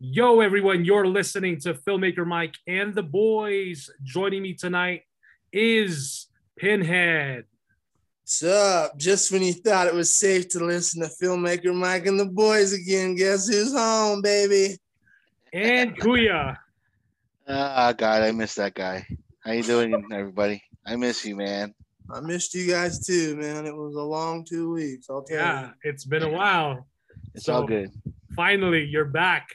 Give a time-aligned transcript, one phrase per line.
[0.00, 3.90] Yo, everyone, you're listening to Filmmaker Mike and the boys.
[4.04, 5.02] Joining me tonight
[5.52, 7.44] is Pinhead.
[8.22, 8.96] What's up?
[8.96, 12.72] Just when you thought it was safe to listen to Filmmaker Mike and the boys
[12.72, 14.76] again, guess who's home, baby?
[15.52, 16.56] And Kuya.
[17.48, 19.04] Ah, God, I miss that guy.
[19.44, 20.62] How you doing, everybody?
[20.86, 21.74] I miss you, man.
[22.10, 23.66] I missed you guys too, man.
[23.66, 25.08] It was a long two weeks.
[25.10, 25.90] I'll tell Yeah, you.
[25.90, 26.86] it's been a while.
[27.34, 27.90] It's So- all good.
[28.36, 29.48] Finally, you're back.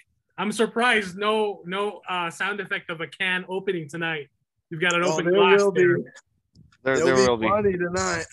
[0.43, 4.27] I'm surprised no no uh, sound effect of a can opening tonight.
[4.69, 5.81] You've got an Oh, open there glass will be.
[5.81, 5.97] there.
[6.83, 7.47] There, There'll there be will be.
[7.47, 8.25] plenty tonight.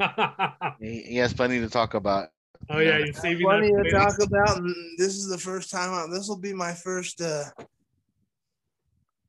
[0.80, 2.30] He, he has plenty to talk about.
[2.70, 3.82] oh yeah, you're saving Plenty that.
[3.84, 4.62] to for talk about.
[4.96, 5.92] This is the first time.
[5.92, 7.44] I, this will be my first uh,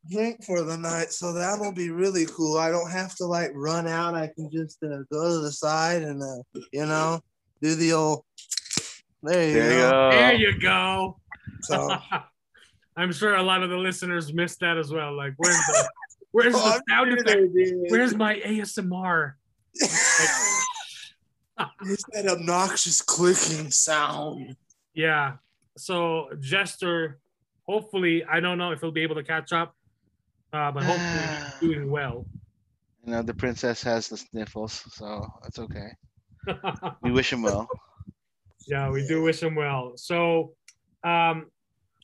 [0.10, 2.58] drink for the night, so that'll be really cool.
[2.58, 4.16] I don't have to like run out.
[4.16, 7.20] I can just uh, go to the side and uh, you know
[7.62, 8.24] do the old.
[9.24, 9.92] There you There you go.
[9.92, 10.10] go.
[10.12, 11.18] There you go.
[11.64, 11.96] So,
[12.98, 15.16] I'm sure a lot of the listeners missed that as well.
[15.16, 15.90] Like, where's the
[16.32, 17.52] where's Oh, the sound sure effect?
[17.90, 19.34] Where's my ASMR?
[19.74, 20.60] It's
[22.14, 24.56] that obnoxious clicking sound.
[24.94, 25.34] Yeah.
[25.78, 27.20] So Jester,
[27.68, 29.76] hopefully, I don't know if he'll be able to catch up,
[30.52, 32.26] uh, but hopefully he's doing well.
[33.06, 35.90] You know, the princess has the sniffles, so it's okay.
[37.02, 37.68] We wish him well.
[38.68, 39.94] yeah, we do wish him well.
[39.96, 40.54] So,
[41.04, 41.48] um,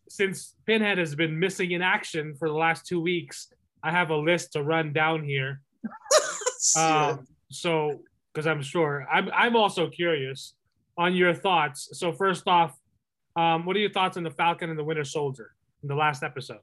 [0.10, 4.18] since Pinhead has been missing in action for the last two weeks, I have a
[4.18, 5.62] list to run down here.
[6.78, 8.02] Um, so,
[8.34, 10.56] because I'm sure I'm, I'm also curious
[10.98, 11.88] on your thoughts.
[11.94, 12.78] So, first off,
[13.38, 15.52] um, what are your thoughts on the Falcon and the Winter Soldier
[15.84, 16.60] in the last episode?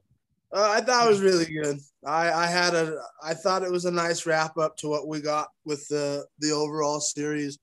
[0.53, 1.79] Uh, I thought it was really good.
[2.05, 5.19] I, I had a I thought it was a nice wrap up to what we
[5.19, 7.57] got with the the overall series.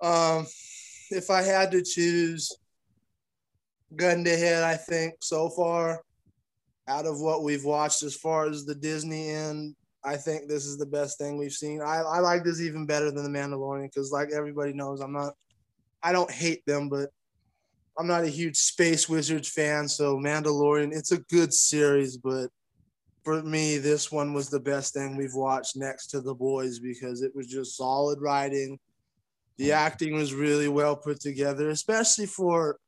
[0.00, 0.46] Um,
[1.10, 2.50] if I had to choose,
[3.96, 6.02] gun to head, I think so far,
[6.88, 10.78] out of what we've watched as far as the Disney end, I think this is
[10.78, 11.80] the best thing we've seen.
[11.80, 15.34] I, I like this even better than the Mandalorian because, like everybody knows, I'm not.
[16.02, 17.10] I don't hate them, but
[17.96, 22.48] I'm not a huge Space Wizards fan, so Mandalorian, it's a good series, but
[23.22, 27.22] for me, this one was the best thing we've watched next to The Boys because
[27.22, 28.80] it was just solid writing.
[29.58, 32.78] The acting was really well put together, especially for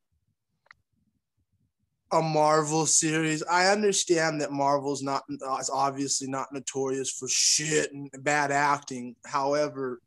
[2.15, 3.43] a Marvel series.
[3.43, 9.17] I understand that Marvel's not uh, is obviously not notorious for shit and bad acting.
[9.27, 10.01] However,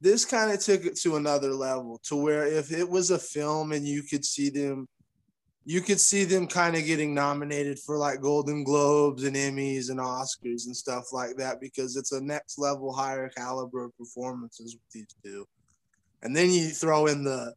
[0.00, 3.72] this kind of took it to another level to where if it was a film
[3.72, 4.88] and you could see them
[5.66, 10.00] you could see them kind of getting nominated for like golden globes and emmys and
[10.00, 14.92] oscars and stuff like that because it's a next level higher caliber of performances with
[14.92, 15.46] these two
[16.22, 17.52] and then you throw in the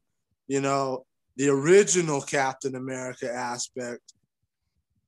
[0.47, 1.05] you know
[1.37, 4.13] the original captain america aspect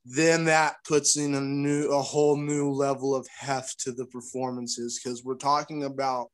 [0.06, 5.00] then that puts in a new a whole new level of heft to the performances
[5.03, 6.30] because we're talking about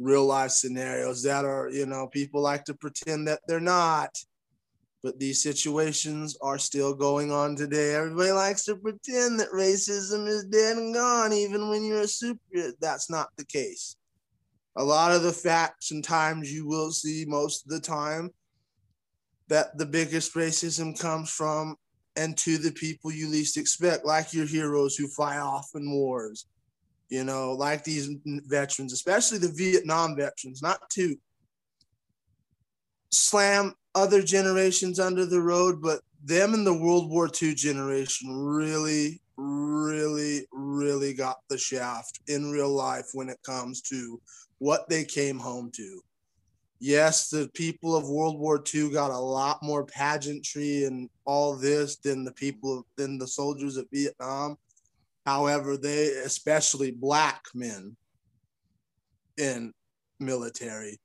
[0.00, 4.16] real life scenarios that are, you know, people like to pretend that they're not.
[5.02, 7.94] But these situations are still going on today.
[7.94, 12.40] Everybody likes to pretend that racism is dead and gone, even when you're a super.
[12.80, 13.96] That's not the case.
[14.76, 18.30] A lot of the facts and times you will see most of the time
[19.50, 21.76] that the biggest racism comes from
[22.16, 26.46] and to the people you least expect, like your heroes who fly off in wars
[27.10, 31.16] you know, like these veterans, especially the Vietnam veterans, not to
[33.10, 39.20] slam other generations under the road, but them and the World War II generation really,
[39.36, 44.20] really, really got the shaft in real life when it comes to
[44.58, 46.00] what they came home to.
[46.82, 51.96] Yes, the people of World War II got a lot more pageantry and all this
[51.96, 54.56] than the people of, than the soldiers of Vietnam.
[55.26, 57.96] However, they, especially black men
[59.36, 59.74] in
[60.20, 60.98] military,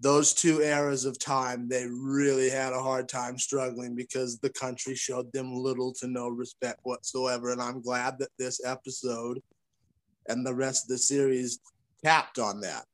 [0.00, 4.96] those two eras of time, they really had a hard time struggling because the country
[4.96, 7.50] showed them little to no respect whatsoever.
[7.50, 9.40] And I'm glad that this episode
[10.28, 11.60] and the rest of the series
[12.04, 12.84] tapped on that.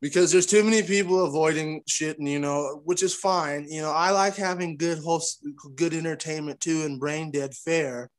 [0.00, 3.66] Because there's too many people avoiding shit, and you know, which is fine.
[3.68, 8.10] You know, I like having good host, good entertainment too, and brain dead fare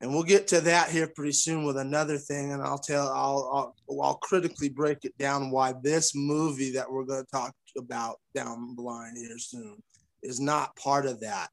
[0.00, 3.74] and we'll get to that here pretty soon with another thing and i'll tell i'll
[3.88, 8.18] i'll, I'll critically break it down why this movie that we're going to talk about
[8.34, 9.76] down the line here soon
[10.22, 11.48] is not part of that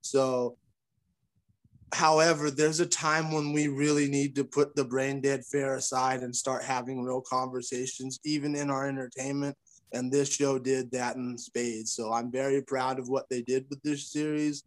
[0.00, 0.56] so
[1.92, 6.22] however there's a time when we really need to put the brain dead fare aside
[6.22, 9.56] and start having real conversations even in our entertainment
[9.92, 11.92] And this show did that in spades.
[11.92, 14.64] So I'm very proud of what they did with this series.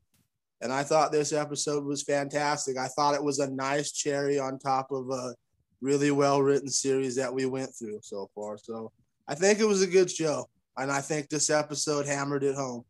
[0.61, 2.77] And I thought this episode was fantastic.
[2.77, 5.33] I thought it was a nice cherry on top of a
[5.81, 8.57] really well written series that we went through so far.
[8.57, 8.91] So
[9.27, 10.47] I think it was a good show.
[10.77, 12.83] And I think this episode hammered it home.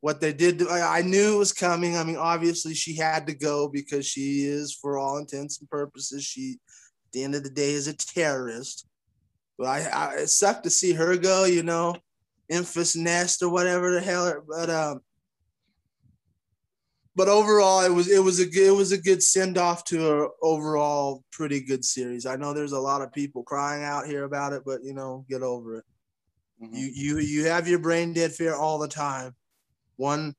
[0.00, 1.96] What they did, I knew it was coming.
[1.96, 6.24] I mean, obviously, she had to go because she is, for all intents and purposes,
[6.24, 6.58] she,
[7.06, 8.86] at the end of the day, is a terrorist.
[9.58, 11.96] But I, I it sucked to see her go, you know,
[12.50, 14.40] Enfys Nest or whatever the hell.
[14.48, 15.00] But um,
[17.18, 20.22] but overall, it was it was a good it was a good send off to
[20.22, 22.24] a overall pretty good series.
[22.24, 25.26] I know there's a lot of people crying out here about it, but you know,
[25.28, 25.84] get over it.
[26.62, 26.74] Mm-hmm.
[26.76, 29.34] You you you have your brain dead fear all the time.
[29.98, 30.34] One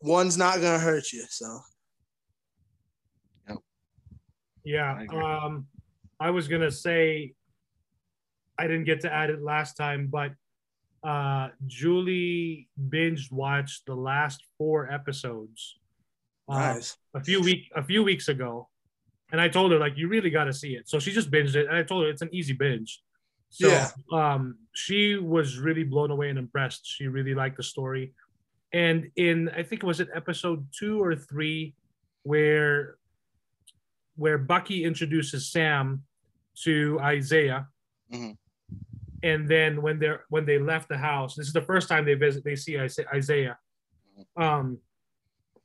[0.00, 1.60] one's not gonna hurt you, so.
[3.48, 3.58] Yep.
[4.64, 5.04] Yeah.
[5.10, 5.66] I um,
[6.20, 7.34] I was gonna say
[8.58, 10.32] I didn't get to add it last time, but
[11.02, 15.78] uh, Julie binge watched the last four episodes.
[16.48, 16.96] Uh, nice.
[17.14, 18.68] A few week a few weeks ago,
[19.32, 20.88] and I told her like you really got to see it.
[20.88, 23.00] So she just binged it, and I told her it's an easy binge.
[23.50, 23.90] So yeah.
[24.12, 26.82] um, she was really blown away and impressed.
[26.84, 28.12] She really liked the story,
[28.74, 31.74] and in I think it was in episode two or three,
[32.24, 32.96] where
[34.16, 36.02] where Bucky introduces Sam
[36.64, 37.68] to Isaiah.
[38.12, 38.32] Mm-hmm.
[39.22, 42.14] And then when they're when they left the house this is the first time they
[42.14, 43.56] visit they see isaiah.
[44.36, 44.78] Um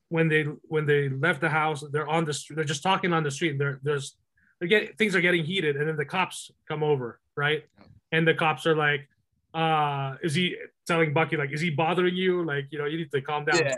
[0.09, 3.23] when they when they left the house they're on the street they're just talking on
[3.23, 3.51] the street.
[3.51, 4.17] And they're there's
[4.61, 7.63] they get things are getting heated and then the cops come over right?
[8.11, 9.09] And the cops are like
[9.53, 10.55] uh is he
[10.85, 13.57] telling bucky like is he bothering you like you know you need to calm down
[13.57, 13.75] yeah.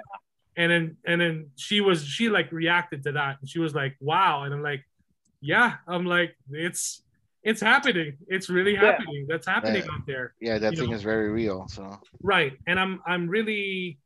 [0.57, 3.95] and then and then she was she like reacted to that and she was like
[4.01, 4.83] wow and i'm like
[5.39, 7.03] yeah i'm like it's
[7.43, 8.17] it's happening.
[8.27, 9.25] It's really happening.
[9.27, 9.33] Yeah.
[9.35, 9.93] That's happening yeah.
[9.93, 10.33] out there.
[10.39, 10.95] Yeah, that thing know?
[10.95, 11.67] is very real.
[11.67, 13.97] So right, and I'm I'm really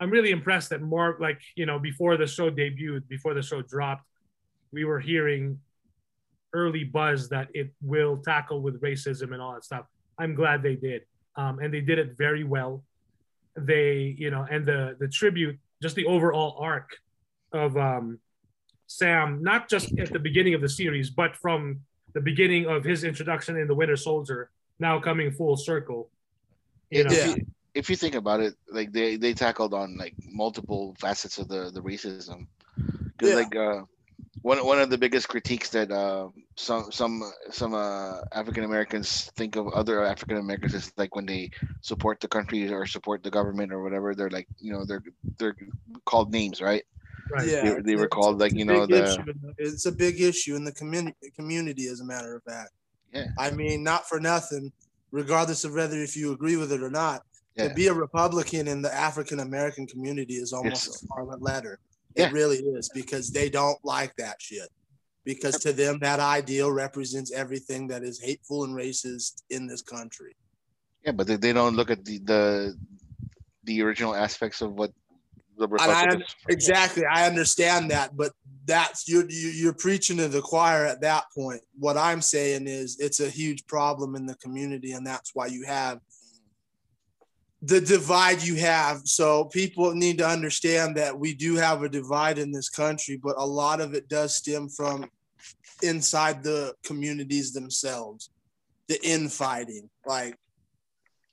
[0.00, 3.62] I'm really impressed that more like you know before the show debuted, before the show
[3.62, 4.04] dropped,
[4.72, 5.60] we were hearing
[6.52, 9.84] early buzz that it will tackle with racism and all that stuff.
[10.18, 11.02] I'm glad they did,
[11.36, 12.82] um, and they did it very well.
[13.56, 16.90] They you know, and the the tribute, just the overall arc
[17.52, 18.18] of um,
[18.86, 21.80] Sam, not just at the beginning of the series, but from
[22.14, 26.10] the beginning of his introduction in the Winter Soldier now coming full circle.
[26.90, 27.10] You know?
[27.12, 31.38] if, you, if you think about it, like they they tackled on like multiple facets
[31.38, 32.46] of the the racism.
[32.76, 33.34] Because yeah.
[33.34, 33.82] like uh,
[34.46, 37.14] one one of the biggest critiques that uh, some some
[37.50, 41.50] some uh, African Americans think of other African Americans is like when they
[41.80, 45.02] support the country or support the government or whatever, they're like you know they're
[45.38, 45.56] they're
[46.04, 46.84] called names, right?
[47.28, 47.48] Right.
[47.48, 49.02] Yeah, they, they were called like you know the.
[49.02, 49.34] Issue.
[49.58, 51.16] It's a big issue in the community.
[51.34, 52.70] Community, as a matter of fact.
[53.12, 53.26] Yeah.
[53.36, 54.72] I mean, not for nothing.
[55.10, 57.22] Regardless of whether if you agree with it or not,
[57.56, 57.68] yeah.
[57.68, 61.02] to be a Republican in the African American community is almost yes.
[61.02, 61.80] a scarlet letter.
[62.16, 62.26] Yeah.
[62.26, 64.68] It really is because they don't like that shit.
[65.24, 70.36] Because to them, that ideal represents everything that is hateful and racist in this country.
[71.04, 72.76] Yeah, but they, they don't look at the, the
[73.64, 74.92] the original aspects of what
[75.58, 77.02] the I, exactly.
[77.10, 78.32] I understand that, but
[78.66, 81.60] that's you're you're preaching to the choir at that point.
[81.78, 85.64] What I'm saying is it's a huge problem in the community, and that's why you
[85.64, 86.00] have
[87.62, 89.02] the divide you have.
[89.04, 93.36] So people need to understand that we do have a divide in this country, but
[93.38, 95.08] a lot of it does stem from
[95.82, 98.30] inside the communities themselves,
[98.88, 99.88] the infighting.
[100.06, 100.36] Like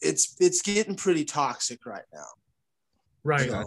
[0.01, 2.25] it's it's getting pretty toxic right now.
[3.23, 3.49] Right.
[3.49, 3.65] So,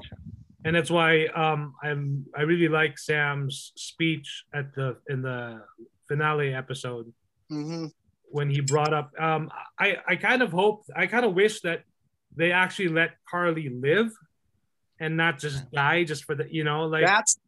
[0.64, 5.62] and that's why um, I'm I really like Sam's speech at the in the
[6.08, 7.12] finale episode
[7.50, 7.86] mm-hmm.
[8.30, 9.12] when he brought up.
[9.18, 11.82] Um, I I kind of hope I kind of wish that
[12.36, 14.10] they actually let Karli live
[15.00, 17.38] and not just die just for the you know like that's.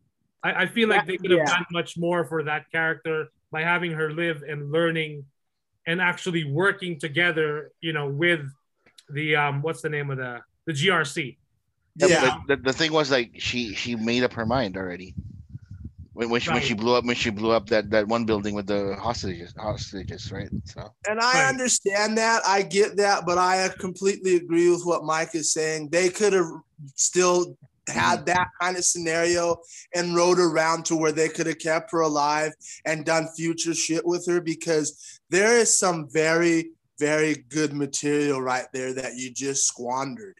[0.42, 1.56] I, I feel like they could have yeah.
[1.56, 5.24] done much more for that character by having her live and learning
[5.84, 8.46] and actually working together, you know, with
[9.10, 11.36] the um what's the name of the the GRC
[12.06, 12.38] yeah.
[12.46, 15.14] the, the thing was like she she made up her mind already.
[16.18, 16.56] When, when she, right.
[16.56, 19.54] when she blew up when she blew up that, that one building with the hostages
[19.56, 21.48] hostages right so and I right.
[21.48, 26.08] understand that I get that but I completely agree with what Mike is saying they
[26.08, 26.50] could have
[26.96, 27.56] still
[27.86, 28.26] had mm.
[28.26, 29.58] that kind of scenario
[29.94, 32.52] and rode around to where they could have kept her alive
[32.84, 38.66] and done future shit with her because there is some very very good material right
[38.72, 40.34] there that you just squandered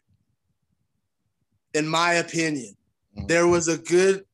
[1.73, 2.75] in my opinion.
[3.15, 3.27] Mm-hmm.
[3.27, 4.25] There was a good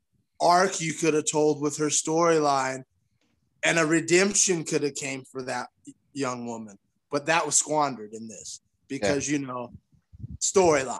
[0.42, 2.84] arc you could have told with her storyline,
[3.63, 5.68] and a redemption could have came for that
[6.13, 6.77] young woman,
[7.12, 8.62] but that was squandered in this.
[8.88, 9.72] because you know
[10.39, 11.00] storyline.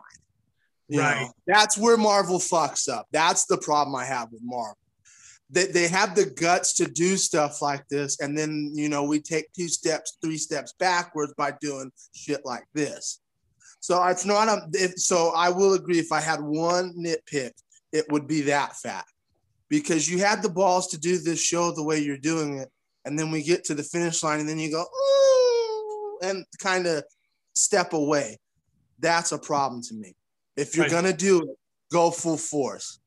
[0.92, 1.22] Right.
[1.22, 3.08] know, that's where Marvel fucks up.
[3.12, 4.78] That's the problem I have with Marvel.
[5.50, 9.20] They, they have the guts to do stuff like this, and then you know we
[9.20, 13.22] take two steps, three steps backwards by doing shit like this.
[13.80, 14.68] So it's not a.
[14.74, 16.00] If, so I will agree.
[16.00, 17.52] If I had one nitpick,
[17.92, 19.12] it would be that fact,
[19.70, 22.70] because you had the balls to do this show the way you're doing it,
[23.06, 24.86] and then we get to the finish line, and then you go,
[26.22, 27.04] and kind of
[27.56, 28.38] step away.
[29.00, 30.16] That's a problem to me.
[30.56, 30.92] If you're Right.
[30.92, 31.58] gonna do it,
[31.92, 33.00] go full force.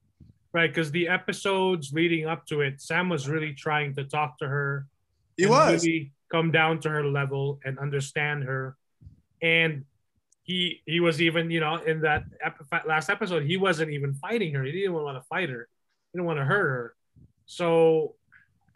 [0.53, 4.49] Right, because the episodes leading up to it, Sam was really trying to talk to
[4.49, 4.87] her.
[5.37, 5.85] He was.
[5.85, 8.77] really come down to her level and understand her.
[9.41, 9.85] And
[10.43, 14.55] he he was even, you know, in that ep- last episode, he wasn't even fighting
[14.55, 14.65] her.
[14.65, 15.69] He didn't even want to fight her.
[16.19, 16.95] He didn't want to hurt her.
[17.47, 18.17] So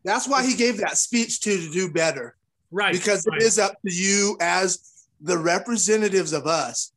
[0.04, 2.36] That's why he gave that speech to to do better.
[2.70, 3.40] right, because right.
[3.40, 6.92] it is up to you as the representatives of us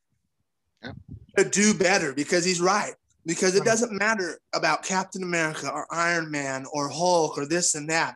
[0.84, 0.92] Yeah.
[1.38, 2.94] to do better because he's right
[3.26, 3.66] because it Right.
[3.72, 8.16] doesn't matter about captain america or iron man or hulk or this and that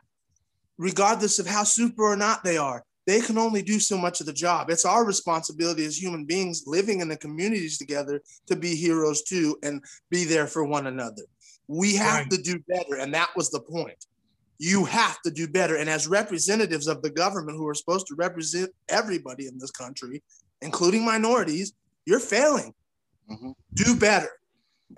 [0.78, 4.26] regardless of how super or not they are they can only do so much of
[4.26, 8.74] the job it's our responsibility as human beings living in the communities together to be
[8.74, 11.22] heroes too and be there for one another
[11.70, 12.30] we have Right.
[12.30, 14.04] to do better and that was the point
[14.58, 15.76] you have to do better.
[15.76, 20.22] And as representatives of the government who are supposed to represent everybody in this country,
[20.60, 21.72] including minorities,
[22.04, 22.74] you're failing.
[23.30, 23.54] Mhm.
[23.72, 24.28] Do better.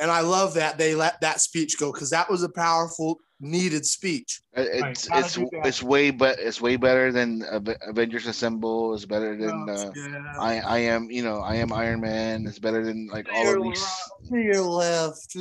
[0.01, 3.85] And I love that they let that speech go because that was a powerful, needed
[3.87, 4.41] speech.
[4.55, 4.91] It- Right.
[5.15, 7.45] It's it's way but it's way better than
[7.87, 8.95] Avengers Assemble.
[8.95, 10.35] It's better than uh, Yeah.
[10.41, 12.47] I I am you know I am Iron Man.
[12.49, 13.87] It's better than like all of these
[14.29, 15.37] to your left.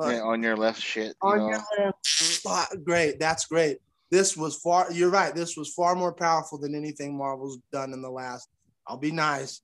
[0.00, 0.10] Too.
[0.10, 1.14] yeah, on your left shit.
[1.22, 1.48] You On know?
[1.48, 2.40] your left.
[2.46, 3.18] Ah, Great.
[3.18, 3.78] That's great.
[4.10, 5.34] This was far, you're right.
[5.34, 8.48] This was far more powerful than anything Marvel's done in the last,
[8.86, 9.62] I'll be nice,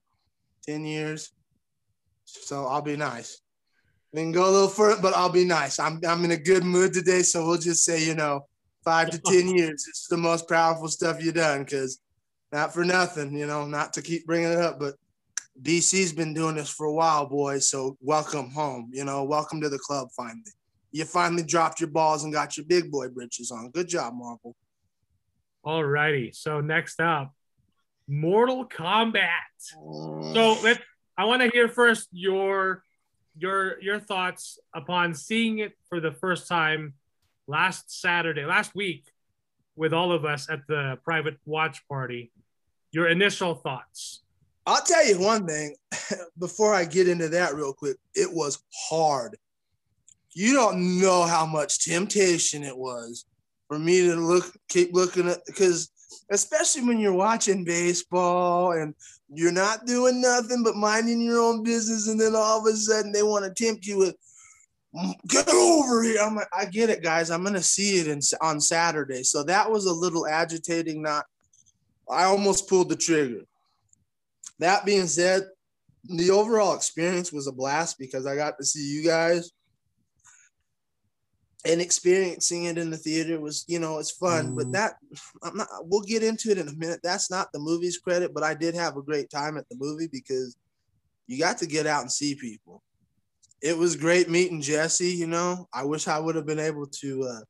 [0.66, 1.30] 10 years.
[2.24, 3.40] So I'll be nice.
[4.12, 5.78] We can go a little further, but I'll be nice.
[5.78, 7.22] I'm, I'm in a good mood today.
[7.22, 8.46] So we'll just say, you know,
[8.84, 9.86] five to 10 years.
[9.88, 12.00] It's the most powerful stuff you've done because
[12.52, 14.94] not for nothing, you know, not to keep bringing it up, but
[15.60, 17.68] DC's been doing this for a while, boys.
[17.68, 18.90] So welcome home.
[18.92, 20.42] You know, welcome to the club finally.
[20.92, 23.70] You finally dropped your balls and got your big boy britches on.
[23.70, 24.56] Good job, Marvel.
[25.62, 26.32] All righty.
[26.32, 27.32] So next up,
[28.08, 29.30] Mortal Kombat.
[29.60, 30.80] So let
[31.16, 32.82] I want to hear first your
[33.36, 36.94] your your thoughts upon seeing it for the first time
[37.46, 39.04] last Saturday, last week,
[39.76, 42.32] with all of us at the private watch party.
[42.90, 44.22] Your initial thoughts.
[44.66, 45.74] I'll tell you one thing
[46.38, 47.96] before I get into that real quick.
[48.14, 49.36] It was hard.
[50.32, 53.24] You don't know how much temptation it was
[53.68, 55.90] for me to look, keep looking at, because
[56.30, 58.94] especially when you're watching baseball and
[59.28, 63.12] you're not doing nothing but minding your own business, and then all of a sudden
[63.12, 64.16] they want to tempt you with,
[64.94, 67.30] "Mm, "Get over here!" I'm like, I get it, guys.
[67.30, 71.02] I'm gonna see it in, on Saturday, so that was a little agitating.
[71.02, 71.26] Not,
[72.08, 73.44] I almost pulled the trigger.
[74.60, 75.48] That being said,
[76.04, 79.50] the overall experience was a blast because I got to see you guys
[81.66, 84.54] and experiencing it in the theater was, you know, it's fun.
[84.54, 84.72] But Mhm.
[84.72, 84.96] that,
[85.42, 85.68] I'm not.
[85.82, 87.00] We'll get into it in a minute.
[87.02, 90.08] That's not the movie's credit, but I did have a great time at the movie
[90.10, 90.56] because
[91.26, 92.82] you got to get out and see people.
[93.62, 95.12] It was great meeting Jesse.
[95.12, 97.40] You know, I wish I would have been able to uh,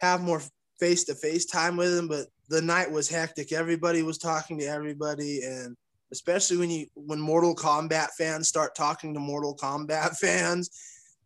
[0.00, 0.42] have more
[0.80, 3.52] face to face time with him, but the night was hectic.
[3.52, 5.76] Everybody was talking to everybody, and
[6.12, 10.70] especially when you when Mortal Kombat fans start talking to Mortal Kombat fans,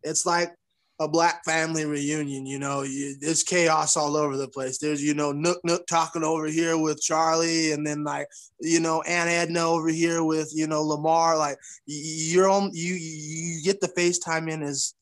[0.03, 0.53] it's like
[0.99, 2.45] a black family reunion.
[2.45, 4.77] You know, you, there's chaos all over the place.
[4.77, 8.27] There's you know Nook Nook talking over here with Charlie, and then like
[8.59, 11.37] you know Aunt Edna over here with you know Lamar.
[11.37, 14.93] Like you're on you you get the FaceTime in as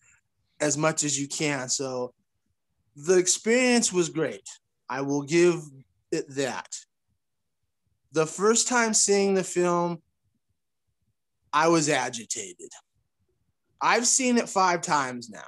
[0.60, 1.70] as much as you can.
[1.70, 2.14] So
[2.96, 4.48] the experience was great.
[4.90, 5.62] I will give
[6.12, 6.68] it that.
[8.13, 10.01] The first time seeing the film,
[11.53, 12.72] I was agitated.
[13.82, 15.41] I've seen it five times now.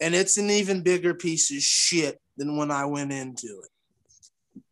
[0.00, 4.62] And it's an even bigger piece of shit than when I went into it.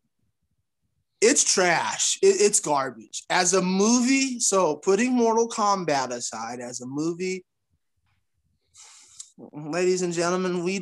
[1.20, 2.18] It's trash.
[2.22, 3.24] It- it's garbage.
[3.28, 7.44] As a movie, so putting Mortal Kombat aside, as a movie,
[9.52, 10.80] ladies and gentlemen, we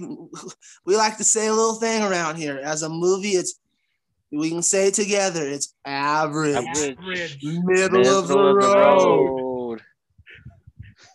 [0.84, 2.58] we like to say a little thing around here.
[2.58, 3.58] As a movie, it's
[4.32, 5.46] we can say it together.
[5.46, 6.98] It's average, Average.
[6.98, 7.38] Average.
[7.42, 8.62] middle, of the road.
[8.62, 9.82] road.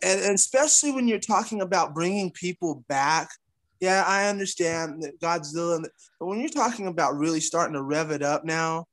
[0.04, 3.30] And, and especially when you're talking about bringing people back.
[3.80, 5.84] Yeah, I understand that Godzilla,
[6.20, 8.86] but when you're talking about really starting to rev it up now,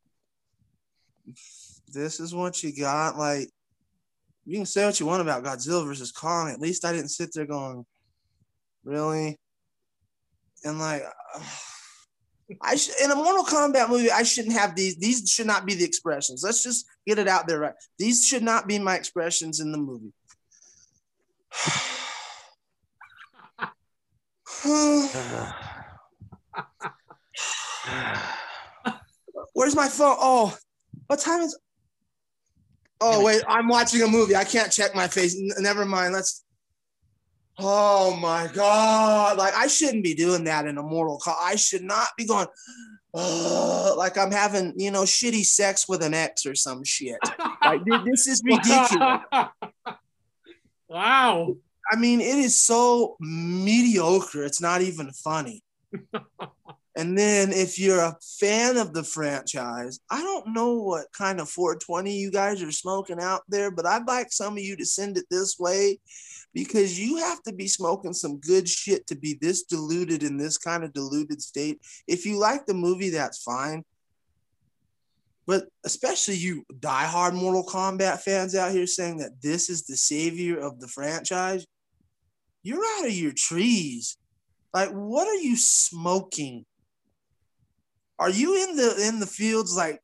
[1.92, 3.18] this is what you got.
[3.18, 3.50] Like,
[4.46, 6.48] you can say what you want about Godzilla versus Kong.
[6.48, 7.84] At least I didn't sit there going,
[8.82, 9.36] really?
[10.64, 11.02] And like,
[11.34, 11.40] uh,
[12.62, 14.96] I sh- in a Mortal Kombat movie, I shouldn't have these.
[14.96, 16.42] These should not be the expressions.
[16.42, 17.74] Let's just get it out there, right?
[17.98, 20.12] These should not be my expressions in the movie.
[29.54, 30.16] Where's my phone?
[30.18, 30.56] Oh,
[31.06, 31.58] what time is?
[33.00, 34.34] Oh wait, I'm watching a movie.
[34.34, 35.36] I can't check my face.
[35.36, 36.14] N- never mind.
[36.14, 36.44] Let's.
[37.60, 39.36] Oh my god!
[39.36, 41.36] Like I shouldn't be doing that in a Mortal Kombat.
[41.42, 42.46] I should not be going.
[43.14, 47.18] Like I'm having, you know, shitty sex with an ex or some shit.
[47.62, 49.22] Like this is ridiculous.
[50.88, 51.56] wow.
[51.90, 54.44] I mean, it is so mediocre.
[54.44, 55.64] It's not even funny.
[56.96, 61.48] and then if you're a fan of the franchise, I don't know what kind of
[61.48, 65.16] 420 you guys are smoking out there, but I'd like some of you to send
[65.16, 65.98] it this way
[66.58, 70.58] because you have to be smoking some good shit to be this diluted in this
[70.58, 71.80] kind of diluted state.
[72.08, 73.84] If you like the movie, that's fine.
[75.46, 80.58] But especially you diehard Mortal Kombat fans out here saying that this is the savior
[80.58, 81.64] of the franchise,
[82.64, 84.16] you're out of your trees.
[84.74, 86.66] Like, what are you smoking?
[88.18, 90.00] Are you in the in the fields like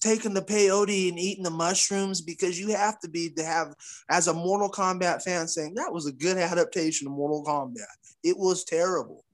[0.00, 2.20] taking the peyote and eating the mushrooms?
[2.20, 3.74] Because you have to be to have
[4.08, 7.84] as a Mortal Kombat fan saying that was a good adaptation of Mortal Kombat.
[8.22, 9.24] It was terrible.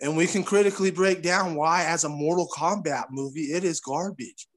[0.00, 4.48] And we can critically break down why, as a Mortal Kombat movie, it is garbage.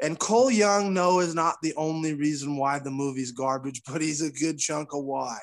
[0.00, 4.22] And Cole Young, no, is not the only reason why the movie's garbage, but he's
[4.22, 5.38] a good chunk of why.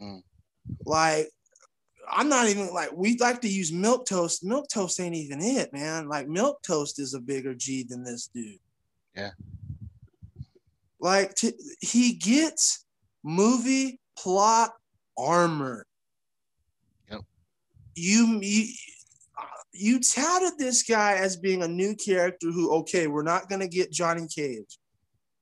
[0.00, 0.22] Mm.
[0.84, 1.30] Like,
[2.10, 4.44] I'm not even like we like to use milk toast.
[4.44, 6.08] Milk toast ain't even it, man.
[6.08, 8.58] Like milk toast is a bigger G than this dude.
[9.14, 9.30] Yeah.
[11.00, 12.84] Like t- he gets
[13.22, 14.72] movie plot
[15.16, 15.86] armor.
[17.10, 17.20] Yep.
[17.94, 18.68] You you
[19.72, 23.92] you touted this guy as being a new character who okay, we're not gonna get
[23.92, 24.78] Johnny Cage.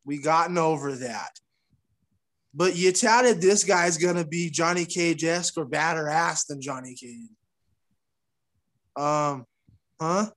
[0.04, 1.38] We gotten over that.
[2.52, 6.94] But you touted this guy's gonna be Johnny Cage esque or badder ass than Johnny
[6.94, 7.28] Cage.
[8.96, 9.46] Um,
[10.00, 10.30] huh?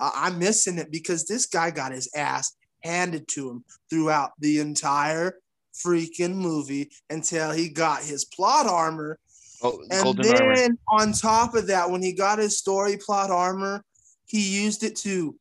[0.00, 4.58] I- I'm missing it because this guy got his ass handed to him throughout the
[4.58, 5.38] entire
[5.74, 9.18] freaking movie until he got his plot armor.
[9.62, 10.76] Oh, And then armor.
[10.88, 13.84] on top of that, when he got his story plot armor,
[14.26, 15.36] he used it to,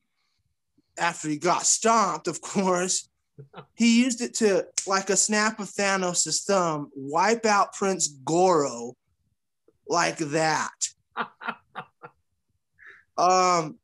[0.97, 3.06] after he got stomped, of course,
[3.75, 8.95] he used it to, like a snap of Thanos' thumb, wipe out Prince Goro
[9.87, 10.89] like that.
[13.17, 13.77] um,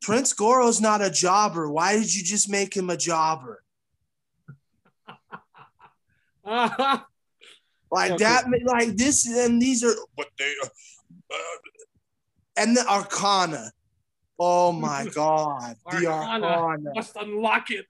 [0.00, 1.70] Prince Goro's not a jobber.
[1.70, 3.62] Why did you just make him a jobber?
[7.92, 10.50] Like Yeah, that, like this, and these are, but they,
[11.30, 11.36] uh,
[12.56, 13.70] and the Arcana.
[14.38, 16.46] Oh my God, the Arcana.
[16.46, 16.94] Arcana.
[16.94, 17.84] Must unlock it.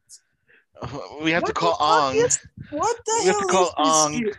[1.23, 2.16] We have to call Ong.
[2.16, 2.38] is-
[2.71, 4.14] What the We have to call Ong.
[4.14, 4.37] shit?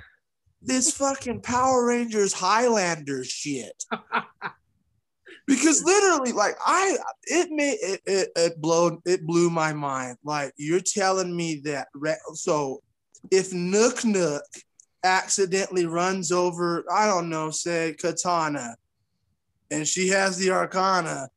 [0.62, 3.84] This fucking Power Rangers Highlander shit.
[5.48, 10.18] because literally, like I, it made it, it it blown it blew my mind.
[10.24, 11.88] Like you're telling me that.
[11.94, 12.82] Re- so
[13.32, 14.44] if Nook Nook
[15.04, 18.76] accidentally runs over, I don't know, say Katana,
[19.70, 21.28] and she has the Arcana.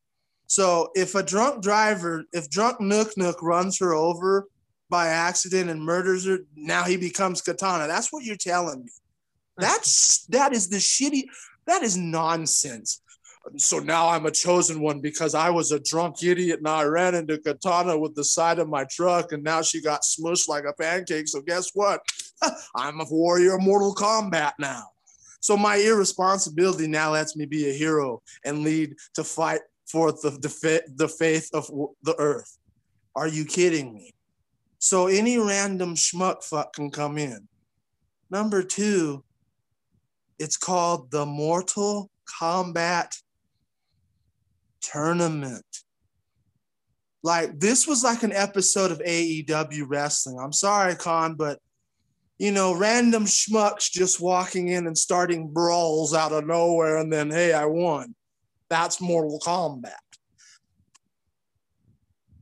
[0.47, 4.47] So if a drunk driver, if drunk Nook Nook runs her over
[4.89, 7.87] by accident and murders her, now he becomes Katana.
[7.87, 8.91] That's what you're telling me.
[9.57, 11.23] That's that is the shitty.
[11.65, 13.01] That is nonsense.
[13.55, 17.15] So now I'm a chosen one because I was a drunk idiot and I ran
[17.15, 20.73] into Katana with the side of my truck and now she got smushed like a
[20.73, 21.27] pancake.
[21.29, 22.01] So guess what?
[22.75, 24.83] I'm a warrior of Mortal Kombat now.
[25.39, 30.31] So my irresponsibility now lets me be a hero and lead to fight forth the,
[30.31, 31.67] the, the faith of
[32.03, 32.57] the earth.
[33.15, 34.13] Are you kidding me?
[34.79, 37.47] So any random schmuck fuck can come in.
[38.29, 39.23] Number two,
[40.39, 42.09] it's called the Mortal
[42.39, 43.15] Kombat
[44.81, 45.65] Tournament.
[47.23, 50.39] Like this was like an episode of AEW wrestling.
[50.39, 51.59] I'm sorry, Khan, but
[52.37, 57.31] you know, random schmucks just walking in and starting brawls out of nowhere, and then
[57.31, 58.13] hey, I won.
[58.69, 59.93] That's Mortal Kombat.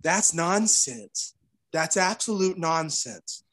[0.02, 1.35] That's nonsense.
[1.76, 3.44] That's absolute nonsense.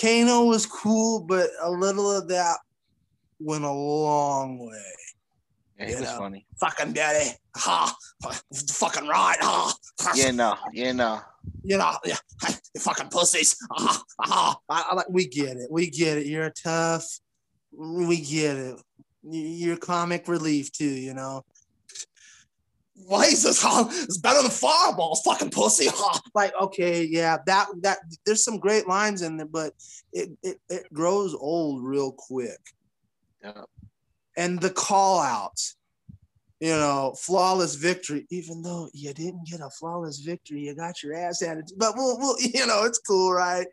[0.00, 2.58] Kano was cool, but a little of that
[3.40, 4.80] went a long way.
[5.76, 6.18] Yeah, he You was know.
[6.18, 6.46] funny.
[6.60, 7.30] Fucking Betty.
[7.56, 7.96] Ha.
[8.54, 9.38] Fucking right.
[9.40, 9.74] Ha.
[10.14, 11.20] Yeah, no, yeah, no.
[11.64, 12.18] You know, yeah.
[12.74, 13.56] You fucking pussies.
[13.72, 14.58] Ah, ah.
[14.68, 15.66] I, I, like, we get it.
[15.68, 16.26] We get it.
[16.26, 17.06] You're tough.
[17.76, 18.76] We get it.
[19.28, 21.44] You're comic relief too, you know.
[23.10, 23.86] Jesus, huh?
[23.88, 25.88] It's better than fireball, fucking pussy.
[25.90, 26.20] Huh?
[26.34, 29.72] Like, okay, yeah, that that there's some great lines in there, but
[30.12, 32.60] it it, it grows old real quick.
[33.42, 33.62] Yeah.
[34.36, 35.76] And the call outs,
[36.60, 41.14] you know, flawless victory, even though you didn't get a flawless victory, you got your
[41.14, 41.70] ass handed.
[41.76, 43.66] But we'll, we'll you know, it's cool, right?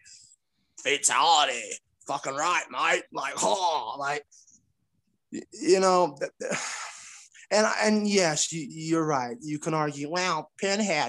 [0.84, 1.62] Fatality,
[2.08, 3.04] fucking right, mate.
[3.12, 4.26] Like, oh, like,
[5.32, 6.18] you know,
[7.56, 9.38] and and yes, you, you're right.
[9.42, 10.52] You can argue, well,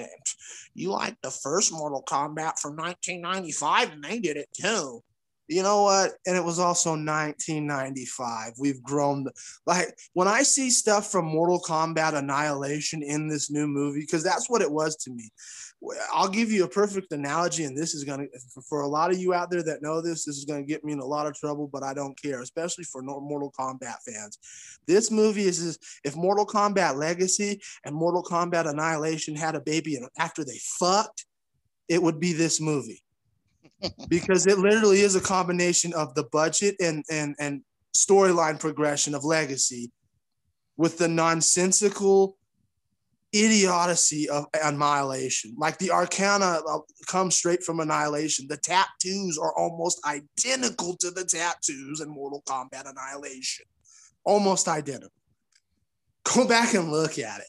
[0.02, 0.28] it.
[0.74, 5.02] You like the first Mortal Kombat from 1995, and they did it too.
[5.48, 6.12] You know what?
[6.26, 8.52] And it was also 1995.
[8.58, 9.26] We've grown.
[9.64, 14.50] Like when I see stuff from Mortal Kombat Annihilation in this new movie, because that's
[14.50, 15.30] what it was to me.
[16.12, 18.26] I'll give you a perfect analogy, and this is gonna
[18.68, 20.92] for a lot of you out there that know this, this is gonna get me
[20.92, 24.38] in a lot of trouble, but I don't care, especially for Mortal Kombat fans.
[24.86, 29.96] This movie is is- if Mortal Kombat Legacy and Mortal Kombat Annihilation had a baby,
[29.96, 31.26] and after they fucked,
[31.88, 33.02] it would be this movie
[34.08, 37.62] because it literally is a combination of the budget and and and
[37.94, 39.90] storyline progression of Legacy
[40.76, 42.36] with the nonsensical
[43.32, 45.54] idiocy of Annihilation.
[45.58, 48.46] Like the Arcana uh, comes straight from Annihilation.
[48.48, 53.66] The tattoos are almost identical to the tattoos in Mortal Kombat Annihilation.
[54.24, 55.10] Almost identical.
[56.34, 57.46] Go back and look at it.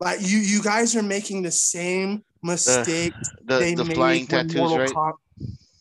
[0.00, 4.54] Like you, you guys are making the same mistake The they the made flying tattoos,
[4.54, 4.92] Mortal right?
[4.92, 5.12] Com-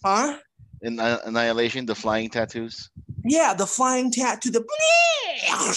[0.06, 0.38] huh?
[0.82, 2.90] In uh, Annihilation, the flying tattoos.
[3.24, 4.52] Yeah, the flying tattoo.
[4.52, 4.66] The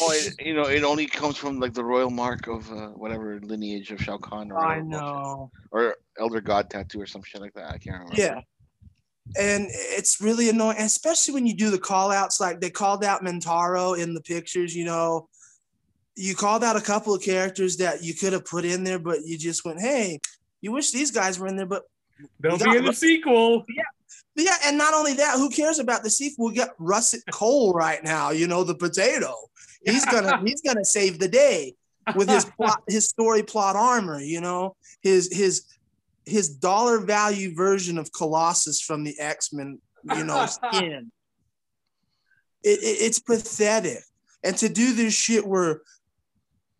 [0.00, 3.40] Oh, it, you know, it only comes from like the royal mark of uh, whatever
[3.42, 5.50] lineage of Shao Kahn or I know.
[5.70, 7.70] or Elder God tattoo or some shit like that.
[7.72, 8.14] I can't remember.
[8.16, 8.40] Yeah.
[9.36, 12.40] And it's really annoying, especially when you do the call outs.
[12.40, 15.28] Like they called out Motaro in the pictures, you know.
[16.14, 19.18] You called out a couple of characters that you could have put in there, but
[19.24, 20.20] you just went, hey,
[20.62, 21.66] you wish these guys were in there.
[21.66, 21.82] But
[22.40, 23.64] They'll be in the sequel.
[23.68, 23.82] yeah,
[24.64, 26.48] and not only that, who cares about the sequel?
[26.48, 29.34] We got Russet Cole right now, you know, the potato.
[29.84, 31.74] He's gonna he's gonna save the day
[32.14, 35.64] with his plot, his story plot armor, you know, his his
[36.24, 39.78] his dollar value version of Colossus from the X Men,
[40.16, 41.10] you know, skin.
[42.64, 44.02] It, it- it's pathetic,
[44.42, 45.82] and to do this shit where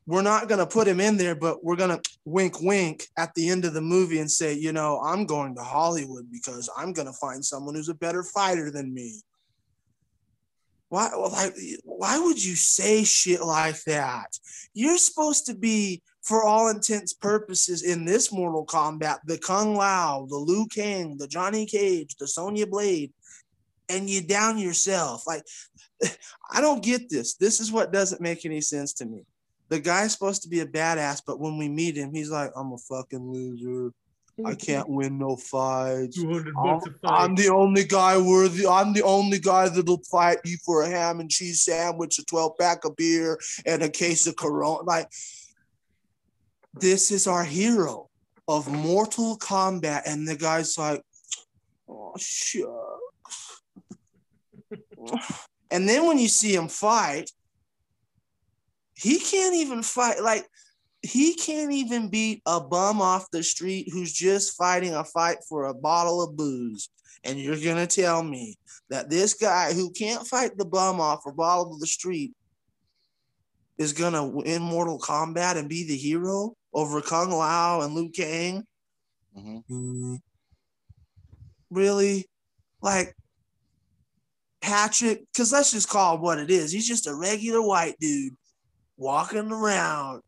[0.06, 3.64] we're not gonna put him in there, but we're gonna wink, wink at the end
[3.64, 7.44] of the movie and say, you know, I'm going to Hollywood because I'm gonna find
[7.44, 9.20] someone who's a better fighter than me.
[10.88, 14.38] Why, like, why would you say shit like that?
[14.72, 20.26] You're supposed to be, for all intents purposes, in this Mortal Kombat, the Kung Lao,
[20.28, 23.12] the Liu Kang, the Johnny Cage, the Sonya Blade,
[23.88, 25.26] and you down yourself.
[25.26, 25.42] Like,
[26.52, 27.34] I don't get this.
[27.34, 29.24] This is what doesn't make any sense to me.
[29.68, 32.72] The guy's supposed to be a badass, but when we meet him, he's like, I'm
[32.72, 33.92] a fucking loser.
[34.44, 36.16] I can't win no fights.
[36.16, 38.66] 200 I'm, bucks a I'm the only guy worthy.
[38.66, 42.58] I'm the only guy that'll fight you for a ham and cheese sandwich, a 12
[42.58, 44.82] pack of beer, and a case of Corona.
[44.82, 45.08] Like,
[46.74, 48.10] this is our hero
[48.46, 50.02] of Mortal Kombat.
[50.04, 51.02] And the guy's like,
[51.88, 53.62] oh, shucks.
[55.70, 57.30] and then when you see him fight,
[58.96, 60.22] he can't even fight.
[60.22, 60.46] Like,
[61.02, 65.66] he can't even beat a bum off the street who's just fighting a fight for
[65.66, 66.88] a bottle of booze.
[67.22, 68.56] And you're gonna tell me
[68.88, 72.32] that this guy who can't fight the bum off a bottle of the street
[73.78, 78.64] is gonna win Mortal Kombat and be the hero over Kung Lao and Liu Kang?
[79.34, 80.16] hmm
[81.70, 82.26] Really?
[82.80, 83.14] Like
[84.62, 86.72] Patrick, because let's just call it what it is.
[86.72, 88.34] He's just a regular white dude
[88.96, 90.22] walking around.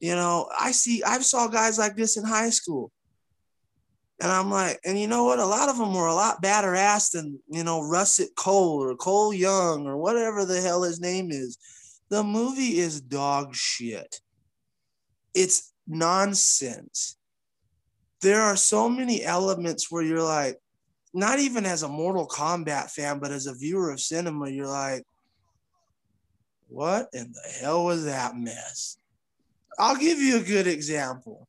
[0.00, 2.90] You know, I see, I saw guys like this in high school.
[4.20, 5.38] And I'm like, and you know what?
[5.38, 8.94] A lot of them were a lot badder ass than, you know, Russet Cole or
[8.96, 11.58] Cole Young or whatever the hell his name is.
[12.10, 14.20] The movie is dog shit.
[15.34, 17.16] It's nonsense.
[18.20, 20.58] There are so many elements where you're like,
[21.12, 25.04] not even as a Mortal Kombat fan, but as a viewer of cinema, you're like,
[26.74, 28.98] what in the hell was that mess?
[29.78, 31.48] I'll give you a good example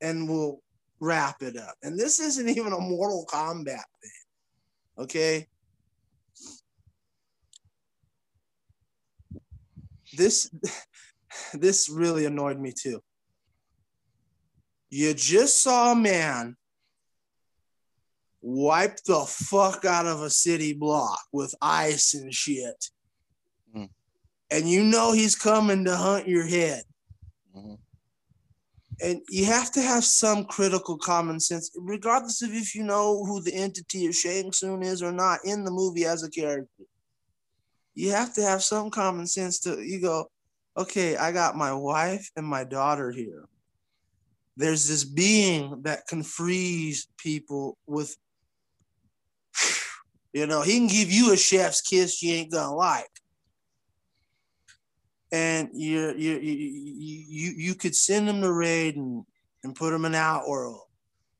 [0.00, 0.60] and we'll
[1.00, 1.74] wrap it up.
[1.82, 3.64] And this isn't even a Mortal Kombat
[4.00, 4.98] thing.
[4.98, 5.46] Okay.
[10.12, 10.50] this
[11.54, 13.02] this really annoyed me too.
[14.90, 16.56] You just saw a man
[18.42, 22.90] wipe the fuck out of a city block with ice and shit.
[24.52, 26.82] And you know he's coming to hunt your head.
[27.56, 27.74] Mm-hmm.
[29.00, 33.40] And you have to have some critical common sense, regardless of if you know who
[33.40, 36.84] the entity of Shang Tsung is or not in the movie as a character.
[37.94, 40.26] You have to have some common sense to you go,
[40.76, 43.46] okay, I got my wife and my daughter here.
[44.58, 48.14] There's this being that can freeze people with
[50.34, 53.08] you know, he can give you a chef's kiss you ain't gonna like.
[55.32, 59.24] And you you you you you could send them to raid and,
[59.64, 60.82] and put them in Outworld.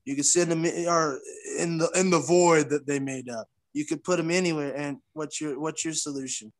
[0.04, 1.20] You could send them in, or
[1.58, 3.46] in the in the void that they made up.
[3.74, 4.74] You could put them anywhere.
[4.74, 6.52] And what's your what's your solution?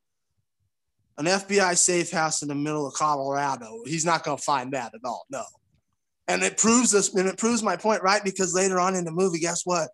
[1.19, 3.81] An FBI safe house in the middle of Colorado.
[3.87, 5.25] He's not gonna find that at all.
[5.31, 5.45] No.
[6.29, 8.23] And it proves this, and it proves my point, right?
[8.23, 9.89] Because later on in the movie, guess what?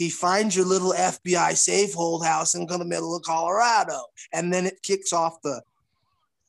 [0.00, 4.00] he finds your little FBI safe hold house in the middle of Colorado.
[4.32, 5.60] And then it kicks off the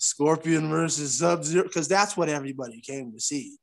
[0.02, 3.58] Scorpion versus Sub Zero, because that's what everybody came to see.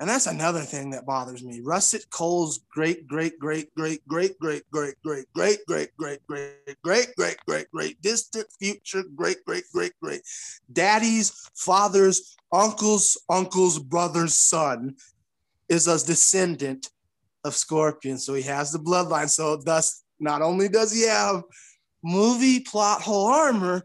[0.00, 1.60] And that's another thing that bothers me.
[1.60, 6.50] Russet Cole's great, great, great, great, great, great, great, great, great, great, great, great,
[6.82, 10.22] great, great, great, great, distant future, great, great, great, great,
[10.72, 14.96] daddy's, father's, uncle's, uncle's brother's son
[15.68, 16.90] is a descendant
[17.44, 18.18] of Scorpion.
[18.18, 19.30] So he has the bloodline.
[19.30, 21.44] So thus, not only does he have
[22.02, 23.84] movie plot hole armor,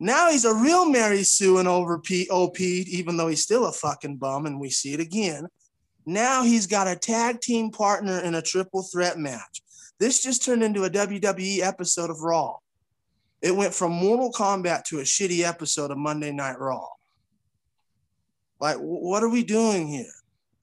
[0.00, 4.16] now he's a real Mary Sue and over OP, even though he's still a fucking
[4.16, 5.46] bum, and we see it again.
[6.06, 9.62] Now he's got a tag team partner in a triple threat match.
[9.98, 12.56] This just turned into a WWE episode of Raw.
[13.42, 16.86] It went from Mortal Kombat to a shitty episode of Monday Night Raw.
[18.58, 20.12] Like, what are we doing here?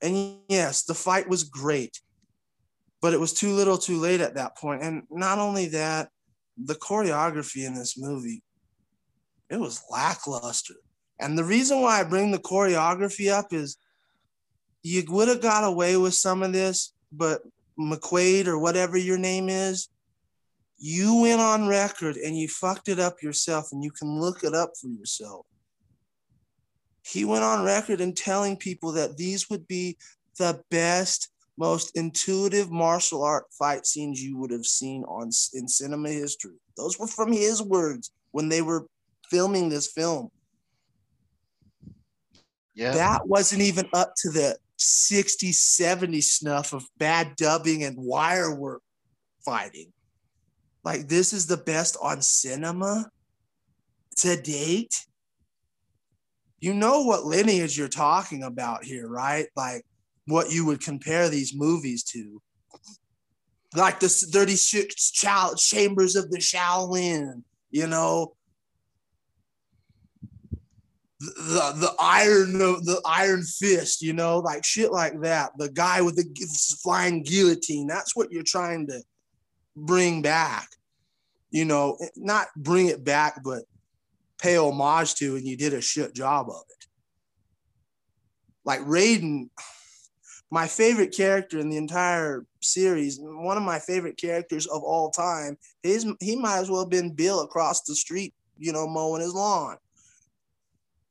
[0.01, 2.01] And yes, the fight was great
[3.01, 6.09] but it was too little too late at that point and not only that
[6.57, 8.41] the choreography in this movie
[9.49, 10.75] it was lackluster
[11.19, 13.77] and the reason why i bring the choreography up is
[14.83, 17.41] you would have got away with some of this but
[17.79, 19.89] McQuoid or whatever your name is
[20.79, 24.53] you went on record and you fucked it up yourself and you can look it
[24.53, 25.45] up for yourself
[27.03, 29.97] he went on record in telling people that these would be
[30.37, 36.09] the best most intuitive martial art fight scenes you would have seen on in cinema
[36.09, 36.55] history.
[36.77, 38.85] Those were from his words when they were
[39.29, 40.29] filming this film.
[42.73, 42.91] Yeah.
[42.93, 48.81] That wasn't even up to the 60, 70 snuff of bad dubbing and wire work
[49.43, 49.91] fighting.
[50.83, 53.09] Like this is the best on cinema
[54.17, 55.05] to date.
[56.59, 59.47] You know what lineage you're talking about here, right?
[59.55, 59.83] Like
[60.27, 62.41] what you would compare these movies to.
[63.75, 68.36] Like the 36 chambers of the Shaolin, you know,
[71.19, 75.51] the the iron the iron fist, you know, like shit like that.
[75.57, 77.87] The guy with the flying guillotine.
[77.87, 79.01] That's what you're trying to
[79.75, 80.67] bring back.
[81.49, 83.63] You know, eh, not bring it back, but
[84.39, 86.85] pay homage to, and you did a shit job of it.
[88.63, 89.49] Like Raiden,
[90.51, 95.57] my favorite character in the entire series, one of my favorite characters of all time,
[95.81, 99.33] is he might as well have been Bill across the street, you know, mowing his
[99.33, 99.77] lawn.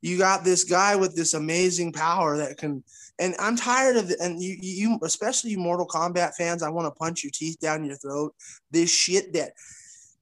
[0.07, 2.83] You got this guy with this amazing power that can,
[3.19, 4.19] and I'm tired of it.
[4.21, 7.83] And you, you, especially you Mortal Kombat fans, I want to punch your teeth down
[7.83, 8.33] your throat.
[8.71, 9.51] This shit that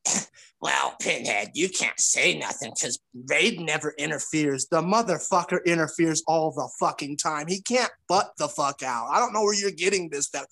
[0.61, 4.67] well, Pinhead, you can't say nothing because Raiden never interferes.
[4.69, 7.47] The motherfucker interferes all the fucking time.
[7.47, 9.07] He can't butt the fuck out.
[9.11, 10.29] I don't know where you're getting this.
[10.29, 10.47] That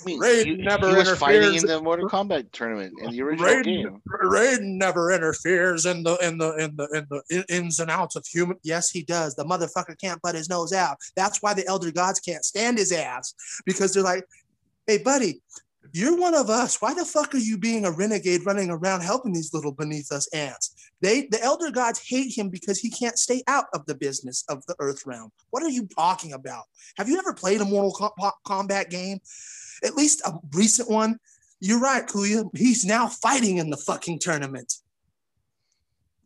[0.00, 1.18] I mean, Raiden he, never he was interferes.
[1.18, 4.02] fighting in the Mortal Kombat tournament in the original Raiden, game.
[4.24, 8.26] Raiden never interferes in the in the in the in the ins and outs of
[8.26, 8.58] human.
[8.62, 9.34] Yes, he does.
[9.34, 10.98] The motherfucker can't butt his nose out.
[11.14, 13.32] That's why the elder gods can't stand his ass
[13.64, 14.24] because they're like,
[14.86, 15.40] "Hey, buddy,
[15.92, 16.80] you're one of us.
[16.80, 20.28] Why the fuck are you being a renegade running around helping these little beneath us
[20.34, 20.74] ants?
[21.00, 24.64] They, the elder gods hate him because he can't stay out of the business of
[24.66, 25.30] the earth realm.
[25.50, 26.64] What are you talking about?
[26.96, 28.12] Have you ever played a Mortal
[28.46, 29.18] Kombat game?
[29.84, 31.18] At least a recent one.
[31.60, 32.48] You're right, Kuya.
[32.56, 34.74] He's now fighting in the fucking tournament.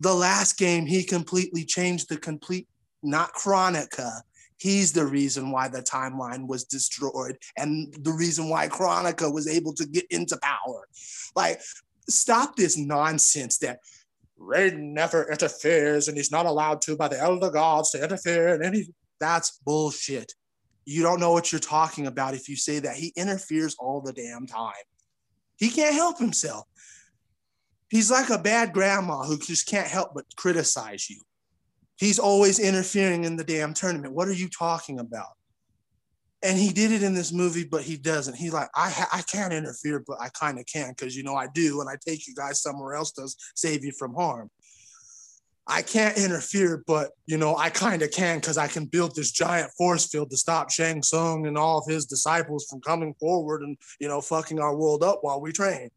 [0.01, 2.68] The last game, he completely changed the complete,
[3.03, 4.23] not Kronika,
[4.61, 9.73] He's the reason why the timeline was destroyed and the reason why Kronika was able
[9.73, 10.87] to get into power.
[11.35, 11.62] Like,
[12.11, 13.81] stop this nonsense that
[14.38, 18.62] Raiden never interferes and he's not allowed to by the elder gods to interfere in
[18.62, 18.88] any.
[19.18, 20.35] That's bullshit.
[20.85, 22.96] You don't know what you're talking about if you say that.
[22.96, 24.73] He interferes all the damn time.
[25.57, 26.66] He can't help himself.
[27.88, 31.23] He's like a bad grandma who just can't help but criticize you.
[32.01, 34.15] He's always interfering in the damn tournament.
[34.15, 35.37] What are you talking about?
[36.43, 38.37] And he did it in this movie, but he doesn't.
[38.37, 41.35] He's like, I ha- I can't interfere, but I kind of can because you know
[41.37, 44.51] I do, and I take you guys somewhere else to save you from harm.
[45.67, 49.31] I can't interfere, but you know I kind of can because I can build this
[49.31, 53.61] giant force field to stop Shang Tsung and all of his disciples from coming forward
[53.61, 55.91] and you know fucking our world up while we train.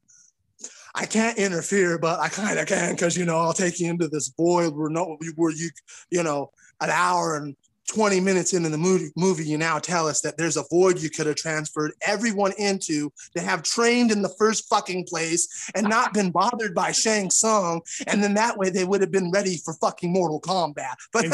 [0.95, 4.07] I can't interfere, but I kind of can because you know I'll take you into
[4.07, 5.69] this void where no where you
[6.11, 6.51] you know
[6.81, 7.55] an hour and
[7.89, 11.09] 20 minutes into the movie, movie, you now tell us that there's a void you
[11.09, 16.13] could have transferred everyone into to have trained in the first fucking place and not
[16.13, 17.81] been bothered by Shang Tsung.
[18.07, 20.95] And then that way they would have been ready for fucking Mortal Kombat.
[21.11, 21.25] But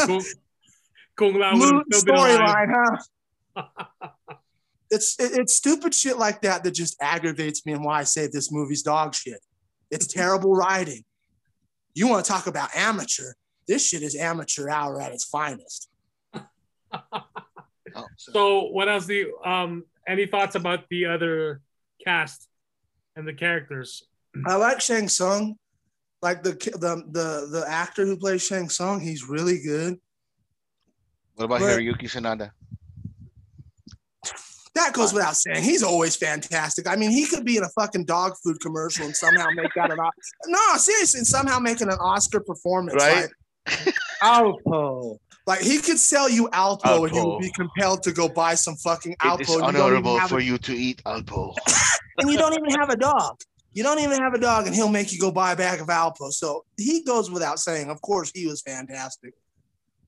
[1.91, 2.73] storyline,
[3.55, 3.67] huh?
[4.91, 8.27] it's it, it's stupid shit like that that just aggravates me and why I say
[8.27, 9.39] this movie's dog shit.
[9.91, 11.03] It's terrible writing.
[11.93, 13.33] You want to talk about amateur?
[13.67, 15.89] This shit is amateur hour at its finest.
[16.33, 16.41] oh,
[18.17, 21.61] so what else do you um any thoughts about the other
[22.03, 22.47] cast
[23.15, 24.03] and the characters?
[24.45, 25.55] I like Shang Tsung.
[26.21, 29.97] Like the the the the actor who plays Shang Tsung, he's really good.
[31.35, 32.51] What about but, Hiroyuki Sanada?
[34.79, 35.61] That goes without saying.
[35.61, 36.87] He's always fantastic.
[36.87, 39.91] I mean, he could be in a fucking dog food commercial and somehow make that
[39.91, 40.21] an Oscar.
[40.47, 42.95] no, seriously, and somehow making an Oscar performance.
[42.95, 43.27] Right.
[43.67, 45.17] Like, Alpo.
[45.45, 48.55] Like he could sell you Alpo, Alpo, and you would be compelled to go buy
[48.55, 49.41] some fucking Alpo.
[49.41, 50.43] It is honorable for a...
[50.43, 51.53] you to eat Alpo.
[52.19, 53.35] and you don't even have a dog.
[53.73, 55.87] You don't even have a dog, and he'll make you go buy a bag of
[55.87, 56.31] Alpo.
[56.31, 57.89] So he goes without saying.
[57.89, 59.33] Of course, he was fantastic.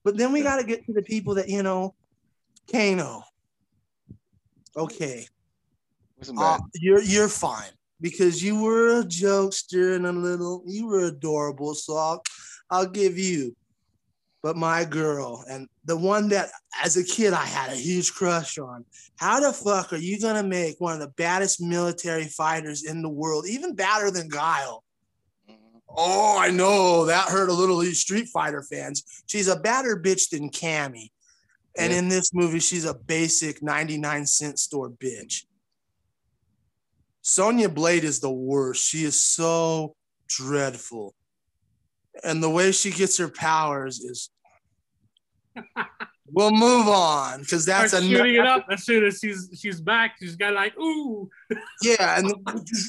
[0.02, 1.94] But then we got to get to the people that you know,
[2.72, 3.22] Kano.
[4.76, 5.26] Okay,
[6.36, 10.62] uh, you're you're fine because you were a jokester and a little.
[10.66, 12.22] You were adorable, so I'll,
[12.70, 13.54] I'll give you
[14.42, 16.50] but my girl and the one that
[16.82, 18.84] as a kid I had a huge crush on.
[19.16, 23.08] How the fuck are you gonna make one of the baddest military fighters in the
[23.08, 24.82] world, even badder than Guile?
[25.48, 25.78] Mm-hmm.
[25.88, 29.04] Oh, I know that hurt a little these Street Fighter fans.
[29.26, 31.10] She's a badder bitch than Cammy.
[31.76, 31.98] And yeah.
[31.98, 35.44] in this movie, she's a basic 99 cent store bitch.
[37.22, 38.84] Sonya Blade is the worst.
[38.84, 39.94] She is so
[40.28, 41.14] dreadful
[42.24, 44.30] and the way she gets her powers is
[46.26, 50.16] we'll move on because that's Start shooting it up as soon as she's she's back.
[50.18, 51.28] She's got like ooh.
[51.82, 52.32] yeah, and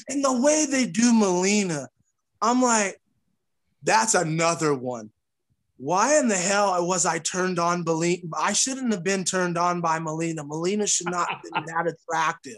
[0.08, 1.88] and the way they do Mileena,
[2.40, 3.00] I'm like,
[3.82, 5.10] that's another one.
[5.84, 8.22] Why in the hell was I turned on Mileena?
[8.38, 10.38] I shouldn't have been turned on by Mileena.
[10.38, 12.56] Mileena should not have been that attractive.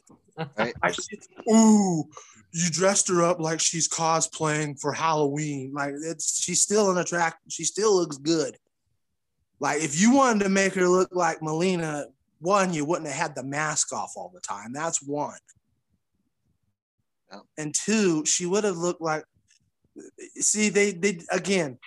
[0.57, 0.73] Right.
[0.81, 1.19] I should,
[1.51, 2.05] ooh,
[2.53, 5.73] you dressed her up like she's cosplaying for Halloween.
[5.75, 7.39] Like it's she's still an attract.
[7.49, 8.57] She still looks good.
[9.59, 12.05] Like if you wanted to make her look like Mileena,
[12.39, 14.73] one, you wouldn't have had the mask off all the time.
[14.73, 15.41] That's one.
[17.59, 19.25] And two, she would have looked like.
[20.37, 21.79] See, they they again.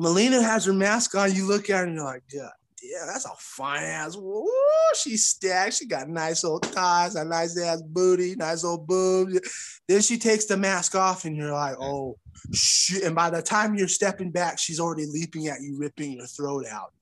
[0.00, 1.34] Mileena has her mask on.
[1.34, 2.48] You look at her and you're like, yeah,
[2.82, 4.16] yeah, that's a fine ass.
[4.16, 4.48] Woo,
[4.94, 5.74] she's stacked.
[5.74, 9.80] She got nice old thighs, a nice ass booty, nice old boobs.
[9.88, 12.16] Then she takes the mask off, and you're like, oh
[12.52, 13.02] shit.
[13.02, 16.66] And by the time you're stepping back, she's already leaping at you, ripping your throat
[16.70, 16.92] out.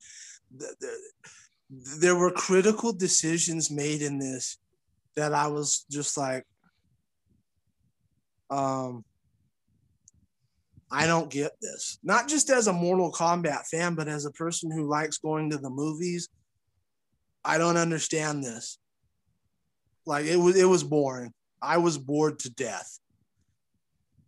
[0.56, 0.98] The, the,
[2.00, 4.58] there were critical decisions made in this
[5.16, 6.46] that I was just like,
[8.50, 9.04] um,
[10.90, 11.98] I don't get this.
[12.02, 15.58] Not just as a Mortal Kombat fan, but as a person who likes going to
[15.58, 16.28] the movies.
[17.44, 18.78] I don't understand this.
[20.04, 21.32] Like it was it was boring.
[21.60, 22.98] I was bored to death.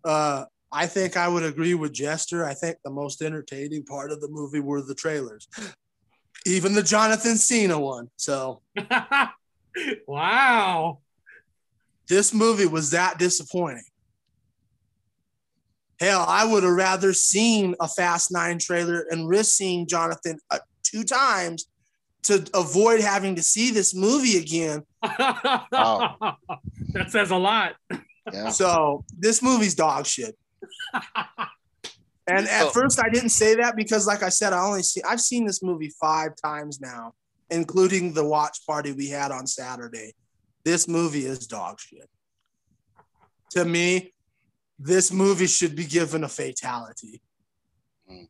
[0.05, 2.45] Uh I think I would agree with Jester.
[2.45, 5.49] I think the most entertaining part of the movie were the trailers.
[6.47, 8.09] Even the Jonathan Cena one.
[8.17, 8.63] So
[10.07, 10.99] wow.
[12.09, 13.85] This movie was that disappointing.
[16.01, 20.59] Hell, I would have rather seen a Fast Nine trailer and risk seeing Jonathan uh,
[20.85, 21.69] two times
[22.25, 24.83] to avoid having to see this movie again.
[25.03, 26.17] wow.
[26.93, 27.75] That says a lot.
[28.33, 28.49] Yeah.
[28.49, 30.37] So this movie's dog shit.
[32.27, 32.71] and at oh.
[32.71, 35.63] first, I didn't say that because, like I said, I only see I've seen this
[35.63, 37.13] movie five times now,
[37.51, 40.15] including the watch party we had on Saturday.
[40.65, 42.09] This movie is dog shit.
[43.51, 44.15] To me,
[44.79, 47.21] this movie should be given a fatality.
[48.11, 48.29] Mm.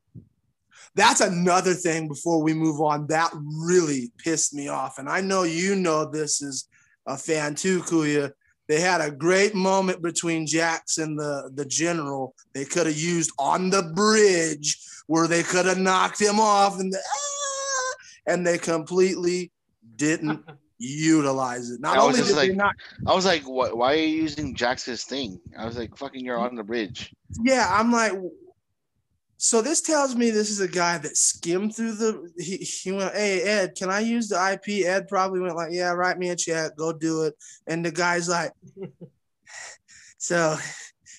[0.94, 3.07] That's another thing before we move on.
[3.09, 4.99] That really pissed me off.
[4.99, 6.68] And I know you know this is
[7.07, 8.32] a fan too, Kuya.
[8.66, 12.34] They had a great moment between Jax and the, the general.
[12.53, 16.92] They could have used on the bridge where they could have knocked him off and
[16.92, 17.94] the, ah,
[18.26, 19.53] and they completely
[19.96, 20.44] didn't
[20.79, 21.81] utilize it.
[21.81, 22.74] Not I was only just did they like- not
[23.07, 23.76] I was like, what?
[23.76, 25.41] Why are you using Jax's thing?
[25.57, 27.14] I was like, fucking, you're on the bridge.
[27.43, 28.12] Yeah, I'm like,
[29.37, 32.33] so this tells me this is a guy that skimmed through the.
[32.39, 34.85] He, he went, hey Ed, can I use the IP?
[34.87, 37.35] Ed probably went like, yeah, write me a check, go do it.
[37.66, 38.53] And the guy's like,
[40.18, 40.57] so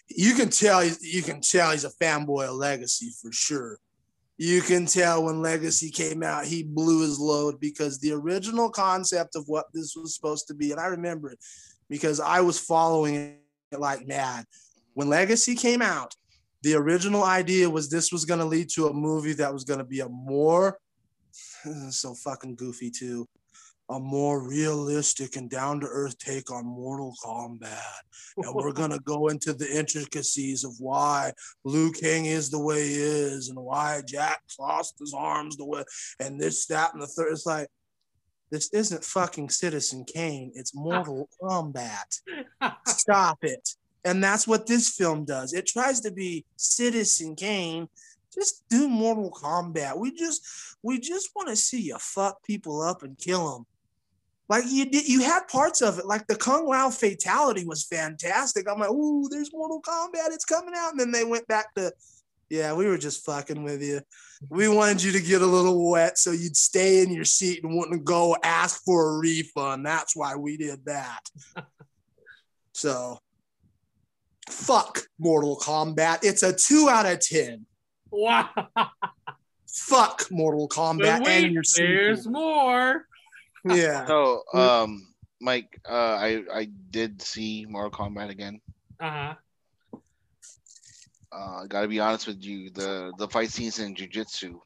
[0.09, 3.79] you can tell you can tell he's a fanboy of Legacy for sure.
[4.41, 9.35] You can tell when Legacy came out, he blew his load because the original concept
[9.35, 11.39] of what this was supposed to be, and I remember it
[11.89, 13.15] because I was following
[13.69, 14.45] it like mad.
[14.93, 16.15] When Legacy came out,
[16.63, 19.79] the original idea was this was going to lead to a movie that was going
[19.79, 20.79] to be a more
[21.89, 23.27] so fucking goofy too
[23.89, 28.01] a more realistic and down to earth take on Mortal Kombat.
[28.37, 31.33] And we're going to go into the intricacies of why
[31.63, 35.83] Liu Kang is the way he is and why Jack lost his arms the way
[36.19, 37.31] and this, that, and the third.
[37.31, 37.67] It's like,
[38.51, 40.51] this isn't fucking Citizen Kane.
[40.55, 42.21] It's Mortal Kombat.
[42.87, 43.69] Stop it.
[44.05, 45.53] And that's what this film does.
[45.53, 47.89] It tries to be Citizen Kane.
[48.33, 49.97] Just do Mortal Kombat.
[49.97, 50.45] We just
[50.83, 53.65] we just want to see you fuck people up and kill them.
[54.49, 58.67] Like you did, you had parts of it, like the Kung Lao fatality was fantastic.
[58.67, 60.91] I'm like, ooh, there's Mortal Kombat, it's coming out.
[60.91, 61.93] And then they went back to,
[62.49, 64.01] yeah, we were just fucking with you.
[64.49, 67.77] We wanted you to get a little wet so you'd stay in your seat and
[67.77, 69.85] wouldn't go ask for a refund.
[69.85, 71.29] That's why we did that.
[72.71, 73.19] so,
[74.49, 76.19] fuck Mortal Kombat.
[76.23, 77.67] It's a two out of 10.
[78.09, 78.49] wow.
[79.71, 83.05] Fuck Mortal Kombat wait, and your there's more.
[83.65, 84.05] Yeah.
[84.07, 88.59] So, um, Mike, uh, I I did see Mortal Kombat again.
[88.99, 89.33] Uh huh.
[91.31, 94.59] Uh, gotta be honest with you, the the fight scenes in Jiu-Jitsu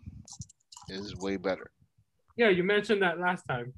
[0.90, 1.70] is way better.
[2.38, 3.74] Yeah, you mentioned that last time.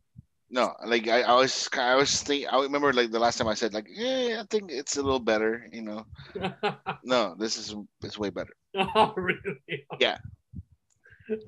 [0.50, 3.56] No, like I, I was I was think I remember like the last time I
[3.56, 6.06] said like yeah I think it's a little better you know
[7.04, 8.54] no this is it's way better
[8.96, 9.88] oh, really?
[10.00, 10.18] Yeah.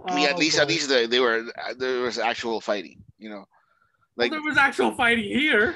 [0.05, 1.45] I mean at Oh, least at least they, they were
[1.77, 3.45] there was actual fighting you know
[4.17, 5.75] Well, there was actual fighting here.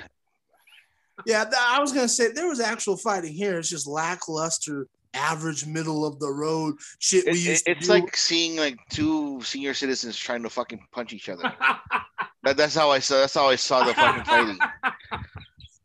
[1.25, 3.59] Yeah, I was gonna say there was actual fighting here.
[3.59, 7.87] It's just lackluster, average, middle of the road shit we it, used it- to it's
[7.87, 7.93] do.
[7.93, 11.43] like seeing like two senior citizens trying to fucking punch each other
[12.43, 14.57] that, that's how I saw that's how I saw the fucking fighting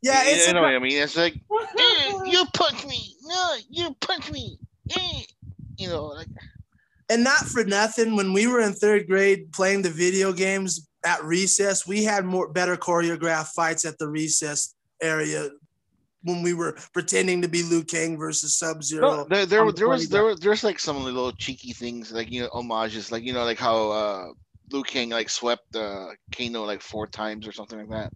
[0.01, 3.15] yeah, you, it's you know about- what I mean it's like "Eh, you punch me
[3.23, 4.57] no you punch me
[4.97, 5.21] eh,"
[5.77, 6.27] you know like
[7.09, 8.15] and not for nothing.
[8.17, 12.47] When we were in third grade playing the video games at recess, we had more
[12.51, 15.49] better choreographed fights at the recess area
[16.23, 19.25] when we were pretending to be Liu Kang versus Sub No, Zero.
[19.29, 22.41] there, there, on there was there was there's like some little cheeky things like you
[22.41, 24.27] know homages like you know like how uh
[24.71, 28.13] Liu Kang like swept uh Kano like four times or something like that.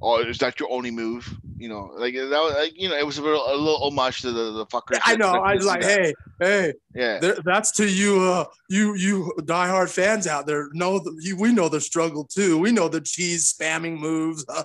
[0.00, 1.28] Or is that your only move?
[1.58, 4.22] You know, like that was like you know it was a little, a little homage
[4.22, 4.98] to the the fuckers.
[5.04, 5.32] I know.
[5.32, 10.26] I was like, hey, hey, yeah, there, that's to you, uh, you, you diehard fans
[10.26, 10.70] out there.
[10.72, 12.56] Know you, we know the struggle too.
[12.56, 14.42] We know the cheese spamming moves.
[14.48, 14.64] Uh,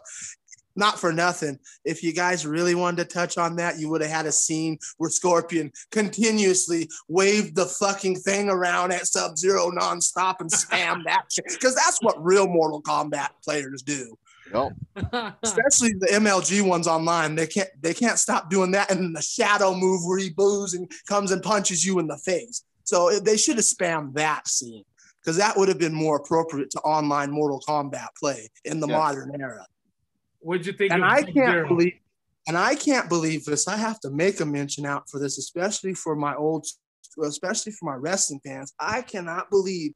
[0.75, 1.59] not for nothing.
[1.83, 4.77] If you guys really wanted to touch on that, you would have had a scene
[4.97, 11.25] where Scorpion continuously waved the fucking thing around at Sub Zero nonstop and spam that
[11.31, 11.45] shit.
[11.47, 14.17] Because that's what real Mortal Kombat players do.
[14.51, 14.73] Yup.
[15.43, 17.35] Especially the MLG ones online.
[17.35, 18.91] They can't they can't stop doing that.
[18.91, 22.17] And then the shadow move where he boos and comes and punches you in the
[22.19, 22.63] face.
[22.83, 24.83] So they should have spammed that scene
[25.21, 28.97] because that would have been more appropriate to online Mortal Kombat play in the Yeah.
[28.97, 29.65] modern era.
[30.39, 30.91] What'd you think?
[30.93, 31.45] And of I Sub-Zero?
[31.55, 31.93] can't believe,
[32.47, 33.67] and I can't believe this.
[33.67, 36.67] I have to make a mention out for this, especially for my old,
[37.23, 38.71] especially for my wrestling fans.
[38.79, 39.93] I cannot believe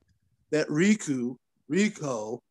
[0.49, 1.35] that Riku,
[1.67, 2.41] Rico,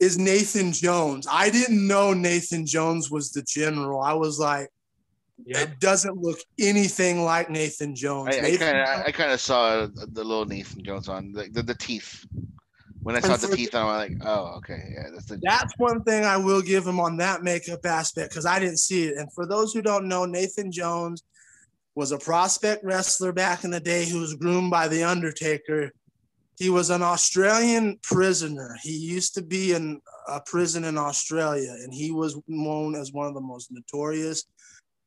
[0.00, 1.26] is Nathan Jones.
[1.30, 4.00] I didn't know Nathan Jones was the general.
[4.00, 4.68] I was like,
[5.44, 5.60] Yeah.
[5.60, 8.36] it doesn't look anything like Nathan Jones.
[8.36, 11.62] I Nathan kind of I kind of saw the little Nathan Jones on the the,
[11.62, 12.24] the teeth.
[13.02, 16.24] When I saw the teeth, I'm like, oh okay, yeah, that's the That's one thing
[16.24, 19.16] I will give him on that makeup aspect because I didn't see it.
[19.16, 21.22] And for those who don't know, Nathan Jones
[21.94, 25.90] was a prospect wrestler back in the day who was groomed by The Undertaker.
[26.58, 28.76] He was an Australian prisoner.
[28.82, 33.28] He used to be in a prison in Australia, and he was known as one
[33.28, 34.44] of the most notorious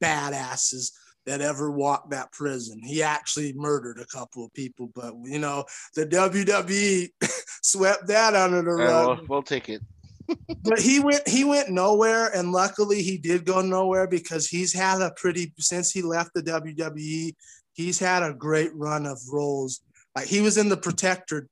[0.02, 0.92] badasses
[1.26, 2.80] that ever walked that prison.
[2.82, 7.10] He actually murdered a couple of people, but you know, the WWE
[7.62, 9.20] swept that under the rug.
[9.20, 9.82] we'll, we'll take it.
[10.64, 15.02] but he went he went nowhere and luckily he did go nowhere because he's had
[15.02, 17.36] a pretty since he left the WWE,
[17.74, 19.82] he's had a great run of roles.
[20.16, 21.48] Like he was in the Protector.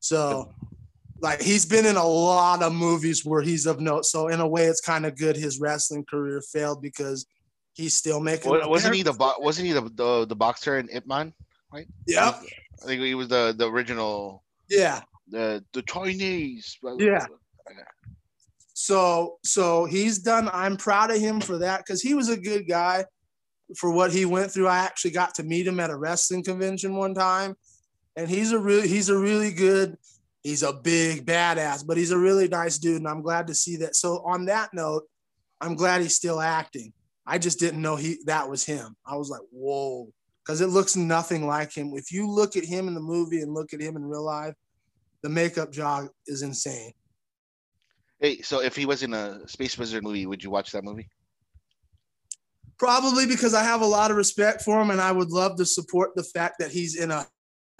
[0.00, 0.52] So
[1.20, 4.04] like he's been in a lot of movies where he's of note.
[4.04, 7.26] So in a way it's kind of good his wrestling career failed because
[7.72, 10.88] he's still making Wa- Wasn't he the bo- wasn't he the, the the boxer in
[10.90, 11.32] Ip Man?
[11.72, 11.86] Right?
[12.06, 12.34] Yep.
[12.82, 15.00] I think he was the the original Yeah.
[15.28, 16.76] the the Chinese.
[16.98, 17.26] Yeah.
[18.74, 20.50] So so he's done.
[20.52, 23.04] I'm proud of him for that because he was a good guy
[23.76, 24.66] for what he went through.
[24.68, 27.56] I actually got to meet him at a wrestling convention one time,
[28.16, 29.96] and he's a really he's a really good.
[30.42, 33.76] He's a big badass, but he's a really nice dude, and I'm glad to see
[33.76, 33.96] that.
[33.96, 35.04] So on that note,
[35.60, 36.92] I'm glad he's still acting.
[37.26, 38.94] I just didn't know he that was him.
[39.06, 40.12] I was like, whoa,
[40.44, 41.92] because it looks nothing like him.
[41.94, 44.54] If you look at him in the movie and look at him in real life,
[45.22, 46.92] the makeup job is insane.
[48.20, 51.08] Hey, so if he was in a Space Wizard movie, would you watch that movie?
[52.78, 55.64] Probably because I have a lot of respect for him, and I would love to
[55.64, 57.26] support the fact that he's in a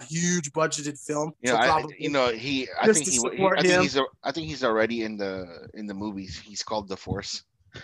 [0.03, 1.31] huge budgeted film.
[1.41, 2.67] You So know, I, you know, he.
[2.81, 3.11] I think he.
[3.35, 3.95] he I think he's.
[3.95, 6.37] a- I think he's already in the in the movies.
[6.43, 7.43] He's called the Force.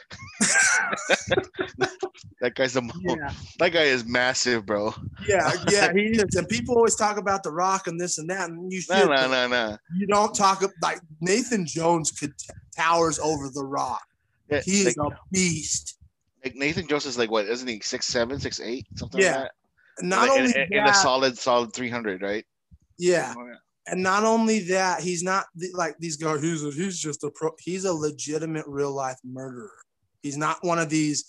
[2.41, 2.81] that guy's the.
[3.01, 4.93] yeah, That guy is massive, bro.
[5.27, 6.35] yeah, yeah, he is.
[6.35, 9.09] And people always talk about The Rock and this and that, and you No, should.
[9.09, 9.77] no, no, no.
[9.95, 14.01] You don't talk like Nathan Jones could t- towers over The Rock.
[14.49, 15.97] Yeah, He is like, a beast.
[16.43, 17.45] like Nathan Jones is like what?
[17.45, 19.31] Isn't he six seven, six eight, something Yeah.
[19.31, 19.51] like that?
[20.01, 22.45] Not Like, only in, in a solid, solid three hundred, right?
[22.97, 23.33] yeah,
[23.87, 26.41] and not only that, he's not the- like these guys.
[26.41, 27.51] He's a, he's just a pro.
[27.59, 29.71] He's a legitimate real life murderer.
[30.21, 31.25] He's not one of these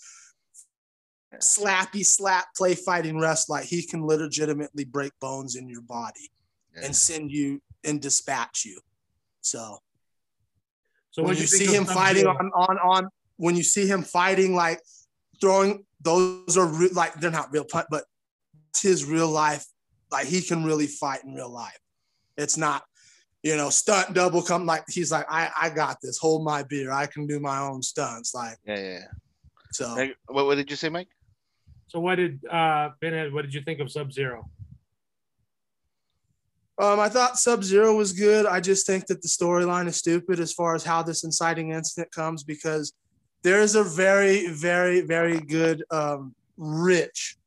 [1.41, 3.49] slappy slap play fighting rest.
[3.49, 6.31] Like he can legitimately break bones in your body
[6.75, 6.85] Yeah.
[6.85, 8.79] and send you and dispatch you.
[9.41, 9.79] So
[11.11, 14.53] So when you you see him fighting on on on when you see him fighting
[14.55, 14.79] like
[15.41, 18.12] throwing those are re- like they're not real punch, but it's
[18.81, 19.65] his real life.
[20.11, 21.79] Like he can really fight in real life.
[22.37, 22.83] It's not,
[23.41, 26.17] you know, stunt double come like he's like I I got this.
[26.17, 26.91] Hold my beer.
[26.91, 28.33] I can do my own stunts.
[28.33, 28.89] Like Yeah, yeah.
[28.89, 29.07] yeah.
[29.71, 29.93] so.
[29.95, 31.09] Like, what, what did you say, Mike?
[31.87, 33.33] So what did uh Pinhead?
[33.33, 34.49] What did you think of Sub Zero?
[36.79, 38.47] Um, I thought Sub Zero was good.
[38.47, 42.11] I just think that the storyline is stupid as far as how this inciting incident
[42.11, 42.93] comes because
[43.43, 47.37] there is a very, very, very good, um, rich,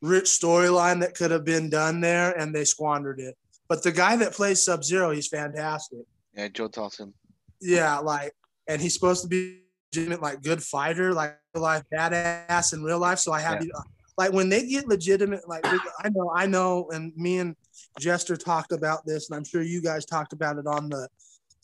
[0.00, 3.36] rich storyline that could have been done there, and they squandered it.
[3.68, 6.00] But the guy that plays Sub Zero, he's fantastic.
[6.34, 7.12] Yeah, Joe Taslim.
[7.60, 8.32] Yeah, like,
[8.66, 12.98] and he's supposed to be legitimate, like good fighter, like real life badass in real
[12.98, 13.18] life.
[13.18, 13.82] So I have, you, uh,
[14.16, 17.56] like, when they get legitimate, like I know, I know, and me and
[17.98, 21.08] Jester talked about this, and I'm sure you guys talked about it on the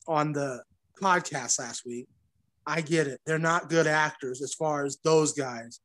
[0.07, 0.63] on the
[1.01, 2.07] podcast last week.
[2.67, 5.81] I get it; they're not good actors as far as those guys,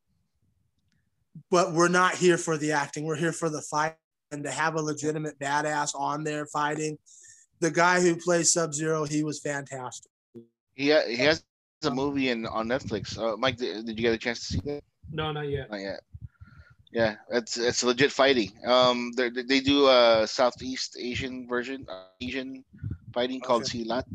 [1.50, 3.06] but we're not here for the acting.
[3.06, 3.96] We're here for the fight
[4.32, 6.98] and to have a legitimate badass on there fighting.
[7.60, 10.12] The guy who plays Sub Zero, he was fantastic.
[10.76, 11.44] He ha- he has
[11.84, 13.18] a movie in on Netflix.
[13.18, 14.84] Uh, Mike, did, did you get a chance to see that?
[15.12, 15.70] No, not yet.
[15.70, 16.02] Not yet.
[16.92, 18.52] Yeah, it's it's legit fighting.
[18.66, 22.64] Um, they they do a Southeast Asian version, uh, Asian
[23.14, 23.84] fighting called Okay.
[23.84, 24.06] Silat.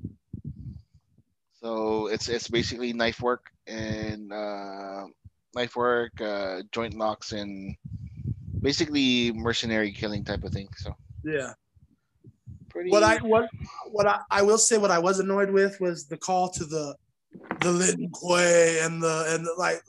[1.61, 5.07] So it's it's basically knife work and uh,
[5.55, 7.76] knife work, uh, joint locks, and
[8.61, 10.68] basically mercenary killing type of thing.
[10.76, 10.94] So
[11.24, 11.52] Yeah.
[12.68, 12.90] pretty.
[12.90, 13.48] What I what
[13.90, 16.96] what I, I will say what I was annoyed with was the call to the
[17.61, 19.82] the Lin Kuei and the and the, like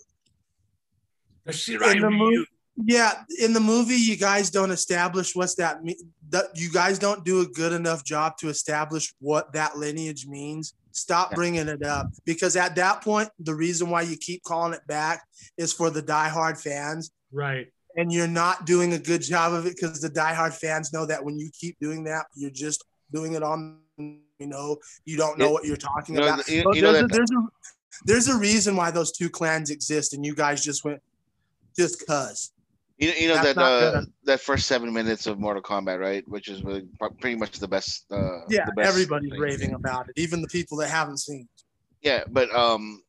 [1.47, 2.45] in the movie.
[2.77, 5.95] Yeah, in the movie, you guys don't establish what's that mean.
[6.29, 10.73] That you guys don't do a good enough job to establish what that lineage means.
[10.95, 11.35] Stop Yeah.
[11.35, 15.27] bringing it up because at that point, the reason why you keep calling it back
[15.57, 17.67] is for the diehard fans, Right.
[17.97, 21.23] and you're not doing a good job of it because the diehard fans know that
[21.23, 23.81] when you keep doing that, you're just doing it on.
[23.97, 25.51] You know, you don't know Yeah.
[25.51, 26.47] what you're talking You know, about.
[26.49, 27.47] you- you there's, a, there's a
[28.05, 31.01] there's a reason why those two clans exist, and you guys just went
[31.77, 32.51] just cause.
[32.97, 36.23] You, you know That's that uh, that first seven minutes of Mortal Kombat, right?
[36.27, 36.87] Which is really,
[37.19, 38.05] pretty much the best.
[38.09, 39.41] Uh, Yeah, the best everybody's thing.
[39.41, 41.41] raving about it, even the people that haven't seen.
[41.41, 41.63] it.
[42.01, 43.03] Yeah, but um,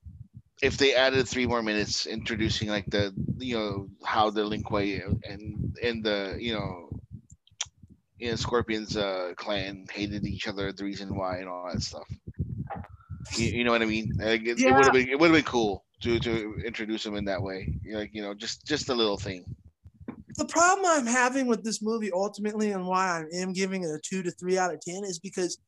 [0.61, 5.01] if they added three more minutes introducing like the you know how the Lin Kuei
[5.29, 6.89] and and the you know
[8.19, 12.09] you know Scorpion's uh clan hated each other, the reason why and all that stuff.
[13.37, 14.13] You, you know what I mean?
[14.19, 14.73] Like, it, it Yeah.
[14.75, 15.85] would have been it would have been cool.
[16.03, 17.73] to to introduce them in that way.
[17.91, 19.45] Like you know, just just a little thing.
[20.37, 23.99] The problem I'm having with this movie ultimately, and why I am giving it a
[24.03, 25.59] two to three out of ten, is because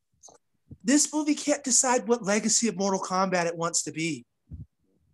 [0.84, 4.26] this movie can't decide what legacy of Mortal Kombat it wants to be.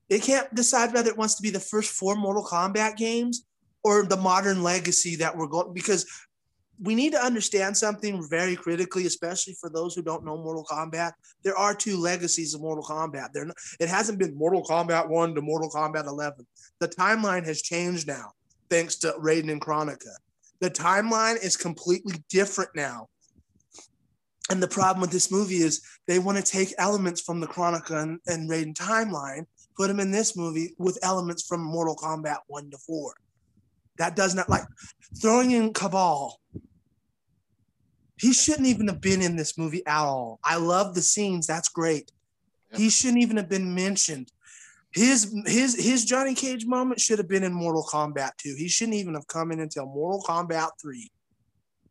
[0.09, 3.46] It can't decide whether it wants to be the first four Mortal Kombat games
[3.82, 6.05] or the modern legacy that we're going because
[6.82, 11.12] we need to understand something very critically, especially for those who don't know Mortal Kombat.
[11.44, 13.28] There are two legacies of Mortal Kombat.
[13.32, 13.46] There,
[13.78, 16.44] it hasn't been Mortal Kombat 1 to Mortal Kombat 11.
[16.80, 18.32] The timeline has changed now,
[18.70, 20.12] thanks to Raiden and Kronika.
[20.60, 23.08] The timeline is completely different now.
[24.50, 28.02] And the problem with this movie is they want to take elements from the Kronika
[28.02, 29.46] and, and Raiden timeline,
[29.76, 33.14] put them in this movie with elements from Mortal Kombat 1 to 4.
[33.96, 34.64] That does not like
[35.20, 36.40] throwing in Kabal.
[38.16, 40.40] He shouldn't even have been in this movie at all.
[40.44, 41.46] I love the scenes.
[41.46, 42.12] That's great.
[42.72, 42.80] Yep.
[42.80, 44.30] He shouldn't even have been mentioned.
[44.95, 48.55] His his his Johnny Cage moment should have been in Mortal Kombat 2.
[48.57, 51.11] He shouldn't even have come in until Mortal Kombat 3.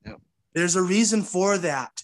[0.05, 0.21] Yep.
[0.53, 2.03] There's a reason for that.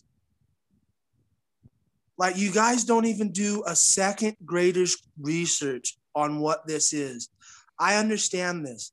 [2.17, 7.29] Like you guys don't even do a second graders research on what this is.
[7.79, 8.91] I understand this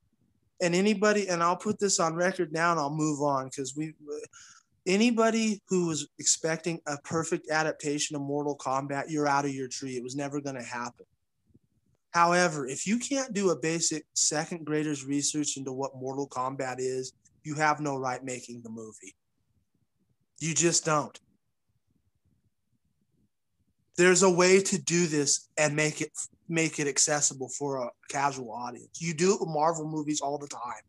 [0.60, 3.94] and anybody and i'll put this on record now and i'll move on because we
[4.86, 9.96] anybody who was expecting a perfect adaptation of mortal kombat you're out of your tree
[9.96, 11.04] it was never going to happen
[12.16, 17.12] however if you can't do a basic second graders research into what mortal kombat is
[17.44, 19.14] you have no right making the movie
[20.40, 21.20] you just don't
[23.96, 26.10] there's a way to do this and make it
[26.48, 29.00] make it accessible for a casual audience.
[29.00, 30.82] You do it with Marvel movies all the time.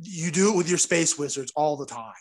[0.00, 2.12] You do it with your space wizards all the time.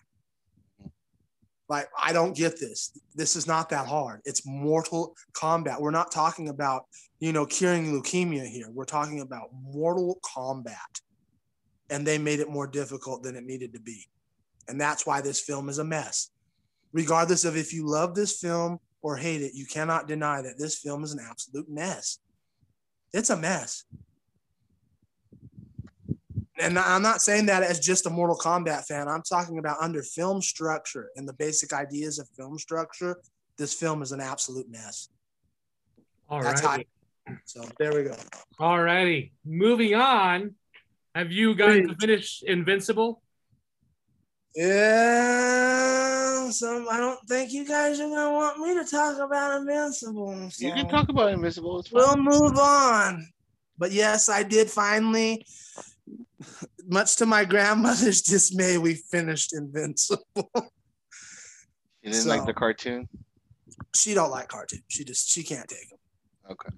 [1.72, 2.92] Like, I don't get this.
[3.16, 4.20] This is not that hard.
[4.26, 5.80] It's Mortal Kombat.
[5.80, 6.84] We're not talking about,
[7.22, 8.68] you know, curing leukemia here.
[8.70, 11.00] We're talking about Mortal Kombat.
[11.90, 14.06] And they made it more difficult than it needed to be.
[14.68, 16.32] And that's why this film is a mess.
[16.92, 20.78] Regardless of if you love this film or hate it, you cannot deny that this
[20.78, 22.20] film is an absolute mess.
[23.14, 23.86] It's a mess.
[26.62, 29.08] And I'm not saying that as just a Mortal Kombat fan.
[29.08, 33.18] I'm talking about under film structure and the basic ideas of film structure.
[33.58, 35.10] This film is an absolute mess.
[36.30, 36.88] All right.
[37.46, 38.16] So there we go.
[38.60, 39.34] All righty.
[39.46, 40.56] Moving on.
[41.14, 43.22] Have you gotten to finish Invincible?
[44.56, 50.50] Yeah, so I don't think you guys are gonna want me to talk about Invincible.
[50.52, 51.86] So you can talk about Invincible.
[51.92, 53.28] We'll move on.
[53.78, 55.46] But yes, I did finally,
[56.88, 60.24] much to my grandmother's dismay, we finished Invincible.
[62.02, 63.08] You didn't so, like the cartoon?
[63.96, 64.84] She don't like cartoons.
[64.88, 66.00] She just she can't take them.
[66.52, 66.70] Okay.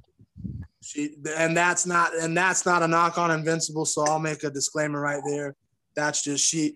[0.81, 3.85] She and that's not and that's not a knock on Invincible.
[3.85, 5.55] So I'll make a disclaimer right there.
[5.95, 6.75] That's just she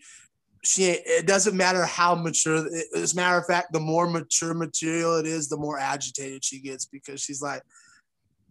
[0.64, 5.18] she it doesn't matter how mature as a matter of fact the more mature material
[5.18, 7.62] it is the more agitated she gets because she's like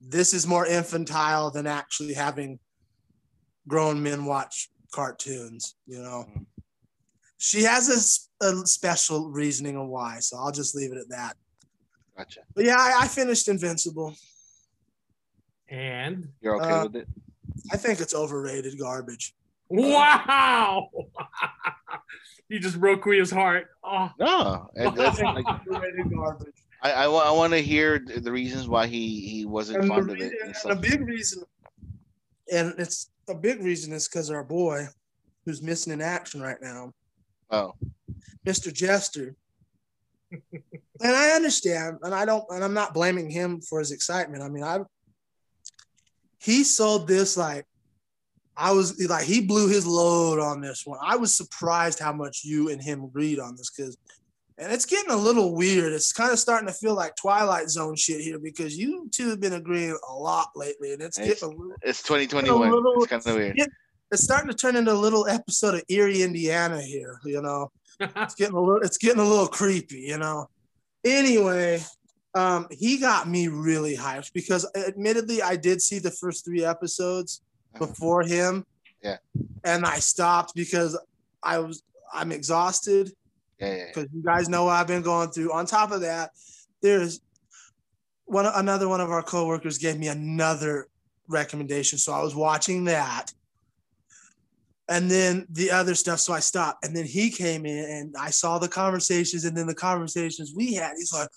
[0.00, 2.58] this is more infantile than actually having
[3.68, 6.42] grown men watch cartoons you know mm-hmm.
[7.38, 11.36] she has a, a special reasoning of why so i'll just leave it at that
[12.16, 14.14] gotcha but yeah i, I finished invincible
[15.68, 17.08] and you're okay uh, with it
[17.72, 19.34] i think it's overrated garbage
[19.68, 20.90] Wow!
[22.48, 23.68] he just broke Kuya's heart.
[23.82, 24.10] Oh.
[24.18, 24.98] No, like,
[26.82, 30.18] I, I, I want to hear the reasons why he he wasn't and fond of
[30.18, 30.32] it.
[30.44, 31.42] And, and a big reason,
[32.52, 34.86] and it's a big reason is because our boy,
[35.44, 36.92] who's missing in action right now.
[37.50, 37.74] Oh,
[38.46, 38.72] Mr.
[38.72, 39.34] Jester.
[40.32, 40.42] and
[41.02, 44.42] I understand, and I don't, and I'm not blaming him for his excitement.
[44.42, 44.80] I mean, I
[46.38, 47.64] he sold this like
[48.56, 50.98] I was like, he blew his load on this one.
[51.02, 53.98] I was surprised how much you and him agreed on this because,
[54.58, 55.92] and it's getting a little weird.
[55.92, 59.40] It's kind of starting to feel like Twilight Zone shit here because you two have
[59.40, 61.76] been agreeing a lot lately, and it's, it's getting a little.
[61.82, 62.70] It's 2021.
[62.70, 63.58] Little, it's kind of weird.
[64.10, 67.20] it's starting to turn into a little episode of Eerie, Indiana here.
[67.24, 68.80] You know, it's getting a little.
[68.82, 70.00] It's getting a little creepy.
[70.00, 70.48] You know.
[71.04, 71.82] Anyway,
[72.34, 77.42] um, he got me really hyped because, admittedly, I did see the first three episodes
[77.78, 78.64] before him.
[79.02, 79.18] Yeah.
[79.64, 80.98] And I stopped because
[81.42, 81.82] I was
[82.12, 83.12] I'm exhausted.
[83.58, 83.86] Yeah.
[83.86, 84.16] Because yeah.
[84.18, 85.52] you guys know what I've been going through.
[85.52, 86.30] On top of that,
[86.82, 87.20] there's
[88.26, 90.88] one another one of our coworkers gave me another
[91.28, 91.98] recommendation.
[91.98, 93.32] So I was watching that.
[94.88, 96.84] And then the other stuff, so I stopped.
[96.84, 100.74] And then he came in and I saw the conversations and then the conversations we
[100.74, 100.92] had.
[100.96, 101.28] He's like,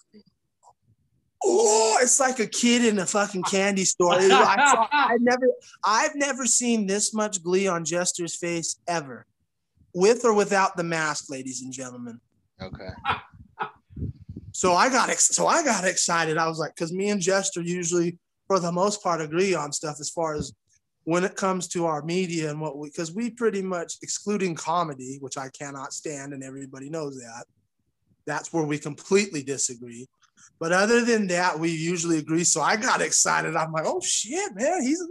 [1.44, 4.14] oh, it's like a kid in a fucking candy store.
[4.14, 5.48] I, saw, I never,
[5.84, 9.26] I've never seen this much glee on Jester's face ever,
[9.94, 12.20] with or without the mask, ladies and gentlemen.
[12.62, 12.90] Okay.
[14.52, 16.38] So I got ex- so I got excited.
[16.38, 18.18] I was like, because me and Jester usually,
[18.48, 20.54] for the most part, agree on stuff as far as
[21.06, 25.18] when it comes to our media and what we, because we pretty much, excluding comedy,
[25.22, 27.46] which I cannot stand, and everybody knows that.
[28.26, 30.08] That's where we completely disagree.
[30.60, 32.44] But other than that, we usually agree.
[32.44, 33.56] So I got excited.
[33.56, 35.02] I'm like, oh shit, man, he's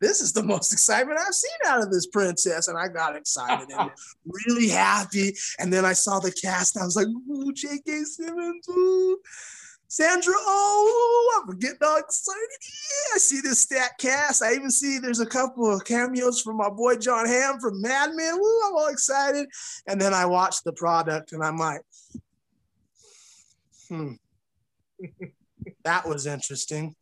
[0.00, 2.68] this is the most excitement I've seen out of this princess.
[2.68, 3.90] And I got excited and
[4.46, 5.34] really happy.
[5.58, 6.78] And then I saw the cast.
[6.78, 8.04] I was like, ooh, J.K.
[8.04, 9.18] Simmons, ooh.
[9.94, 12.48] Sandra, oh, I'm getting all excited.
[12.62, 14.42] Yeah, I see this stat cast.
[14.42, 18.10] I even see there's a couple of cameos from my boy Jon Hamm from Mad
[18.14, 18.34] Men.
[18.36, 19.46] Woo, I'm all excited.
[19.86, 21.82] And then I watched the product and I'm like,
[23.88, 24.14] hmm,
[25.84, 26.94] that was interesting.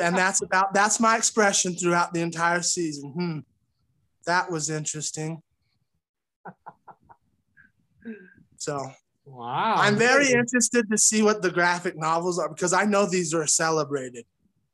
[0.00, 3.10] And that's about that's my expression throughout the entire season.
[3.12, 3.38] Hmm.
[4.26, 5.42] That was interesting.
[8.58, 8.90] So
[9.24, 9.74] wow.
[9.76, 13.46] I'm very interested to see what the graphic novels are because I know these are
[13.46, 14.24] celebrated.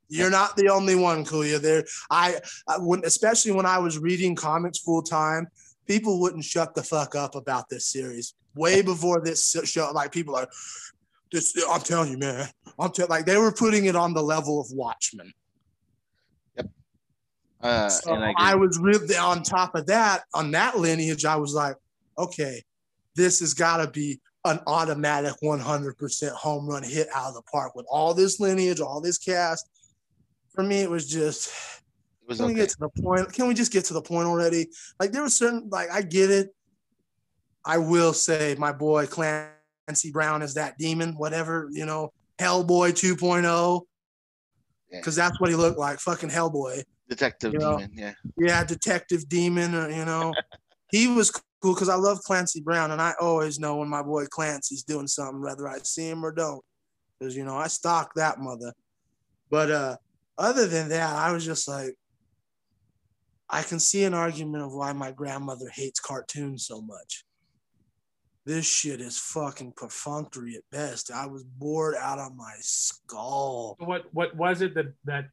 [0.09, 1.59] You're not the only one, Kuya.
[1.59, 5.47] There, I, I when, especially when I was reading comics full time,
[5.87, 9.91] people wouldn't shut the fuck up about this series way before this show.
[9.93, 10.47] Like people are,
[11.31, 11.55] this.
[11.69, 12.47] I'm telling you, man.
[12.79, 13.09] I'm telling.
[13.09, 15.31] Like they were putting it on the level of Watchmen.
[16.57, 16.69] Yep.
[17.61, 20.23] Uh, so I, I was really on top of that.
[20.33, 21.75] On that lineage, I was like,
[22.17, 22.61] okay,
[23.15, 27.75] this has got to be an automatic 100% home run hit out of the park
[27.75, 29.69] with all this lineage, all this cast.
[30.53, 31.47] For me, it was just.
[32.23, 32.53] It was can okay.
[32.53, 33.33] we get to the point?
[33.33, 34.67] Can we just get to the point already?
[34.99, 36.53] Like there was certain, like I get it.
[37.65, 43.81] I will say my boy Clancy Brown is that demon, whatever, you know, Hellboy 2.0.
[44.91, 46.83] Because that's what he looked like, fucking Hellboy.
[47.09, 47.77] Detective you know?
[47.77, 48.13] demon, yeah.
[48.37, 50.33] Yeah, detective demon, or, you know.
[50.91, 54.25] he was cool because I love Clancy Brown, and I always know when my boy
[54.25, 56.63] Clancy's doing something, whether I see him or don't.
[57.17, 58.73] Because, you know, I stalk that mother.
[59.49, 59.97] But uh
[60.37, 61.93] other than that, I was just like,
[63.49, 67.23] I can see an argument of why my grandmother hates cartoons so much
[68.45, 71.11] this shit is fucking perfunctory at best.
[71.11, 73.75] I was bored out of my skull.
[73.79, 75.25] What what was it that that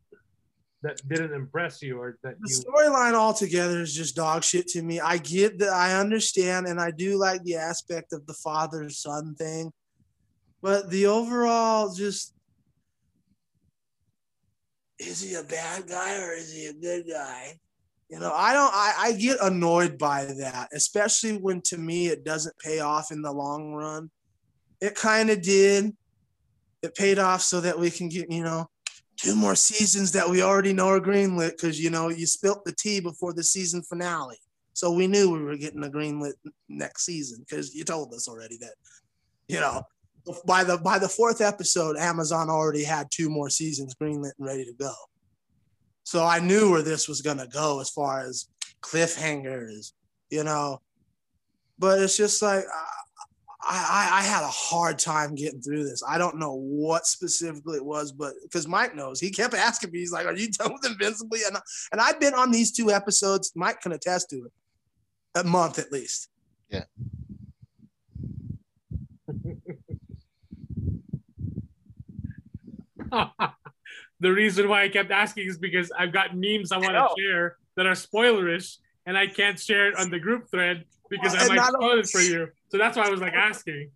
[0.83, 4.99] that didn't impress you or that the storyline altogether is just dog shit to me.
[5.01, 9.35] I get that I understand and I do like the aspect of the father son
[9.35, 9.73] thing.
[10.63, 12.35] But the overall just
[14.99, 17.59] is he a bad guy or is he a good guy?
[18.11, 22.25] You know, I don't, I, I get annoyed by that, especially when to me it
[22.25, 24.11] doesn't pay off in the long run.
[24.81, 25.97] It kind of did.
[26.83, 28.69] It paid off so that we can get, you know,
[29.17, 32.73] two more seasons that we already know are greenlit because, you know, you spilt the
[32.73, 34.39] tea before the season finale.
[34.73, 36.33] So we knew we were getting a greenlit
[36.69, 38.75] next season because you told us already that,
[39.47, 39.83] you know,
[40.47, 44.65] by the by the fourth episode, Amazon already had two more seasons greenlit and ready
[44.65, 44.93] to go.
[46.05, 48.47] So I knew where this was gonna go as far as
[48.83, 49.93] cliffhangers,
[50.31, 50.81] you know.
[51.79, 52.65] But it's just like
[53.63, 56.03] I, I, I had a hard time getting through this.
[56.07, 60.01] I don't know what specifically it was, but because Mike knows, he kept asking me.
[60.01, 61.57] He's like, "Are you done with Invincibly?" And
[61.93, 63.53] and I've been on these two episodes.
[63.55, 64.53] Mike can attest to it.
[65.37, 66.29] A month at least.
[66.71, 66.85] Yeah.
[74.21, 77.57] the reason why I kept asking is because I've got memes I want to share
[77.77, 81.55] that are spoilerish, and I can't share it on the group thread because well, I
[81.55, 82.49] might spoil it for you.
[82.69, 83.91] So that's why I was like asking.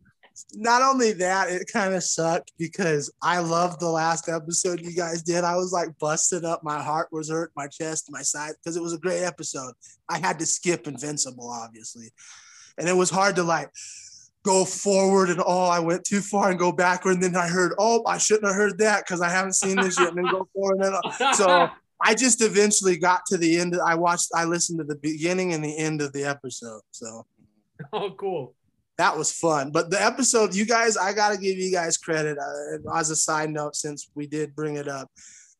[0.54, 5.22] Not only that, it kind of sucked because I loved the last episode you guys
[5.22, 5.44] did.
[5.44, 6.64] I was like busted up.
[6.64, 9.74] My heart was hurt, my chest, my side, because it was a great episode.
[10.08, 12.10] I had to skip Invincible, obviously.
[12.78, 13.70] And it was hard to like
[14.44, 17.72] go forward and oh I went too far and go backward and then I heard
[17.78, 20.46] oh I shouldn't have heard that because I haven't seen this yet and then go
[20.54, 21.70] forward and then, so
[22.02, 23.74] I just eventually got to the end.
[23.84, 26.82] I watched I listened to the beginning and the end of the episode.
[26.90, 27.26] So
[27.92, 28.54] oh cool.
[28.96, 29.72] That was fun.
[29.72, 32.38] But the episode, you guys, I got to give you guys credit.
[32.38, 35.10] Uh, as a side note, since we did bring it up,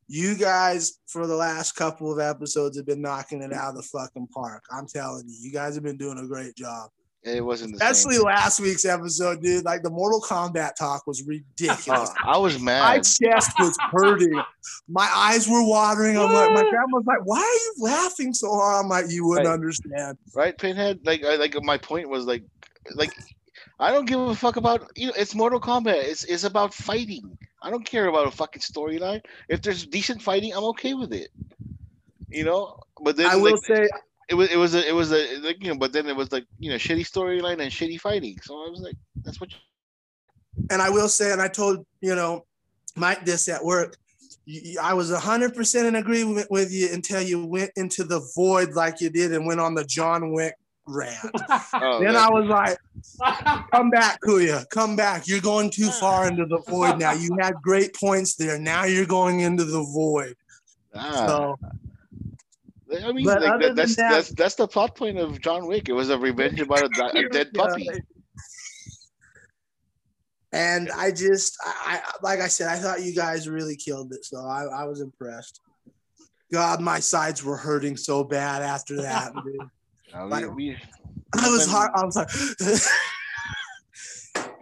[0.07, 3.83] you guys for the last couple of episodes have been knocking it out of the
[3.83, 4.63] fucking park.
[4.71, 6.91] I'm telling you, you guys have been doing a great job.
[7.25, 8.25] It wasn't especially same.
[8.25, 9.65] last week's episode, dude.
[9.65, 12.11] Like the Mortal Kombat talk was ridiculous.
[12.11, 12.83] Uh, I was mad.
[12.83, 14.43] My chest was hurting.
[14.89, 16.19] my eyes were watering.
[16.19, 19.47] I'm like, my grandma's like, "Why are you laughing so hard?" I'm like, "You wouldn't
[19.47, 19.55] right.
[19.55, 21.01] understand." Right, Pinhead.
[21.05, 22.45] Like, I, like my point was like,
[22.95, 23.11] like
[23.81, 25.15] I don't give a fuck about you know.
[25.17, 26.05] It's Mortal Kombat.
[26.05, 27.39] It's it's about fighting.
[27.63, 29.23] I don't care about a fucking storyline.
[29.49, 31.29] If there's decent fighting, I'm okay with it.
[32.29, 33.89] You know, but then I will like, say
[34.29, 36.33] it was it was a it was a like you know, but then it was
[36.33, 38.39] like you know shitty storyline and shitty fighting.
[38.43, 39.51] So I was like, that's what.
[39.51, 39.59] You-
[40.71, 42.45] and I will say, and I told you know
[42.97, 43.97] Mike this at work.
[44.47, 48.21] you- you- I was hundred percent in agreement with you until you went into the
[48.37, 50.55] void like you did and went on the John Wick
[50.87, 51.19] rant.
[51.75, 52.79] Oh, then that- I was like,
[53.73, 54.69] "Come back, Kuya.
[54.71, 55.27] Come back.
[55.27, 57.13] You're going too far into the void now.
[57.13, 58.59] You had great points there.
[58.59, 60.37] Now you're going into the void."
[60.95, 61.59] ah, So
[63.03, 65.89] I mean, like, that, that's that- that's that's the plot point of John Wick.
[65.89, 67.89] It was a revenge about a, a dead puppy.
[70.53, 74.25] And I just, I, I like I said, I thought you guys really killed it.
[74.25, 75.61] So I, I was impressed.
[76.53, 79.33] God, my sides were hurting so bad after that.
[80.29, 80.77] Like- we,
[81.37, 81.91] I was hard.
[81.97, 82.31] I was like,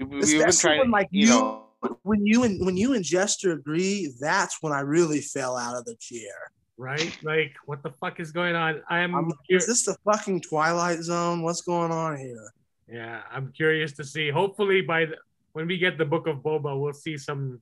[0.00, 1.64] we, especially trying, when like you you, know,
[2.04, 5.84] when you and when you and Jester agree, that's when I really fell out of
[5.84, 6.50] the chair.
[6.78, 7.16] Right?
[7.22, 8.82] Like, what the fuck is going on?
[8.88, 11.42] I'm, I'm is this the fucking Twilight Zone?
[11.42, 12.52] What's going on here?
[12.88, 14.28] yeah, I'm curious to see.
[14.30, 15.16] Hopefully, by the,
[15.52, 17.60] when we get the book of Boba, we'll see some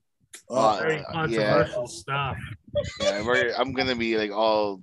[0.49, 1.11] Uh, very yeah.
[1.11, 2.37] controversial stuff.
[3.01, 4.81] yeah, we're, I'm gonna be like all,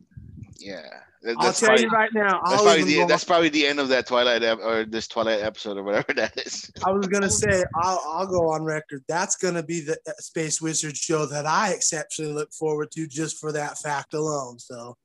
[0.58, 1.02] yeah.
[1.22, 2.40] That- I'll That's tell probably, you right now.
[2.44, 5.76] that's probably the that's probably the end of that Twilight ep- or this Twilight episode
[5.76, 6.70] or whatever that is.
[6.86, 9.02] I was gonna say I'll, I'll go on record.
[9.08, 13.38] That's gonna be the uh, Space Wizard show that I exceptionally look forward to just
[13.38, 14.58] for that fact alone.
[14.60, 14.96] So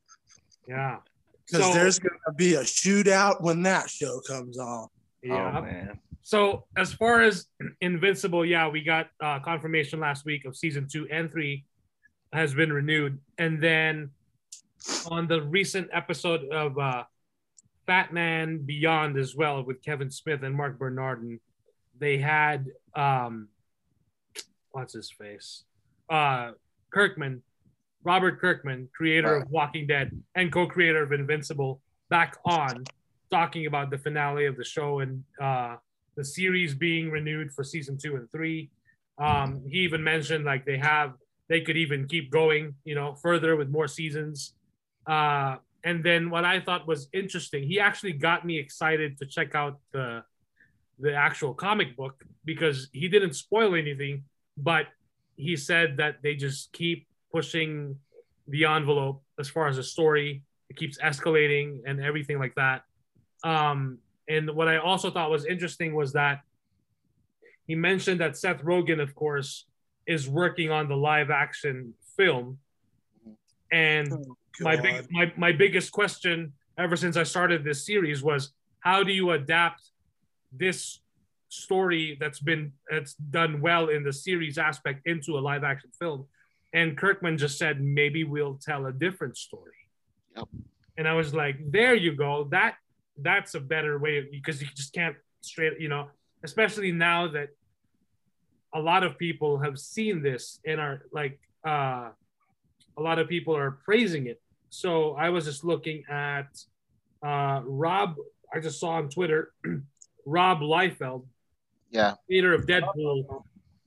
[0.68, 0.98] Yeah,
[1.48, 4.88] because So- there's gonna be a shootout when that show comes on.
[5.24, 5.58] yeah.
[5.58, 6.00] Oh man.
[6.22, 7.48] So as far as
[7.82, 11.66] Invincible, yeah, we got uh, confirmation last week of season two and three
[12.34, 14.10] has been renewed, and then
[15.10, 17.04] on the recent episode of uh,
[17.86, 21.40] Fat Man Beyond as well with Kevin Smith and Mark Bernardin,
[22.00, 23.50] they had um,
[24.72, 25.64] what's his face,
[26.10, 26.52] uh,
[26.92, 27.42] Kirkman,
[28.04, 32.84] Robert Kirkman, creator of Walking Dead and co-creator of Invincible, back on
[33.32, 35.76] talking about the finale of the show and uh,
[36.16, 38.70] the series being renewed for season two and three.
[39.18, 41.14] Um, he even mentioned like they have
[41.50, 44.54] they could even keep going, you know, further with more seasons.
[45.06, 49.56] Uh, and then what I thought was interesting, he actually got me excited to check
[49.56, 50.24] out the
[51.00, 54.24] the actual comic book because he didn't spoil anything,
[54.58, 54.86] but
[55.36, 57.98] he said that they just keep pushing
[58.48, 60.44] the envelope as far as the story.
[60.70, 62.84] It keeps escalating and everything like that.
[63.44, 63.98] Um,
[64.30, 66.42] and what I also thought was interesting was that
[67.66, 69.66] he mentioned that Seth Rogen, of course,
[70.06, 72.60] is working on the live action film.
[73.74, 74.08] And
[74.62, 79.12] my big my, my biggest question ever since I started this series was how do
[79.12, 79.82] you adapt
[80.52, 81.00] this
[81.50, 86.28] story that's been that's done well in the series aspect into a live action film?
[86.72, 89.82] And Kirkman just said maybe we'll tell a different story.
[90.38, 90.48] Yep.
[90.98, 92.48] And I was like, there you go.
[92.52, 92.76] That
[93.18, 96.10] that's a better way of, because you just can't straight, you know,
[96.44, 97.50] especially now that
[98.74, 102.10] a lot of people have seen this and are like uh
[102.98, 104.42] a lot of people are praising it.
[104.70, 106.48] So I was just looking at
[107.26, 108.16] uh, Rob.
[108.54, 109.54] I just saw on Twitter,
[110.26, 111.26] Rob Liefeld,
[111.92, 112.16] Yeah.
[112.28, 113.44] creator of Deadpool.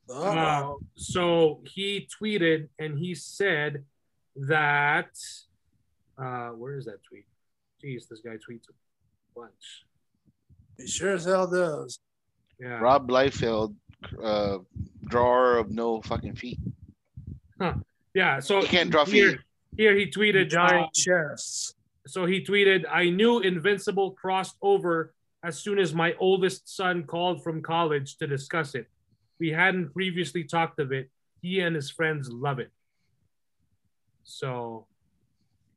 [0.08, 0.78] Uh, Uh-oh.
[0.94, 3.84] so he tweeted and he said
[4.36, 5.10] that.
[6.18, 7.26] Uh, where is that tweet?
[7.84, 8.72] Jeez, this guy tweets a
[9.38, 9.84] bunch.
[10.78, 11.98] He sure as hell does.
[12.60, 12.78] Yeah.
[12.78, 13.74] Rob Liefeld,
[14.22, 14.58] uh,
[15.04, 16.58] drawer of no fucking feet.
[18.16, 18.40] Yeah.
[18.40, 19.40] So He can't draw here, feet.
[19.76, 20.48] here he tweeted.
[20.48, 21.74] Giant uh, chests.
[22.06, 25.12] So he tweeted, I knew Invincible crossed over
[25.44, 28.86] as soon as my oldest son called from college to discuss it.
[29.38, 31.10] We hadn't previously talked of it.
[31.42, 32.70] He and his friends love it.
[34.24, 34.86] So,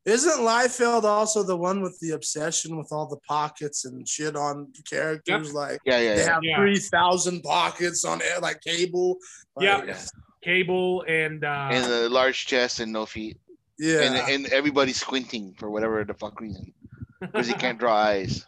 [0.06, 4.72] Isn't Liefeld also the one with the obsession with all the pockets and shit on
[4.88, 5.52] characters?
[5.52, 6.32] Like Yeah, yeah, they yeah.
[6.32, 6.56] have Yeah.
[6.56, 9.18] three thousand pockets on it, like cable.
[9.56, 9.98] Like, Yeah.
[10.42, 13.38] Cable and, uh, and a large chest and no feet,
[13.78, 14.00] yeah.
[14.02, 16.72] and and everybody's squinting for whatever the fuck reason
[17.20, 18.46] because he can't draw eyes.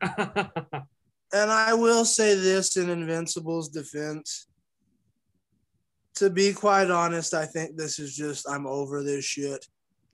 [1.32, 4.46] And I will say this in Invincible's defense.
[6.14, 9.64] To be quite honest, I think this is just I'm over this shit.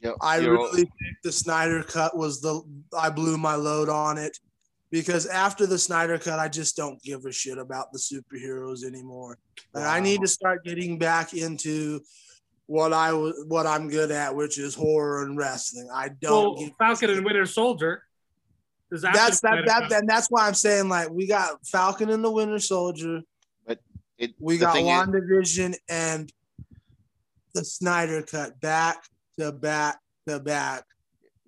[0.03, 0.17] Yep.
[0.21, 2.63] I You're- really think the Snyder cut was the
[2.99, 4.39] I blew my load on it
[4.95, 9.39] because after the Snyder cut, I just don't give a shit about the superheroes anymore.
[9.75, 12.01] And I need to start getting back into
[12.67, 15.89] what I was what I'm good at, which is horror and wrestling.
[15.93, 18.05] I don't well, give Falcon and Winter Soldier,
[18.93, 22.61] that's that that and that's why I'm saying like we got Falcon and the Winter
[22.61, 23.23] Soldier.
[23.67, 23.81] But
[24.17, 26.33] it we got WandaVision and
[27.53, 29.03] the Snyder cut back
[29.41, 30.85] to back to back.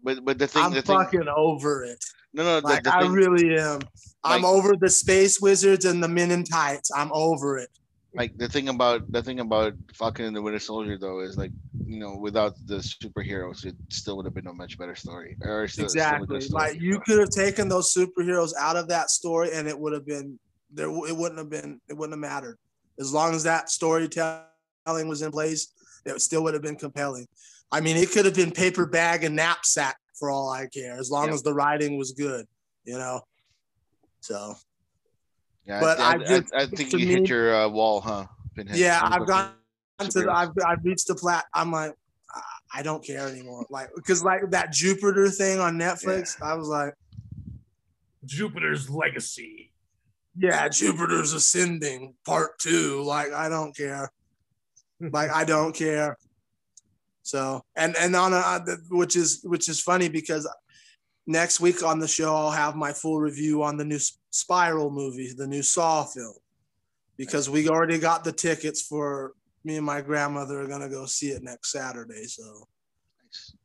[0.03, 2.05] But but the thing I'm the fucking thing, over it.
[2.37, 3.81] No no Like the, the I thing, really am.
[4.25, 6.91] I'm over the space wizards and the men in tights.
[6.95, 7.71] I'm over it.
[8.15, 11.53] like the thing about the thing about Falcon and the Winter Soldier though is like
[11.87, 15.37] you know without the superheroes it still would have been a much better story.
[15.43, 16.41] Or still, still Exactly.
[16.41, 16.63] story.
[16.73, 20.07] Like you could have taken those superheroes out of that story and it would have
[20.07, 20.39] been
[20.73, 22.57] there it wouldn't have been it wouldn't have mattered.
[22.99, 25.73] As long as that storytelling was in place,
[26.07, 27.27] it still would have been compelling.
[27.71, 31.11] I mean, it could have been paper bag and knapsack for all I care, as
[31.11, 31.35] long Yeah.
[31.35, 32.47] as the writing was good,
[32.85, 33.21] you know.
[34.21, 34.55] So
[35.67, 38.01] Yeah, but I, I I, just- I, I think you me- hit your uh, wall,
[38.01, 38.27] huh?
[38.55, 38.77] Pinhead?
[38.77, 39.53] yeah, I've gone
[39.99, 40.31] to to.
[40.33, 41.45] I've I've reached the plat.
[41.55, 41.93] I'm like,
[42.35, 43.67] I- I don't care anymore.
[43.71, 46.95] Like because like that Jupiter thing on Netflix, I was like.
[48.25, 49.73] Jupiter's legacy.
[50.37, 53.03] yeah, Jupiter's ascending part two.
[53.03, 54.11] Like, I don't care.
[55.01, 56.17] Like, I don't care.
[57.27, 58.61] So, and and on a, uh,
[58.91, 60.49] which is which is funny because
[61.27, 63.99] next week on the show I'll have my full review on the new
[64.31, 66.35] Spiral movie, the new Saw film,
[67.17, 69.33] because we already got the tickets for
[69.65, 72.27] me and my grandmother are gonna go see it next Saturday.
[72.27, 72.69] So,
[73.25, 73.57] Nice.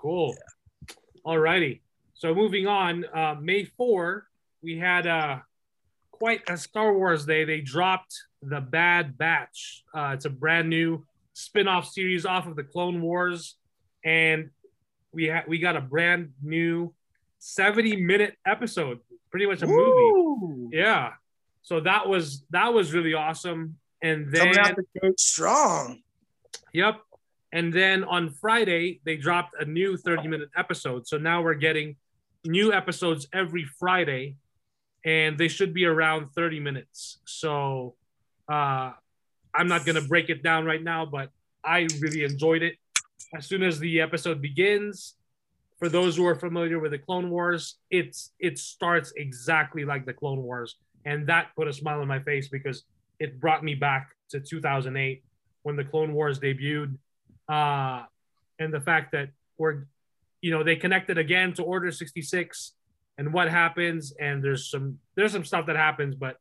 [0.00, 0.34] Cool.
[1.22, 1.82] All righty.
[2.14, 4.26] So moving on, uh, May 4,
[4.62, 5.40] we had uh,
[6.10, 7.44] quite a Star Wars day.
[7.44, 9.84] They dropped The Bad Batch.
[9.94, 11.04] Uh, it's a brand new
[11.40, 13.56] spin off series off of the Clone Wars.
[14.04, 14.50] And
[15.12, 16.92] we, ha- we got a brand new
[17.38, 20.76] 70 minute episode, pretty much a movie.
[20.76, 21.12] Yeah.
[21.62, 23.76] So that was that was really awesome.
[24.02, 24.52] And then
[24.94, 26.02] the strong.
[26.72, 27.00] Yep.
[27.52, 31.06] And then on Friday, they dropped a new 30 minute episode.
[31.06, 31.96] So now we're getting
[32.46, 34.36] new episodes every Friday,
[35.04, 37.18] and they should be around 30 minutes.
[37.24, 37.96] So
[38.48, 38.92] uh,
[39.54, 41.30] I'm not to break it down right now, but
[41.64, 42.76] I really enjoyed it.
[43.34, 45.14] As soon as the episode begins,
[45.78, 50.12] for those who are familiar with the Clone Wars, it's it starts exactly like the
[50.12, 52.84] Clone Wars, and that put a smile on my face because
[53.18, 55.24] it brought me back to 2008
[55.62, 56.96] when the Clone Wars debuted,
[57.48, 58.02] uh,
[58.58, 59.86] and the fact that we're,
[60.40, 62.72] you know, they connected again to Order 66
[63.18, 66.36] and what happens, and there's some there's some stuff that happens, but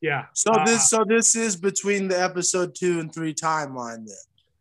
[0.00, 0.26] yeah.
[0.34, 4.16] So uh, this so this is between the episode two and three timeline then.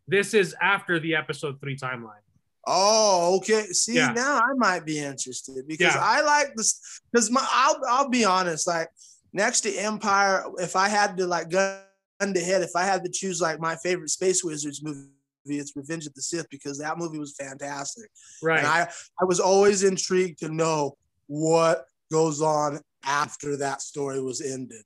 [0.07, 2.21] this is after the episode three timeline.
[2.67, 3.63] Oh, okay.
[3.67, 4.11] See, Yeah.
[4.11, 6.01] now I might be interested because Yeah.
[6.03, 7.01] I like this.
[7.11, 8.67] Because my, I'll I'll be honest.
[8.67, 8.89] Like
[9.33, 11.79] next to Empire, if I had to like gun
[12.21, 15.07] to head, if I had to choose like my favorite Space Wizards movie,
[15.45, 18.09] it's Revenge of the Sith because that movie was fantastic,
[18.43, 18.59] Right.
[18.59, 18.81] and I
[19.19, 24.83] I was always intrigued to know what goes on after that story was ended.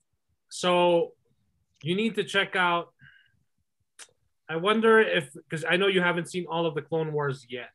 [0.53, 1.13] So
[1.81, 2.93] you need to check out.
[4.47, 7.71] I wonder if because I know you haven't seen all of the Clone Wars yet,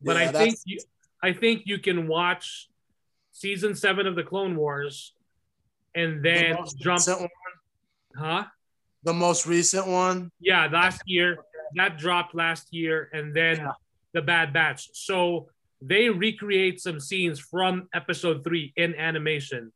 [0.00, 0.78] but Yeah, I think you,
[1.20, 2.68] I think you can watch
[3.32, 5.14] season seven of the Clone Wars,
[5.96, 7.02] and then the jump.
[7.08, 7.28] one,
[8.16, 8.44] Huh?
[9.02, 10.30] the most recent one.
[10.38, 11.38] Yeah, last year
[11.74, 13.72] that dropped last year, and then Yeah.
[14.12, 14.90] the Bad Batch.
[14.94, 15.48] So
[15.82, 19.72] they recreate some scenes from episode three in animation,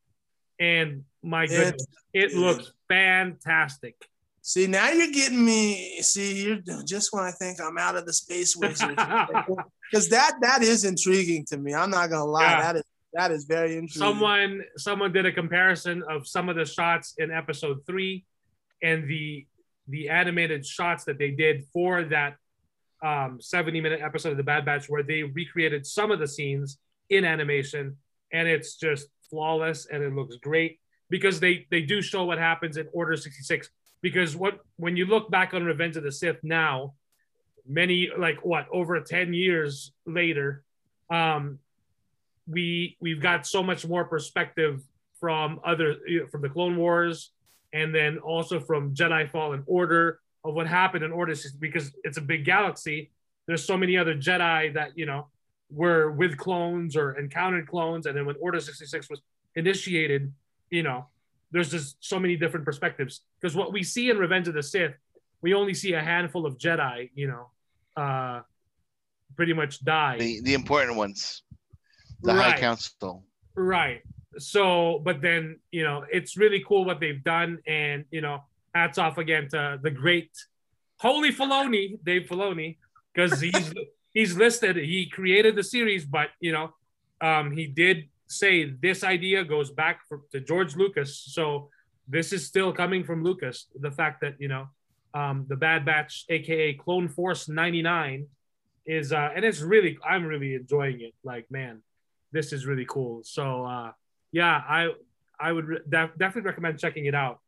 [0.61, 1.85] and my goodness,
[2.15, 3.97] it looks fantastic.
[4.43, 6.01] See, now you're getting me.
[6.03, 8.97] See, you're just when I think I'm out of the space wizard,
[9.91, 11.75] because that that is intriguing to me.
[11.75, 12.61] I'm not gonna lie, Yeah.
[12.63, 12.83] that is
[13.13, 13.89] that is very intriguing.
[14.09, 18.25] someone someone did a comparison of some of the shots in episode three
[18.83, 19.47] and the
[19.89, 22.37] the animated shots that they did for that
[23.03, 26.79] um 70 minute episode of the bad batch where they recreated some of the scenes
[27.09, 27.97] in animation
[28.33, 32.77] and it's just flawless and it looks great because they they do show what happens
[32.77, 33.71] in order 66
[34.03, 36.95] because what when you look back on revenge of the sith now
[37.67, 40.65] many like what over 10 years later
[41.11, 41.59] um
[42.51, 44.83] we we've got so much more perspective
[45.19, 45.97] from other
[46.31, 47.31] from the Clone Wars,
[47.73, 52.17] and then also from Jedi Fallen Order of what happened in Order 66 because it's
[52.17, 53.11] a big galaxy.
[53.47, 55.29] There's so many other Jedi that you know
[55.71, 59.21] were with clones or encountered clones, and then when Order 66 was
[59.55, 60.33] initiated,
[60.71, 61.07] you know,
[61.51, 63.23] there's just so many different perspectives.
[63.41, 64.95] Because what we see in Revenge of the Sith,
[65.43, 67.51] we only see a handful of Jedi, you know,
[67.97, 68.43] uh,
[69.37, 70.19] pretty much die.
[70.19, 71.43] The the important ones,
[72.23, 73.25] the High Council.
[73.55, 74.03] Right.
[74.39, 77.59] So, but then, you know, it's really cool what they've done.
[77.67, 78.45] And, you know,
[78.75, 80.31] hats off again to the great
[80.99, 82.77] Holy Filoni, Dave Filoni,
[83.13, 83.75] because he's
[84.15, 86.75] he's listed, he created the series, but you know,
[87.21, 91.19] um, he did say this idea goes back for, to George Lucas.
[91.19, 91.69] So
[92.09, 93.67] this is still coming from Lucas.
[93.79, 94.69] The fact that you know
[95.15, 98.27] um, the Bad Batch, aka Clone Force '99,
[98.87, 101.15] is uh, and it's really I'm really enjoying it.
[101.25, 101.83] Like man,
[102.33, 103.23] this is really cool.
[103.25, 103.93] So uh,
[104.33, 104.91] yeah, I
[105.39, 107.41] I would re- def- definitely recommend checking it out.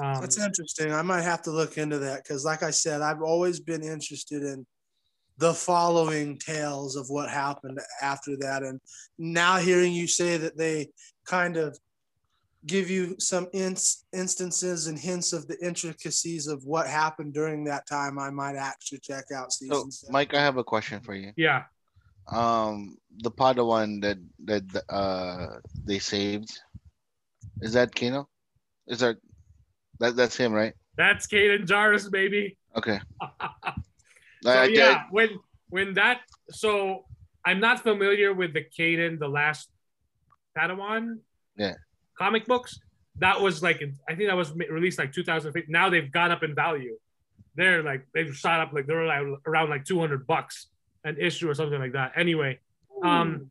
[0.00, 0.92] Um, That's interesting.
[0.92, 4.42] I might have to look into that because, like I said, I've always been interested
[4.42, 4.64] in
[5.40, 8.62] the following tales of what happened after that.
[8.62, 8.78] And
[9.18, 10.90] now hearing you say that they
[11.26, 11.78] kind of
[12.66, 17.86] give you some ins- instances and hints of the intricacies of what happened during that
[17.88, 19.90] time, I might actually check out season.
[19.90, 21.32] So, Mike, I have a question for you.
[21.36, 21.62] yeah,
[22.28, 26.52] Um, the Padawan that that uh they saved,
[27.62, 28.26] is that Kanan?
[28.86, 29.16] Is that
[30.00, 30.74] that that's him, right?
[30.98, 32.58] that's Kanan Jarrus, baby.
[32.76, 33.00] Okay.
[34.42, 34.96] So I, I yeah, did.
[35.10, 35.28] when
[35.68, 36.20] when that
[36.50, 37.04] so
[37.44, 39.68] I'm not familiar with the Kanan, the last
[40.56, 41.18] Padawan
[41.56, 41.74] Yeah.
[42.18, 42.78] comic books.
[43.16, 45.70] That was like I think that was released like 2015.
[45.70, 46.96] Now they've gone up in value.
[47.54, 50.68] They're like they've shot up like they're like around like 200 bucks
[51.04, 52.12] an issue or something like that.
[52.16, 52.58] Anyway,
[53.02, 53.50] um,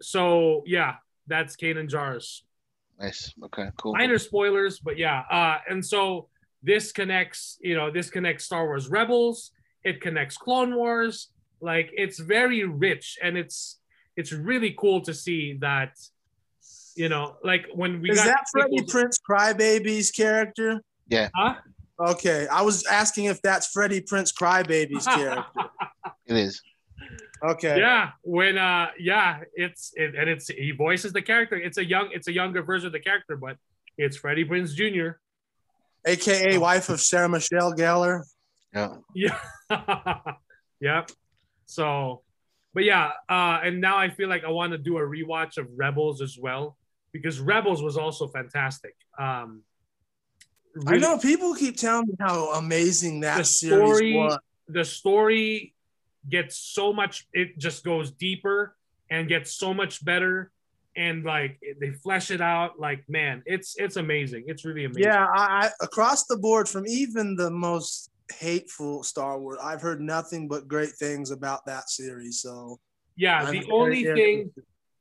[0.00, 2.42] so yeah, that's Kanan Jarrus.
[2.98, 3.32] Nice.
[3.44, 3.68] Okay.
[3.76, 3.92] Cool.
[3.94, 5.20] Minor spoilers, but yeah.
[5.30, 6.28] Uh, and so
[6.62, 9.50] this connects, you know, this connects Star Wars Rebels.
[9.84, 11.28] It connects Clone Wars.
[11.60, 13.78] Like it's very rich, and it's
[14.16, 15.96] it's really cool to see that.
[16.94, 20.82] You know, like when we Is got that Freddie sequels- Prinze Crybaby's character?
[21.08, 21.30] Yeah.
[21.34, 21.54] Huh?
[21.98, 25.44] Okay, I was asking if that's Freddie Prinze Crybaby's character.
[26.26, 26.60] It is.
[27.44, 27.76] Okay.
[27.80, 32.08] yeah when uh yeah it's it, and it's he voices the character it's a young
[32.12, 33.56] it's a younger version of the character but
[33.98, 35.16] it's freddie prinze jr
[36.04, 38.22] AKA wife of Sarah Michelle Gellar.
[38.74, 38.96] Yeah.
[39.14, 39.38] yeah.
[40.80, 41.10] Yep.
[41.66, 42.22] So
[42.74, 45.66] but yeah uh and now i feel like i want to do a rewatch of
[45.76, 46.76] rebels as well
[47.12, 48.94] because rebels was also fantastic.
[49.18, 49.62] Um
[50.88, 54.38] I know people keep telling me how amazing that The series story- was.
[54.68, 55.74] the story
[56.28, 58.74] gets so much it just goes deeper
[59.10, 60.50] and gets so much better
[60.96, 64.44] and like they flesh it out like man it's it's amazing.
[64.46, 65.04] It's really amazing.
[65.04, 70.00] Yeah, I, I across the board from even the most hateful Star Wars, I've heard
[70.00, 72.40] nothing but great things about that series.
[72.40, 72.78] So
[73.16, 74.50] yeah I'm the only thing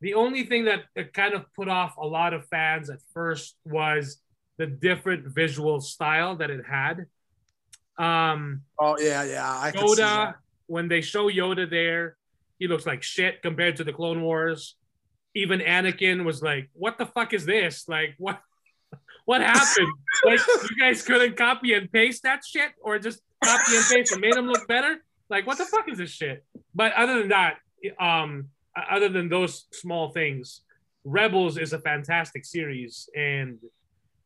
[0.01, 3.55] the only thing that that kind of put off a lot of fans at first
[3.65, 4.17] was
[4.57, 7.05] the different visual style that it had
[7.97, 9.47] um Oh yeah, yeah.
[9.47, 10.35] I Yoda,
[10.67, 12.17] when they show Yoda there,
[12.57, 14.75] he looks like shit compared to the Clone Wars.
[15.35, 17.87] Even Anakin was like, "What the fuck is this?
[17.87, 18.41] Like, what,
[19.25, 19.87] what happened?
[20.25, 24.21] like, you guys couldn't copy and paste that shit, or just copy and paste and
[24.21, 25.03] made him look better?
[25.29, 26.43] Like, what the fuck is this shit?"
[26.73, 27.57] But other than that,
[27.99, 28.49] um,
[28.89, 30.61] other than those small things,
[31.03, 33.59] Rebels is a fantastic series, and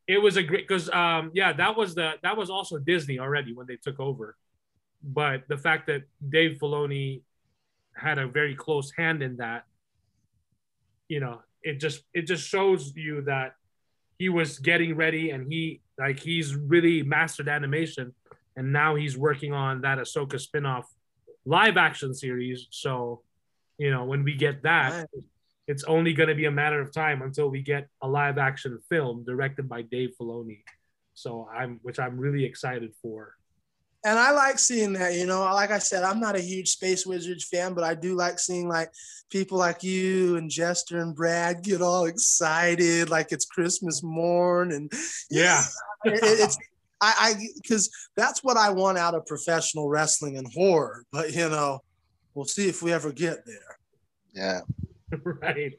[0.07, 3.53] it was a great because um, yeah, that was the that was also Disney already
[3.53, 4.35] when they took over
[5.05, 7.21] but the fact that Dave Filoni
[7.95, 9.65] had a very close hand in that,
[11.07, 13.55] you know, it just it just shows you that
[14.18, 18.13] he was getting ready and he like he's really mastered animation
[18.55, 20.86] and now he's working on that Ahsoka spin-off
[21.45, 22.68] live action series.
[22.72, 23.22] So,
[23.78, 25.24] you know, when we get that, Right.
[25.68, 28.80] it's only going to be a matter of time until we get a live action
[28.89, 30.63] film directed by Dave Filoni.
[31.13, 33.36] So I'm which I'm really excited for.
[34.05, 35.15] And I like seeing that.
[35.15, 38.15] You know, like I said, I'm not a huge Space Wizards fan, but I do
[38.15, 38.91] like seeing like
[39.29, 44.91] people like you and Jester and Brad get all excited, like it's Christmas morn, and
[45.29, 45.63] Yeah.
[46.05, 46.57] it, it's
[47.01, 51.03] I I because that's what I want out of professional wrestling and horror.
[51.11, 51.82] But you know,
[52.36, 53.79] we'll see if we ever get there.
[54.33, 54.61] Yeah.
[55.23, 55.73] right.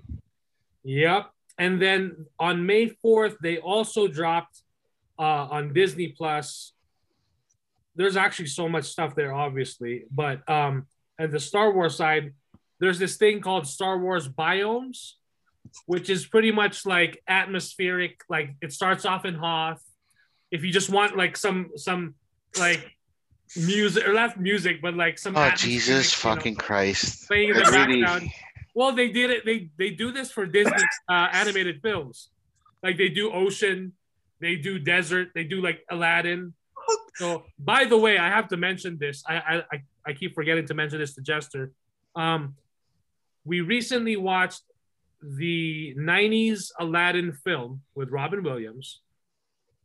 [0.82, 1.30] Yep.
[1.58, 4.60] And then on May 4th, they also dropped
[5.18, 6.72] uh, on Disney Plus.
[7.96, 10.86] There's actually so much stuff there, obviously, but um,
[11.18, 12.34] at the Star Wars side,
[12.78, 15.12] there's this thing called Star Wars Biomes,
[15.86, 18.20] which is pretty much like atmospheric.
[18.28, 19.82] Like it starts off in Hoth.
[20.50, 22.14] If you just want like some some
[22.58, 22.96] like
[23.56, 27.26] music or not music, but like some Oh Jesus you know, fucking Christ!
[27.28, 28.30] playing in the really- background.
[28.74, 29.46] Well, they did it.
[29.46, 30.76] They they do this for Disney
[31.08, 32.28] uh, animated films.
[32.82, 33.94] Like they do ocean,
[34.40, 36.52] they do desert, they do like Aladdin.
[37.16, 39.22] So, by the way, I have to mention this.
[39.26, 41.72] I I, I- keep forgetting to mention this to Jester.
[42.14, 42.56] Um,
[43.44, 44.62] we recently watched
[45.22, 49.00] the '90s Aladdin film with Robin Williams,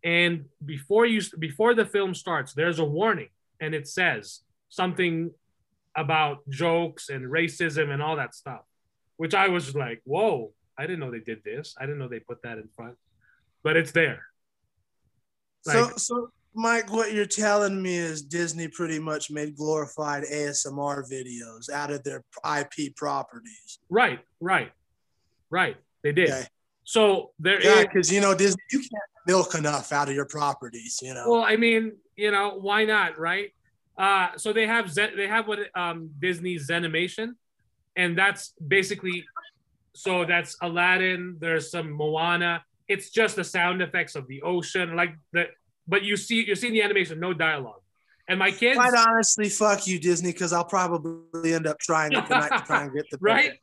[0.03, 3.29] and before you before the film starts, there's a warning,
[3.61, 5.31] and it says something
[5.95, 8.63] about jokes and racism and all that stuff,
[9.17, 11.75] which I was like, whoa, I didn't know they did this.
[11.79, 12.97] I didn't know they put that in front,
[13.63, 14.25] but it's there.
[15.63, 21.69] so, so Mike, what you're telling me is Disney pretty much made glorified ASMR videos
[21.69, 23.79] out of their IP properties.
[23.89, 24.71] Right, right,
[25.49, 25.77] right.
[26.03, 26.29] They did.
[26.29, 26.45] Okay.
[26.83, 27.65] So there is.
[27.65, 28.91] Yeah, because you know Disney, you can't
[29.27, 30.99] milk enough out of your properties.
[31.01, 31.25] You know.
[31.27, 33.53] Well, I mean, you know, why not, right?
[33.97, 37.35] Uh, so they have Zen, they have what um, Disney's Zenimation,
[37.95, 39.23] and that's basically
[39.93, 41.37] so that's Aladdin.
[41.39, 42.63] There's some Moana.
[42.87, 45.47] It's just the sound effects of the ocean, like the.
[45.87, 47.81] But you see, you're seeing the animation, no dialogue.
[48.27, 52.25] And my kids, Quite honestly, fuck you, Disney, because I'll probably end up trying it
[52.25, 53.59] tonight to try and get the right?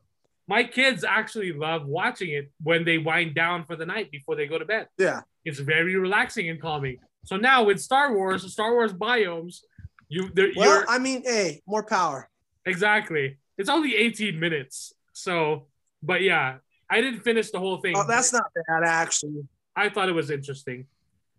[0.47, 4.47] My kids actually love watching it when they wind down for the night before they
[4.47, 4.89] go to bed.
[4.99, 5.20] Yeah.
[5.45, 6.99] It's very relaxing and calming.
[7.24, 9.61] So now with Star Wars, Star Wars biomes,
[10.09, 12.28] you there, Well, you're I mean, hey, more power.
[12.65, 13.39] exactly.
[13.59, 14.93] It's only 18 minutes.
[15.12, 15.66] So,
[16.03, 16.59] but yeah,
[16.90, 17.95] I didn't finish the whole thing.
[17.97, 19.47] Oh, that's not bad, actually.
[19.77, 20.86] I thought it was interesting.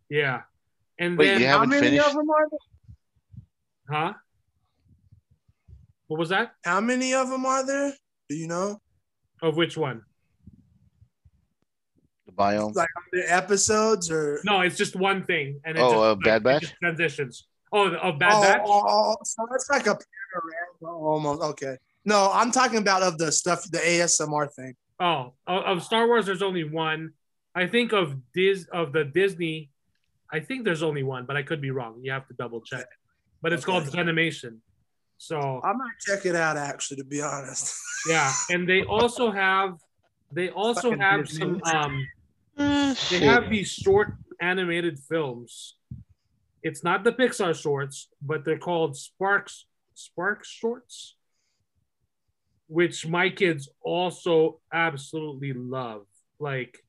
[0.10, 0.42] Yeah.
[1.00, 2.08] And Wait, then, you How haven't many finished?
[2.08, 2.60] of them are there?
[3.90, 4.14] huh?
[6.08, 6.52] What was that?
[6.64, 7.94] How many of them are there?
[8.30, 8.80] Do you know?
[9.42, 10.04] Of which one?
[12.26, 12.76] The biome.
[12.76, 14.40] Like are there episodes or?
[14.44, 15.60] No, it's just one thing.
[15.66, 16.62] And it Oh, just, uh, like, Bad it Batch?
[16.62, 17.48] just transitions.
[17.72, 18.62] Oh, the- of Bad oh, Batch?
[18.66, 19.98] oh, oh, so it's like a
[20.82, 21.42] panorama almost.
[21.42, 21.78] Okay.
[22.06, 24.76] No, I'm talking about of the stuff, the ASMR thing.
[25.00, 27.14] Oh, of, of Star Wars, there's only one.
[27.56, 29.70] I think of Dis of the Disney,
[30.32, 32.00] I think there's only one, but I could be wrong.
[32.02, 32.86] You have to double check.
[33.42, 33.98] But it's called Okay.
[33.98, 34.58] Zenimation.
[35.18, 37.74] So I might check it out actually, to be honest.
[38.08, 39.74] yeah, and they also have
[40.32, 41.60] they also Fucking have Disney.
[41.66, 42.08] some um
[42.58, 45.76] Eh, they have these short animated films.
[46.62, 51.16] It's not the Pixar shorts, but they're called Sparks Sparks shorts,
[52.68, 56.06] which my kids also absolutely love.
[56.40, 56.80] Like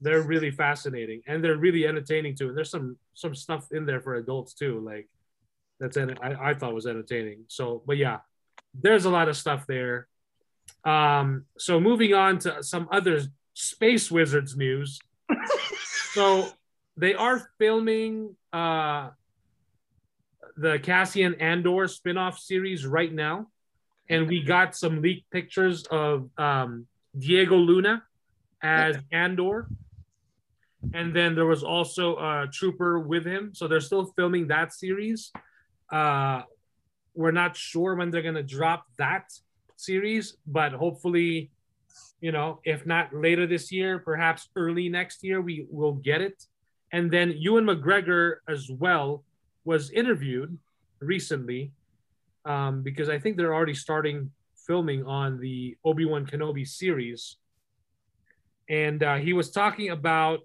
[0.00, 2.48] they're really fascinating and they're really entertaining too.
[2.48, 4.80] And there's some some stuff in there for adults too.
[4.80, 5.08] Like
[5.80, 7.44] that's en- I, I thought was entertaining.
[7.48, 8.18] So, but yeah,
[8.74, 10.08] there's a lot of stuff there.
[10.84, 13.22] Um, so moving on to some other
[13.54, 15.00] Space Wizards news.
[16.12, 16.48] so
[16.96, 19.10] they are filming uh,
[20.56, 23.48] the Cassian Andor spin-off series right now.
[24.10, 28.02] And we got some leaked pictures of um, Diego Luna
[28.62, 29.68] as Andor.
[30.94, 33.52] And then there was also a trooper with him.
[33.54, 35.32] So they're still filming that series.
[35.90, 36.42] Uh,
[37.14, 39.32] we're not sure when they're going to drop that
[39.76, 41.50] series, but hopefully,
[42.20, 46.44] you know, if not later this year, perhaps early next year, we will get it.
[46.92, 49.24] And then Ewan McGregor as well
[49.64, 50.56] was interviewed
[51.00, 51.72] recently
[52.44, 54.30] um, because I think they're already starting
[54.66, 57.36] filming on the Obi Wan Kenobi series,
[58.68, 60.40] and uh, he was talking about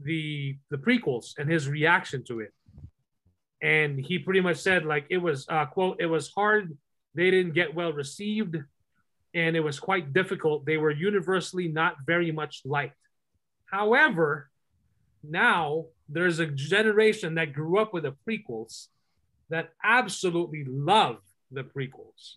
[0.00, 2.52] the the prequels and his reaction to it,
[3.62, 6.76] and he pretty much said like it was uh, quote it was hard,
[7.14, 8.56] they didn't get well received,
[9.34, 10.66] and it was quite difficult.
[10.66, 12.96] They were universally not very much liked.
[13.66, 14.50] However,
[15.22, 18.88] now there's a generation that grew up with the prequels
[19.48, 21.18] that absolutely love
[21.50, 22.34] the prequels.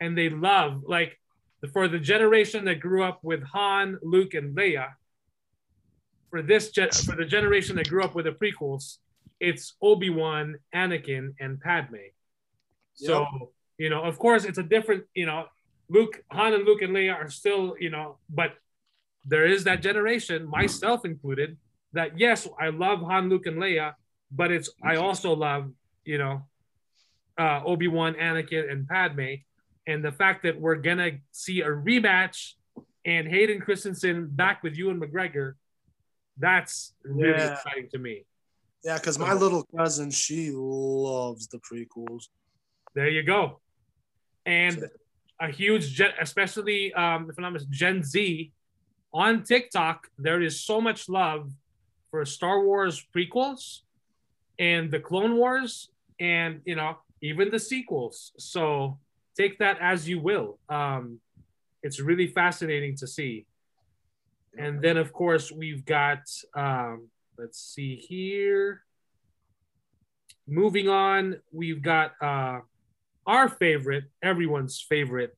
[0.00, 1.18] And they love, like,
[1.72, 4.88] for the generation that grew up with Han, Luke, and Leia,
[6.34, 8.98] for this gen- for the generation that grew up with the prequels,
[9.38, 12.10] it's Obi-Wan, Anakin, and Padme.
[12.94, 13.24] So,
[13.78, 15.44] you know, of course, it's a different, you know,
[15.88, 18.54] Luke, Han, and Luke, and Leia are still, you know, but
[19.24, 21.56] there is that generation, myself included,
[21.92, 23.94] that yes, I love Han, Luke, and Leia,
[24.32, 25.70] but it's I also love
[26.04, 26.42] you know
[27.38, 29.34] uh, Obi Wan, Anakin, and Padme,
[29.86, 32.54] and the fact that we're gonna see a rematch
[33.04, 35.54] and Hayden Christensen back with Ewan McGregor,
[36.38, 37.52] that's really Yeah.
[37.52, 38.24] exciting to me.
[38.84, 42.28] Yeah, because my little cousin, she loves the prequels.
[42.94, 43.60] There you go,
[44.44, 44.88] and
[45.40, 48.52] a huge gen, especially um, if I'm not mistaken, Gen Z
[49.12, 50.08] on TikTok.
[50.18, 51.50] There is so much love
[52.10, 53.80] for Star Wars prequels
[54.58, 55.88] and the Clone Wars,
[56.20, 58.32] and you know even the sequels.
[58.38, 58.98] So
[59.36, 60.58] take that as you will.
[60.68, 61.20] Um,
[61.82, 63.46] it's really fascinating to see.
[64.58, 66.20] And then of course we've got
[66.54, 67.08] um,
[67.38, 68.82] let's see here.
[70.46, 72.60] Moving on, we've got uh,
[73.26, 75.36] our favorite, everyone's favorite,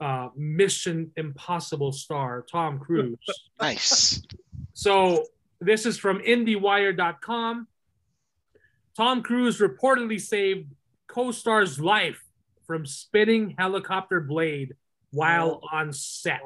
[0.00, 3.18] uh, Mission Impossible star, Tom Cruise.
[3.60, 4.22] Nice.
[4.74, 5.24] So
[5.62, 7.66] this is from IndieWire.com.
[8.94, 10.70] Tom Cruise reportedly saved
[11.08, 12.22] co-star's life
[12.66, 14.74] from spinning helicopter blade
[15.10, 16.42] while on set.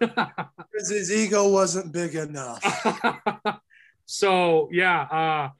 [0.00, 2.62] Because his ego wasn't big enough.
[4.06, 5.50] so yeah, uh,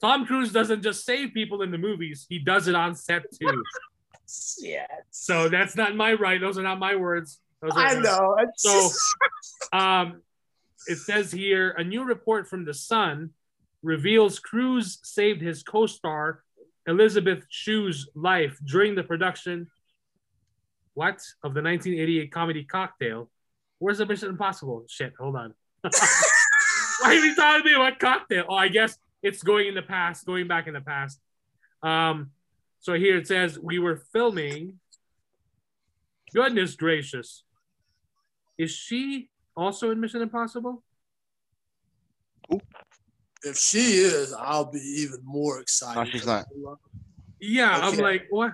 [0.00, 3.62] Tom Cruise doesn't just save people in the movies; he does it on set too.
[4.60, 4.86] yeah.
[5.10, 7.40] So that's not my right; those are not my words.
[7.60, 8.36] Those are I know.
[8.56, 8.90] So,
[9.72, 10.22] um,
[10.86, 13.30] it says here a new report from The Sun
[13.82, 16.42] reveals Cruise saved his co star
[16.86, 19.68] Elizabeth Shue's life during the production.
[20.94, 21.20] What?
[21.42, 23.30] Of the 1988 comedy Cocktail.
[23.82, 24.84] Where's the Mission Impossible?
[24.88, 25.54] Shit, hold on.
[25.82, 25.90] Why
[27.02, 28.44] are you telling me what cocktail?
[28.48, 31.18] Oh, I guess it's going in the past, going back in the past.
[31.82, 32.30] Um,
[32.78, 34.78] so here it says we were filming.
[36.32, 37.42] Goodness gracious.
[38.56, 40.84] Is she also in Mission Impossible?
[43.42, 45.98] If she is, I'll be even more excited.
[45.98, 46.46] No, she's not.
[47.40, 48.52] Yeah, I'm like, what?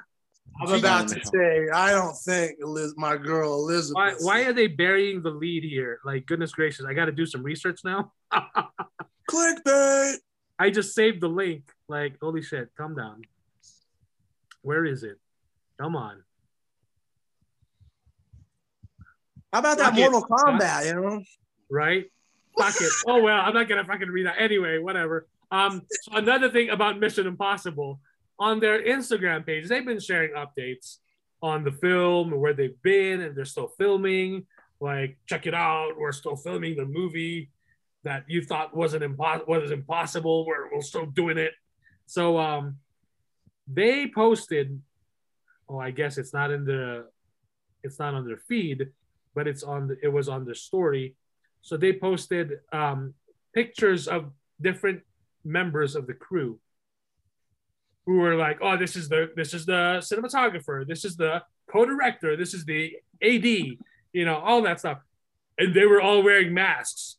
[0.60, 3.94] I'm about to say, I don't think Eliz- my girl Elizabeth.
[3.94, 6.00] Why, why are they burying the lead here?
[6.04, 8.12] Like, goodness gracious, I got to do some research now.
[9.30, 10.14] clickbait?
[10.58, 11.64] I just saved the link.
[11.88, 13.22] Like, holy shit, calm down.
[14.62, 15.18] Where is it?
[15.80, 16.22] Come on.
[19.52, 20.10] How about that Fuck it.
[20.10, 20.86] Mortal Kombat?
[20.86, 21.22] You know,
[21.70, 22.06] Right?
[22.58, 22.90] Fuck it.
[23.06, 24.78] Oh well, I'm not gonna fucking read that anyway.
[24.78, 25.28] Whatever.
[25.50, 25.82] Um.
[25.90, 28.00] So another thing about Mission Impossible
[28.38, 30.98] on their Instagram page, they've been sharing updates
[31.42, 34.46] on the film and where they've been, and they're still filming.
[34.80, 35.98] Like, check it out.
[35.98, 37.50] We're still filming the movie
[38.04, 39.46] that you thought wasn't impossible.
[39.48, 40.46] Was impossible.
[40.46, 41.52] We're we're still doing it.
[42.06, 42.76] So um,
[43.66, 44.80] they posted.
[45.68, 47.06] Oh, I guess it's not in the,
[47.82, 48.88] it's not on their feed,
[49.34, 49.96] but it's on the.
[50.02, 51.16] It was on the story.
[51.62, 53.14] So they posted um,
[53.52, 55.02] pictures of different
[55.44, 56.58] members of the crew
[58.08, 62.38] who were like, "Oh, this is the this is the cinematographer, this is the co-director,
[62.38, 65.00] this is the AD, you know, all that stuff."
[65.58, 67.18] And they were all wearing masks,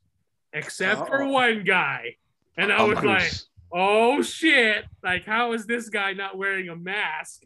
[0.52, 1.30] except for Uh-oh.
[1.30, 2.16] one guy.
[2.58, 3.32] And I Tom was like,
[3.72, 4.86] "Oh shit!
[5.04, 7.44] Like, how is this guy not wearing a mask?"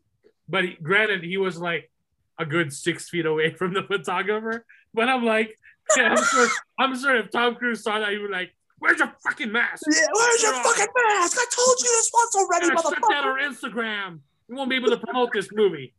[0.47, 1.91] But he, granted, he was like
[2.39, 4.65] a good six feet away from the photographer.
[4.93, 5.59] But I'm like,
[5.97, 6.47] yeah, I'm sure,
[6.79, 10.07] I'm sure if Tom Cruise saw that, he would like, "Where's your fucking mask?" yeah,
[10.11, 11.37] where's your fucking mask?
[11.39, 13.43] I told you this once already, Yeah, check that motherfucker.
[13.45, 14.19] on Instagram.
[14.49, 15.93] We won't be able to promote this movie.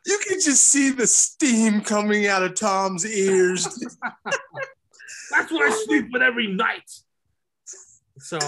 [0.05, 3.65] You can just see the steam coming out of Tom's ears.
[5.31, 6.89] That's what I sleep with every night.
[8.19, 8.39] So,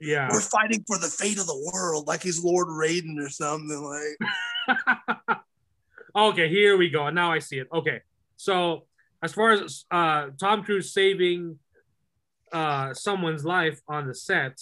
[0.00, 0.28] yeah.
[0.30, 4.06] We're fighting for the fate of the world, like he's Lord Raiden or something.
[4.68, 5.38] Like,
[6.14, 7.08] okay, here we go.
[7.10, 7.68] Now I see it.
[7.72, 8.02] Okay,
[8.36, 8.84] so
[9.22, 11.58] as far as uh, Tom Cruise saving
[12.54, 14.58] uh, someone's life on the set,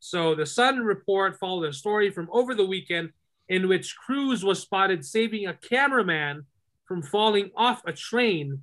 [0.00, 3.10] so the Sun report followed a story from over the weekend
[3.48, 6.46] in which Cruise was spotted saving a cameraman
[6.86, 8.62] from falling off a train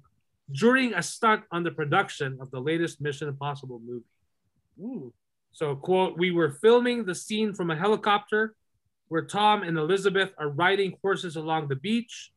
[0.52, 4.06] during a stunt on the production of the latest Mission Impossible movie.
[4.82, 5.14] Ooh.
[5.52, 8.56] So, quote, we were filming the scene from a helicopter
[9.08, 12.32] where Tom and Elizabeth are riding horses along the beach.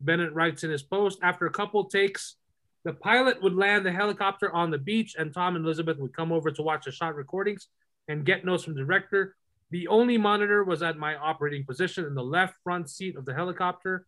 [0.00, 2.36] Bennett writes in his post after a couple takes,
[2.84, 6.32] the pilot would land the helicopter on the beach, and Tom and Elizabeth would come
[6.32, 7.68] over to watch the shot recordings
[8.08, 9.36] and get notes from the director.
[9.70, 13.34] The only monitor was at my operating position in the left front seat of the
[13.34, 14.06] helicopter.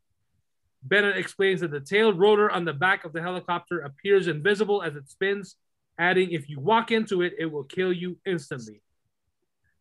[0.85, 4.97] Bennett explains that the tail rotor on the back of the helicopter appears invisible as
[4.97, 5.57] it spins,
[5.99, 8.81] adding, if you walk into it, it will kill you instantly.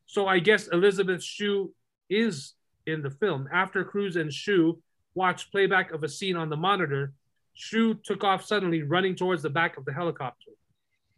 [0.06, 1.74] So I guess Elizabeth Shue
[2.10, 2.54] is
[2.86, 3.48] in the film.
[3.52, 4.82] After Cruise and Shue
[5.16, 7.14] watched playback of a scene on the monitor,
[7.54, 10.52] Shue took off suddenly, running towards the back of the helicopter.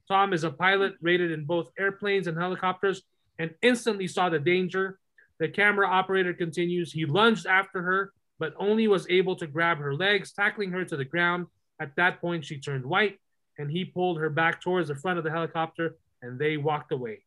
[0.08, 3.04] Tom is a pilot rated in both airplanes and helicopters
[3.40, 5.00] and instantly saw the danger.
[5.40, 6.92] The camera operator continues.
[6.92, 10.98] He lunged after her, but only was able to grab her legs, tackling her to
[10.98, 11.48] the ground.
[11.80, 13.20] At that point, she turned white
[13.58, 17.20] and he pulled her back towards the front of the helicopter and they walked away.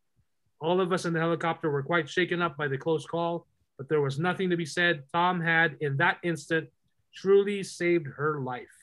[0.59, 3.45] All of us in the helicopter were quite shaken up by the close call,
[3.77, 5.03] but there was nothing to be said.
[5.13, 6.69] Tom had, in that instant,
[7.13, 8.76] truly saved her life.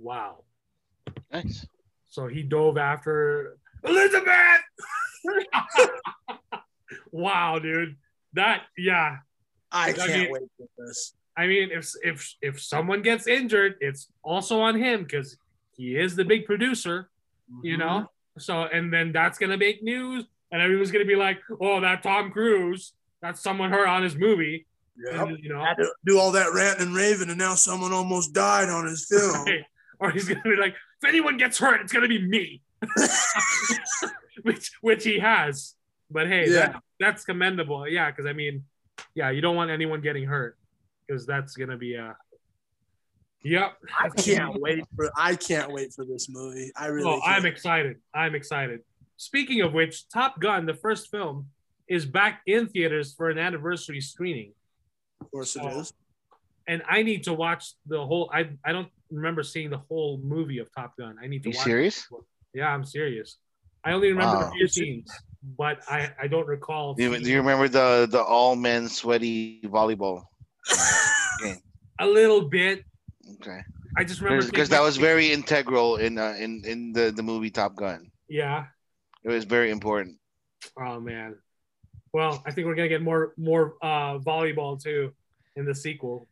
[0.00, 0.44] Wow.
[1.32, 1.66] Nice.
[2.08, 4.62] So he dove after Elizabeth.
[7.10, 7.96] wow, dude.
[8.34, 9.16] That yeah.
[9.70, 11.14] I I can't mean- wait for this.
[11.36, 15.36] I mean, if if if someone gets injured, it's also on him because
[15.76, 17.10] he is the big producer,
[17.62, 17.80] you Mm-hmm.
[17.80, 18.10] know.
[18.38, 22.30] So and then that's gonna make news, and everyone's gonna be like, "Oh, that Tom
[22.32, 22.92] Cruise,
[23.22, 24.66] that's someone hurt on his movie,"
[25.12, 25.28] Yep.
[25.28, 25.64] and, you know.
[26.06, 29.44] Do all that ranting and raving, and now someone almost died on his film.
[29.44, 29.64] Right.
[30.00, 32.62] Or he's gonna be like, if anyone gets hurt, it's gonna be me.
[34.42, 35.74] which which he has.
[36.10, 36.72] But hey, Yeah.
[36.72, 37.86] that, that's commendable.
[37.88, 38.64] Yeah, because I mean,
[39.14, 40.56] yeah, you don't want anyone getting hurt
[41.06, 42.12] because that's gonna be uh
[43.42, 43.76] Yep.
[43.98, 46.72] I can't wait for I can't wait for this movie.
[46.76, 47.10] I really.
[47.10, 47.96] Oh, I'm excited.
[48.12, 48.80] I'm excited.
[49.16, 51.46] Speaking of which, Top Gun, the first film,
[51.88, 54.52] is back in theaters for an anniversary screening.
[55.20, 55.92] Of course it is.
[56.66, 60.58] And I need to watch the whole I I don't remember seeing the whole movie
[60.58, 61.16] of Top Gun.
[61.22, 62.06] I need to You watch serious?
[62.10, 62.18] it.
[62.54, 63.36] Yeah, I'm serious.
[63.84, 64.48] I only remember Wow.
[64.48, 65.10] a few scenes,
[65.56, 66.94] but I I don't recall.
[66.94, 70.24] Do you, do you remember the the all men sweaty volleyball?
[71.42, 71.58] game?
[72.00, 72.84] a little bit.
[73.40, 73.60] Okay,
[73.96, 77.50] I just remember because that was very integral in uh, in in the the movie
[77.50, 78.10] Top Gun.
[78.28, 78.66] yeah.
[79.24, 80.16] It was very important.
[80.80, 81.36] Oh man.
[82.12, 85.12] Well, I think we're gonna get more more uh, volleyball too
[85.56, 86.26] in the sequel.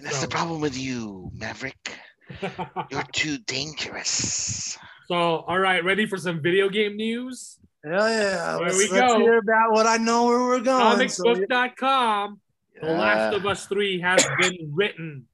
[0.00, 1.94] And that's So- the problem with you, Maverick.
[2.90, 4.78] You're too dangerous.
[5.08, 7.58] so, all right, ready for some video game news?
[7.84, 8.56] Hell yeah.
[8.56, 9.18] There let's, we let's go.
[9.18, 11.06] hear about what I know where we're going.
[11.10, 12.40] So, Comicbook.com.
[12.80, 15.26] The Last of Us 3 has been written.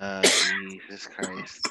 [0.00, 1.68] uh, Jesus Christ.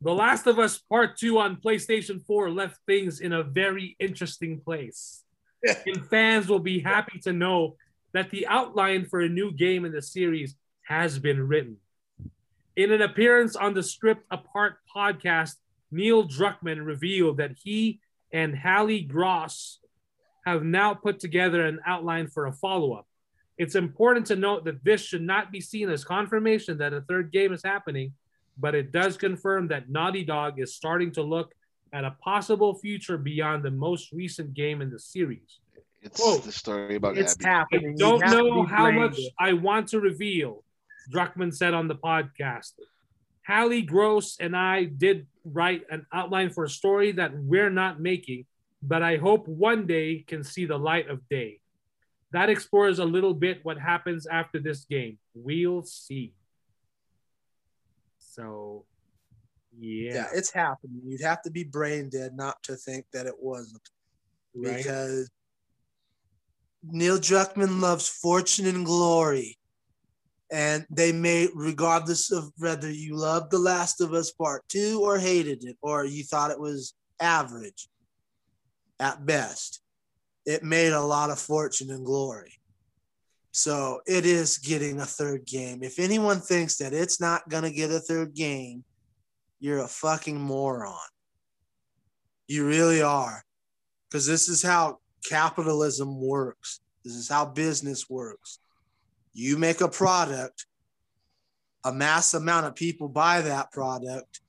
[0.00, 4.60] The Last of Us Part 2 on PlayStation 4 left things in a very interesting
[4.60, 5.24] place.
[5.86, 7.74] and fans will be happy to know
[8.12, 10.54] that the outline for a new game in the series
[10.86, 11.76] has been written.
[12.76, 15.54] In an appearance on the Script Apart podcast,
[15.90, 18.00] Neil Druckmann revealed that he
[18.32, 19.78] and Halley Gross
[20.44, 23.06] have now put together an outline for a follow up.
[23.58, 27.32] It's important to note that this should not be seen as confirmation that a third
[27.32, 28.12] game is happening,
[28.58, 31.52] but it does confirm that Naughty Dog is starting to look
[31.92, 35.60] at a possible future beyond the most recent game in the series.
[36.02, 36.38] It's Whoa.
[36.38, 37.44] the story about it's Abby.
[37.44, 37.90] happening.
[37.92, 38.96] You Don't know how brave.
[38.96, 40.62] much I want to reveal,
[41.12, 42.72] Druckmann said on the podcast.
[43.42, 48.46] Halley Gross and I did write an outline for a story that we're not making,
[48.82, 51.60] but I hope one day can see the light of day.
[52.32, 55.18] That explores a little bit what happens after this game.
[55.34, 56.34] We'll see.
[58.18, 58.84] So,
[59.78, 60.14] Yeah.
[60.14, 61.00] yeah, it's happening.
[61.04, 63.88] You'd have to be brain dead not to think that it wasn't.
[64.54, 64.76] right.
[64.78, 65.30] Because
[66.82, 69.58] Neil Druckmann loves fortune and glory.
[70.50, 75.18] And they made, regardless of whether you loved The Last of Us Part 2 or
[75.18, 77.88] hated it, or you thought it was average
[79.00, 79.82] at best,
[80.44, 82.52] it made a lot of fortune and glory.
[83.50, 85.82] So it is getting a third game.
[85.82, 88.84] If anyone thinks that it's not going to get a third game,
[89.58, 90.94] you're a fucking moron.
[92.46, 93.42] You really are.
[94.08, 94.98] Because this is how
[95.28, 96.80] capitalism works.
[97.04, 98.60] This is how business works.
[99.36, 100.64] You make a product,
[101.84, 104.40] a mass amount of people buy that product,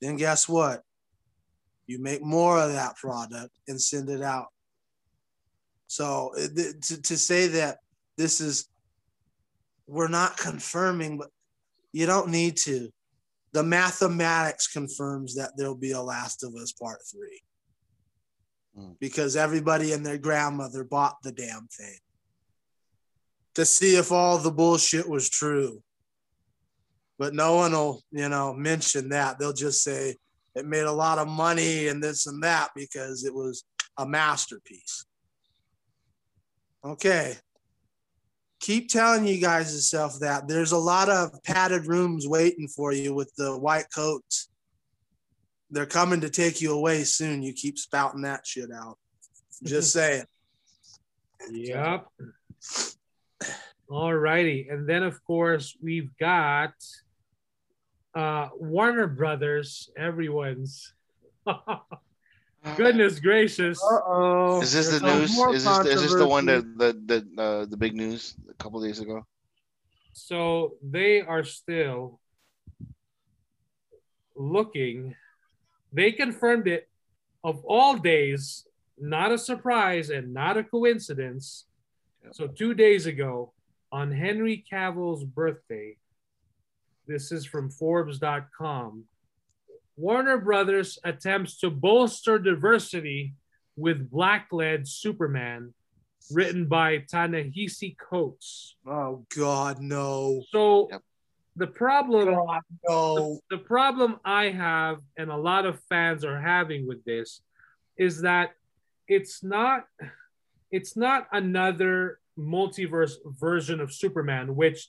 [0.00, 0.82] then guess what?
[1.88, 4.46] You make more of that product and send it out.
[5.88, 7.78] So to, to say that
[8.16, 8.68] this is,
[9.88, 11.30] we're not confirming, but
[11.92, 12.90] you don't need to.
[13.52, 17.40] The mathematics confirms that there'll be a Last of Us Part 3
[18.76, 18.92] Hmm.
[19.00, 21.98] because everybody and their grandmother bought the damn thing
[23.60, 25.82] to see if all the bullshit was true.
[27.18, 29.38] But no one will, you know, mention that.
[29.38, 30.16] They'll just say
[30.54, 33.64] it made a lot of money and this and that because it was
[33.98, 35.04] a masterpiece.
[36.82, 37.34] Okay.
[38.60, 43.14] Keep telling you guys yourself that there's a lot of padded rooms waiting for you
[43.14, 44.48] with the white coats.
[45.70, 47.42] They're coming to take you away soon.
[47.42, 48.96] You keep spouting that shit out.
[49.62, 50.24] Just saying.
[51.50, 52.06] Yep.
[53.88, 54.68] All righty.
[54.70, 56.72] And then, of course, we've got
[58.14, 60.92] uh, Warner Brothers, everyone's.
[62.76, 63.82] Goodness gracious.
[63.82, 64.60] Uh-oh.
[64.60, 65.30] Is this the news?
[65.30, 66.74] Is this, is this the one controversy.
[66.76, 69.24] that the the uh, the big news a couple days ago?
[70.12, 72.20] So they are still
[74.36, 75.14] looking.
[75.92, 76.88] They confirmed it
[77.42, 78.66] of all days,
[78.98, 81.64] not a surprise and not a coincidence.
[82.32, 83.52] So two days ago,
[83.92, 85.96] on Henry Cavill's birthday,
[87.06, 89.04] this is from Forbes.com.
[89.96, 93.34] Warner Brothers attempts to bolster diversity
[93.76, 95.74] with Black-led Superman,
[96.30, 98.76] written by Ta-Nehisi Coates.
[98.86, 100.42] Oh God, no.
[100.50, 101.02] So Yep.
[101.56, 103.40] the problem God, no.
[103.50, 107.42] the problem I have and a lot of fans are having with this
[107.96, 108.52] is that
[109.08, 109.84] it's not
[110.70, 114.88] it's not another multiverse version of Superman, which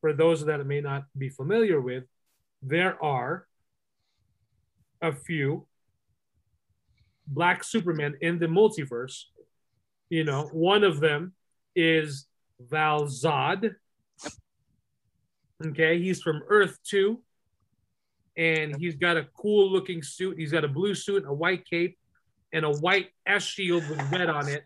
[0.00, 2.04] for those that may not be familiar with,
[2.62, 3.46] there are
[5.00, 5.66] a few
[7.26, 9.24] black Supermen in the multiverse.
[10.08, 11.34] You know, one of them
[11.76, 12.26] is
[12.60, 13.74] Val Zod.
[15.64, 17.20] Okay, he's from Earth 2.
[18.36, 20.38] And he's got a cool looking suit.
[20.38, 21.98] He's got a blue suit, a white cape,
[22.52, 24.64] and a white S shield with red on it.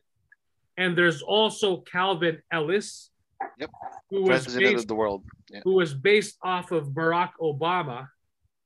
[0.77, 3.11] And there's also Calvin Ellis,
[3.59, 3.71] Yep.
[4.11, 5.25] who was President based of the world.
[5.51, 5.61] Yeah.
[5.65, 8.09] who was based off of Barack Obama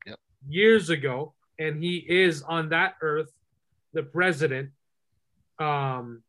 [0.06, 0.18] Yep.
[0.48, 3.32] years ago, and he is on that earth
[3.92, 4.70] the president.
[5.58, 6.22] Um,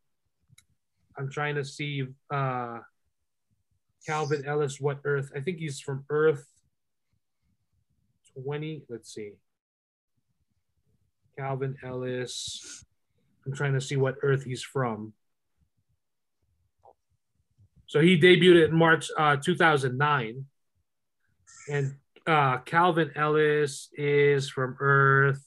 [1.17, 2.79] I'm trying to see uh,
[4.05, 5.31] Calvin Ellis, what earth?
[5.35, 6.47] I think he's from Earth
[8.41, 8.83] 20.
[8.89, 9.33] Let's see.
[11.37, 12.85] Calvin Ellis.
[13.45, 15.13] I'm trying to see what earth he's from.
[17.87, 20.45] So he debuted in March uh, 2009.
[21.69, 21.95] And
[22.25, 25.43] uh, Calvin Ellis is from Earth.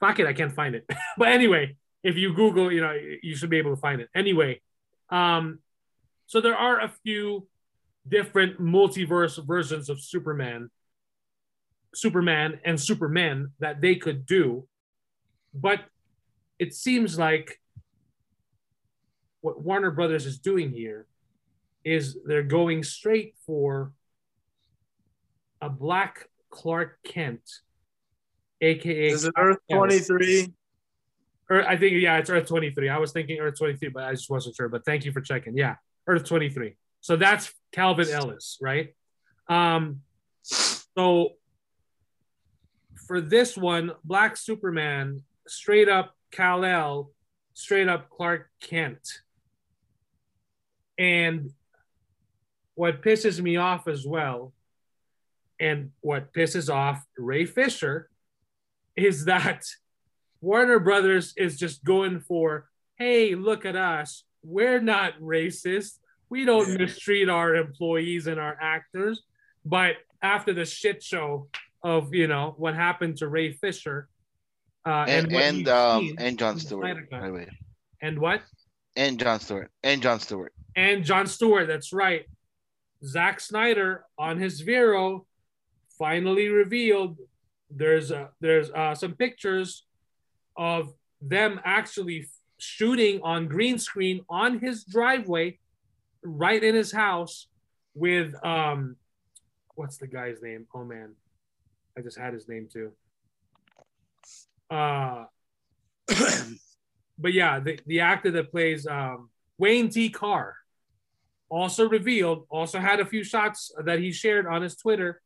[0.00, 0.84] Fuck it, I can't find it.
[1.18, 4.08] but anyway, if you Google, you know, you should be able to find it.
[4.14, 4.60] Anyway,
[5.10, 5.60] um,
[6.26, 7.46] so there are a few
[8.08, 10.70] different multiverse versions of Superman,
[11.94, 14.66] Superman and Superman that they could do.
[15.54, 15.80] But
[16.58, 17.60] it seems like
[19.46, 21.06] what Warner Brothers is doing here
[21.84, 23.92] is they're going straight for
[25.62, 27.42] a black Clark Kent,
[28.60, 30.52] aka Is it Earth 23?
[31.48, 32.88] Or I think yeah, it's Earth 23.
[32.88, 34.68] I was thinking Earth 23, but I just wasn't sure.
[34.68, 35.56] But thank you for checking.
[35.56, 35.76] Yeah,
[36.08, 36.74] Earth 23.
[37.00, 38.96] So that's Calvin Ellis, right?
[39.48, 40.00] Um,
[40.42, 41.34] so
[43.06, 47.12] for this one, Black Superman, straight up Kal El,
[47.54, 49.20] straight up Clark Kent.
[50.98, 51.50] And
[52.74, 54.52] what pisses me off as well,
[55.58, 58.08] and what pisses off Ray Fisher,
[58.96, 59.64] is that
[60.40, 64.24] Warner Brothers is just going for, hey, look at us.
[64.42, 65.98] We're not racist.
[66.28, 66.78] We don't Yeah.
[66.78, 69.22] mistreat our employees and our actors.
[69.64, 71.48] But after the shit show
[71.82, 74.08] of, you know, what happened to Ray Fisher,
[74.84, 77.48] uh, And what and um and John Stewart, by the way.
[78.02, 78.42] and what?
[78.94, 79.70] And John Stewart.
[79.82, 80.52] And John Stewart.
[80.76, 81.66] And John Stewart.
[81.66, 82.26] That's right.
[83.04, 85.26] Zack Snyder on his Vero
[85.98, 87.18] finally revealed
[87.70, 89.84] there's a, there's uh, some pictures
[90.56, 92.28] of them actually
[92.58, 95.58] shooting on green screen on his driveway,
[96.22, 97.48] right in his house,
[97.94, 98.96] with um,
[99.74, 100.66] what's the guy's name?
[100.74, 101.14] Oh man,
[101.98, 102.92] I just had his name too.
[104.70, 105.24] Uh,
[107.18, 110.08] but yeah, the, the actor that plays um, Wayne T.
[110.08, 110.56] Carr
[111.48, 115.20] also revealed, also had a few shots that he shared on his Twitter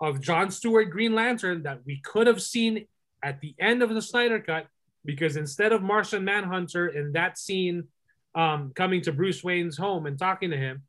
[0.00, 2.86] of John Stewart Green Lantern that we could have seen
[3.22, 4.66] at the end of the Snyder Cut
[5.04, 7.84] because instead of Martian Manhunter in that scene
[8.34, 10.82] um, coming to Bruce Wayne's home and talking to him,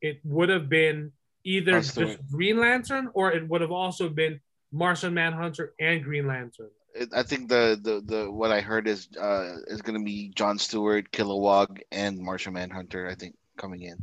[0.00, 1.12] it would have been
[1.44, 1.98] either just
[2.30, 4.40] Green Lantern or it would have also been
[4.70, 6.70] Martian Manhunter and Green Lantern.
[7.14, 11.10] I think the, the the what I heard is uh is gonna be John Stewart,
[11.10, 13.08] Kilowog, and Martian Manhunter.
[13.08, 13.96] I think coming in.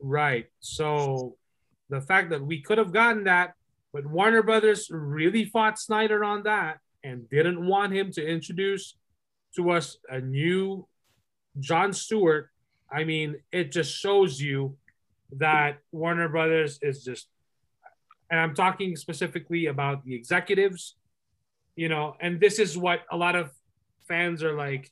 [0.00, 0.46] Right.
[0.60, 1.36] So
[1.88, 3.54] the fact that we could have gotten that,
[3.92, 8.96] but Warner Brothers really fought Snyder on that and didn't want him to introduce
[9.56, 10.86] to us a new
[11.58, 12.50] John Stewart.
[12.90, 14.76] I mean, it just shows you
[15.32, 17.28] that Warner Brothers is just,
[18.30, 20.96] and I'm talking specifically about the executives,
[21.76, 23.50] you know, and this is what a lot of
[24.06, 24.90] fans are like.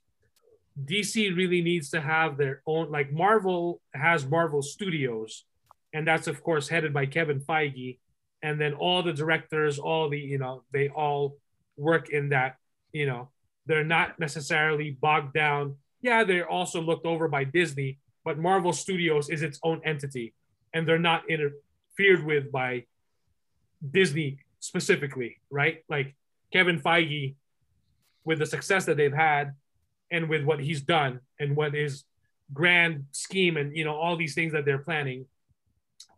[0.84, 5.44] DC really needs to have their own, like Marvel has Marvel Studios,
[5.92, 7.98] and that's of course headed by Kevin Feige,
[8.42, 11.36] and then all the directors, all the you know, they all
[11.76, 12.56] work in that,
[12.92, 13.30] you know,
[13.66, 15.76] they're not necessarily bogged down.
[16.00, 20.34] Yeah, they're also looked over by Disney, but Marvel Studios is its own entity,
[20.72, 22.84] and they're not interfered with by
[23.90, 25.78] Disney specifically, right?
[25.88, 26.14] Like
[26.52, 27.34] Kevin Feige,
[28.24, 29.54] with the success that they've had,
[30.10, 32.04] and with what he's done, and what his
[32.52, 35.26] grand scheme, and you know all these things that they're planning,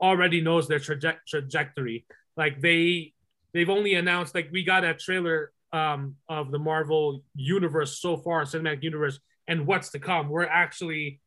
[0.00, 2.06] already knows their traje- trajectory.
[2.36, 3.12] Like they,
[3.52, 8.44] they've only announced like we got a trailer um, of the Marvel universe so far,
[8.44, 10.28] cinematic universe, and what's to come.
[10.28, 11.20] We're actually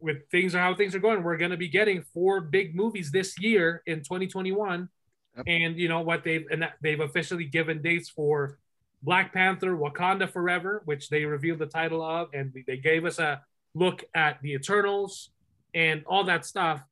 [0.00, 3.10] with things are how things are going, we're going to be getting four big movies
[3.10, 4.88] this year in 2021.
[5.36, 5.44] Yep.
[5.46, 8.58] And you know what they've and that- they've officially given dates for
[9.02, 13.40] Black Panther, Wakanda Forever, which they revealed the title of, and they gave us a
[13.74, 15.30] look at the Eternals
[15.74, 16.82] and all that stuff.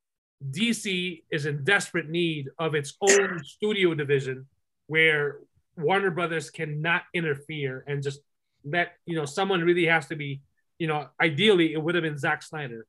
[0.51, 4.47] DC is in desperate need of its own studio division
[4.86, 5.40] where
[5.76, 8.20] Warner Brothers cannot interfere and just
[8.64, 10.40] let you know someone really has to be
[10.78, 12.86] you know ideally it would have been Zack Snyder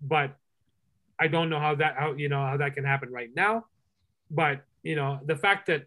[0.00, 0.36] but
[1.18, 3.66] I don't know how that how you know how that can happen right now,
[4.30, 5.86] but you know the fact that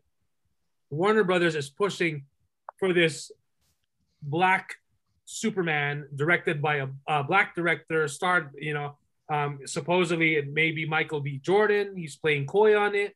[0.89, 2.25] Warner Brothers is pushing
[2.81, 3.31] for this
[4.21, 4.75] black
[5.23, 8.97] Superman directed by a, a black director, starred you know
[9.29, 11.39] um, supposedly it may be Michael B.
[11.41, 11.95] Jordan.
[11.95, 13.15] He's playing Coy on it,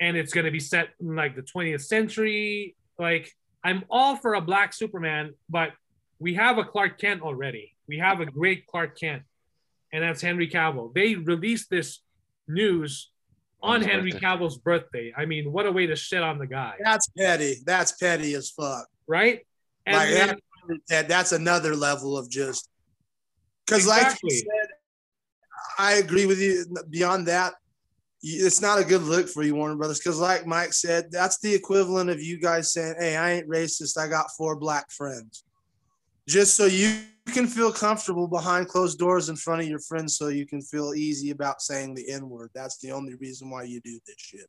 [0.00, 2.74] and it's going to be set in like the 20th century.
[2.98, 3.30] Like
[3.62, 5.72] I'm all for a black Superman, but
[6.18, 7.76] we have a Clark Kent already.
[7.86, 9.24] We have a great Clark Kent
[9.94, 10.92] and that's Henry Cavill.
[10.92, 12.00] They released this
[12.48, 13.10] news
[13.64, 14.26] on Henry birthday.
[14.26, 15.12] Cavill's birthday.
[15.16, 16.74] I mean, what a way to shit on the guy.
[16.82, 17.56] That's petty.
[17.64, 18.86] That's petty as fuck.
[19.06, 19.46] Right?
[19.86, 20.38] And like
[20.88, 22.68] then, that's another level of just
[23.66, 24.08] because, exactly.
[24.08, 24.68] like you said,
[25.78, 26.64] I agree with you.
[26.90, 27.54] Beyond that,
[28.22, 31.54] it's not a good look for you, Warner Brothers, because like Mike said, that's the
[31.54, 33.98] equivalent of you guys saying, "Hey, I ain't racist.
[33.98, 35.44] I got four black friends,"
[36.26, 37.00] just so you
[37.32, 40.94] can feel comfortable behind closed doors in front of your friends so you can feel
[40.94, 42.50] easy about saying the N word.
[42.54, 44.48] That's the only reason why you do this shit.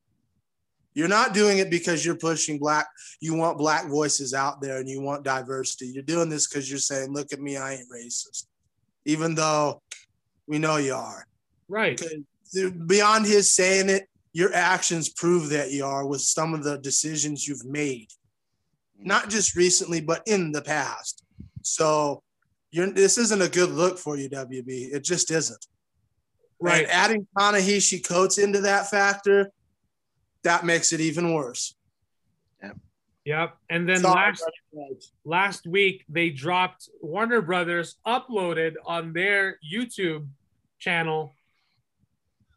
[0.93, 2.87] You're not doing it because you're pushing black,
[3.19, 5.87] you want black voices out there and you want diversity.
[5.87, 8.45] You're doing this because you're saying, look at me, I ain't racist.
[9.03, 9.81] Even though
[10.47, 11.27] we know you are.
[11.67, 12.01] Right.
[12.87, 17.45] Beyond his saying it, your actions prove that you are with some of the decisions
[17.45, 18.07] you've made.
[18.97, 21.24] Not just recently, but in the past.
[21.65, 22.21] So
[22.71, 24.93] you're this isn't a good look for you, WB.
[24.93, 25.65] It just isn't.
[26.59, 26.83] Right.
[26.83, 29.51] And adding Ta-Nehisi Coates into that factor,
[30.43, 31.75] that makes it even worse.
[32.63, 32.77] Yep.
[33.25, 33.57] Yep.
[33.69, 34.33] And then Sorry,
[34.73, 40.27] last last week they dropped Warner Brothers uploaded on their YouTube
[40.79, 41.33] channel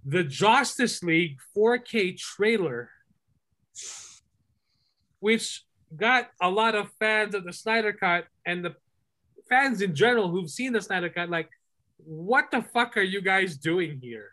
[0.04, 2.88] the Justice League 4K trailer,
[5.20, 5.64] which
[5.94, 8.74] got a lot of fans of the Snyder Cut and the
[9.48, 11.50] fans in general who've seen the Snyder Cut, like,
[11.96, 14.30] what the fuck are you guys doing here?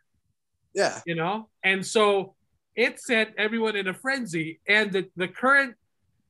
[0.74, 1.00] Yeah.
[1.06, 1.50] You know?
[1.64, 2.36] And so
[2.76, 4.60] it sent everyone in a frenzy.
[4.68, 5.76] And the, the current,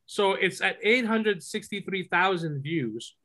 [0.05, 3.15] so it's at 863,000 views.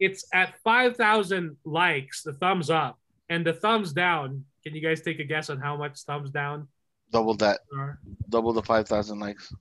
[0.00, 2.98] It's at 5,000 likes, the thumbs up,
[3.28, 4.44] and the thumbs down.
[4.64, 6.68] Can you guys take a guess on how much thumbs down?
[7.10, 7.60] Double that.
[7.76, 7.98] Are?
[8.28, 9.52] Double the 5,000 likes.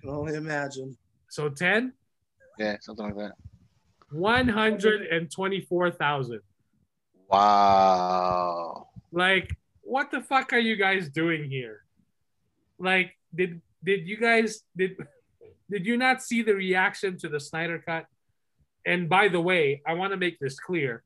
[0.00, 0.96] can only imagine.
[1.28, 1.92] So 10?
[2.58, 3.32] Yeah, something like that.
[4.14, 6.40] 124,000.
[7.28, 8.88] Wow.
[9.10, 11.80] Like, what the fuck are you guys doing here?
[12.78, 14.96] Like, did did you guys did
[15.70, 18.06] did you not see the reaction to the Snyder cut?
[18.86, 21.02] And by the way, I want to make this clear.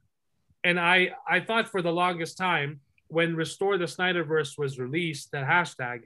[0.65, 5.47] And I I thought for the longest time when Restore the Snyderverse was released, that
[5.47, 6.03] hashtag,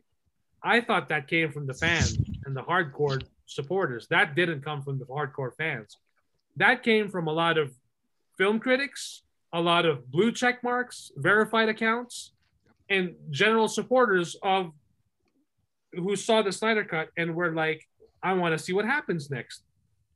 [0.63, 2.17] I thought that came from the fans
[2.47, 4.07] and the hardcore supporters.
[4.09, 5.97] That didn't come from the hardcore fans
[6.57, 7.73] that came from a lot of
[8.37, 9.23] film critics,
[9.53, 12.33] a lot of blue check marks, verified accounts,
[12.89, 14.73] and general supporters of
[15.93, 17.87] who saw the Snyder Cut and were like,
[18.23, 19.63] I want to see what happens next.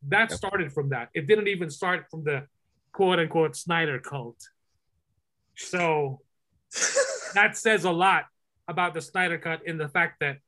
[0.08, 1.08] That started from that.
[1.14, 2.46] It didn't even start from the
[2.92, 4.40] quote unquote Snyder cult.
[5.56, 6.20] So
[7.34, 8.26] that says a lot
[8.68, 10.38] about the Snyder Cut in the fact that,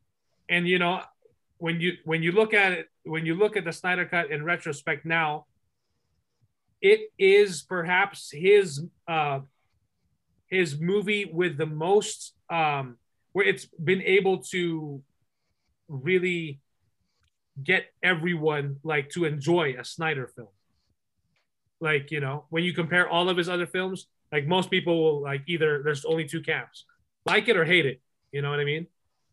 [0.48, 1.02] and you know,
[1.59, 4.44] when you when you look at it, when you look at the Snyder Cut in
[4.44, 5.47] retrospect now,
[6.80, 9.40] it is perhaps his uh,
[10.48, 12.96] his movie with the most um,
[13.32, 15.02] where it's been able to
[15.88, 16.60] really
[17.62, 20.48] get everyone like to enjoy a Snyder film.
[21.80, 25.22] Like you know, when you compare all of his other films, like most people will
[25.22, 26.84] like either there's only two camps,
[27.24, 28.00] like it or hate it.
[28.32, 28.86] You know what I mean?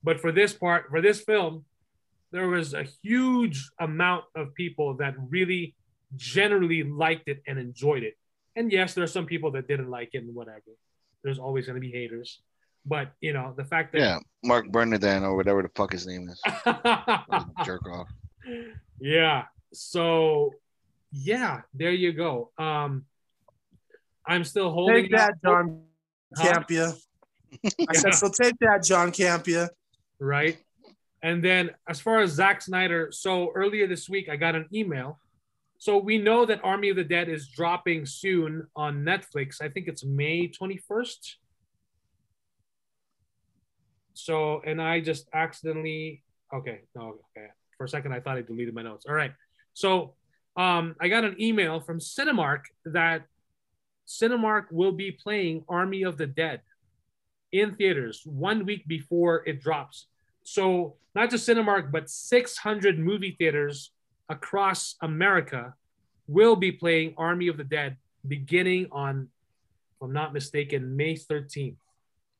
[0.03, 1.65] But for this part, for this film,
[2.31, 5.75] there was a huge amount of people that really
[6.15, 8.17] generally liked it and enjoyed it.
[8.55, 10.61] And yes, there are some people that didn't like it and whatever.
[11.23, 12.39] There's always going to be haters.
[12.85, 13.99] But, you know, the fact that.
[14.01, 16.39] Yeah, Mark Bernardin or whatever the fuck his name is.
[17.65, 18.07] jerk off.
[18.99, 19.45] Yeah.
[19.73, 20.53] So,
[21.11, 22.51] yeah, there you go.
[22.57, 23.05] Um,
[24.25, 25.03] I'm still holding.
[25.03, 25.81] Take that, John
[26.37, 26.95] Campea.
[27.89, 29.69] I said, so take that, John Campea.
[30.19, 30.57] Right.
[31.23, 35.19] And then as far as Zack Snyder, so earlier this week, I got an email
[35.85, 39.61] so we know that Army of the Dead is dropping soon on Netflix.
[39.61, 41.35] I think it's May 21st.
[44.15, 47.49] So, and I just accidentally, okay, no, okay.
[47.77, 49.05] For a second, I thought I deleted my notes.
[49.07, 49.31] All right.
[49.75, 50.15] So,
[50.57, 53.27] um, I got an email from Cinemark that
[54.07, 56.61] Cinemark will be playing Army of the Dead
[57.51, 60.07] in theaters one week before it drops.
[60.45, 63.91] So, not just Cinemark, but 600 movie theaters
[64.29, 65.73] across America
[66.27, 67.97] will be playing Army of the Dead
[68.27, 69.27] beginning on,
[69.95, 71.75] if I'm not mistaken, May 13th.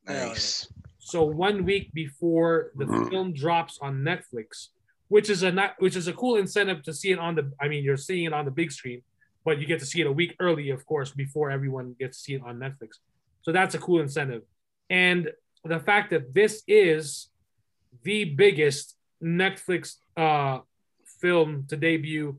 [0.07, 0.67] Nice.
[0.99, 4.69] So one week before the film drops on Netflix,
[5.07, 7.51] which is a not, which is a cool incentive to see it on the.
[7.61, 9.03] I mean, you're seeing it on the big screen,
[9.43, 12.23] but you get to see it a week early, of course, before everyone gets to
[12.23, 12.97] see it on Netflix.
[13.43, 14.41] So that's a cool incentive,
[14.89, 15.29] and
[15.63, 17.29] the fact that this is
[18.03, 20.59] the biggest Netflix uh,
[21.21, 22.37] film to debut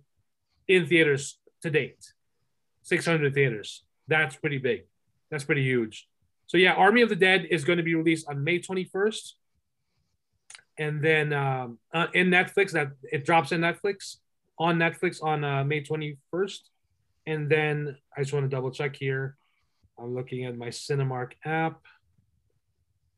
[0.69, 2.13] in theaters to date,
[2.83, 3.85] 600 theaters.
[4.09, 4.85] That's pretty big.
[5.31, 6.09] That's pretty huge.
[6.47, 9.33] So yeah, Army of the Dead is going to be released on May 21st,
[10.79, 14.17] and then um, uh, in Netflix that it drops in Netflix
[14.59, 16.61] on Netflix on uh, May 21st,
[17.27, 19.37] and then I just want to double check here.
[19.99, 21.81] I'm looking at my Cinemark app,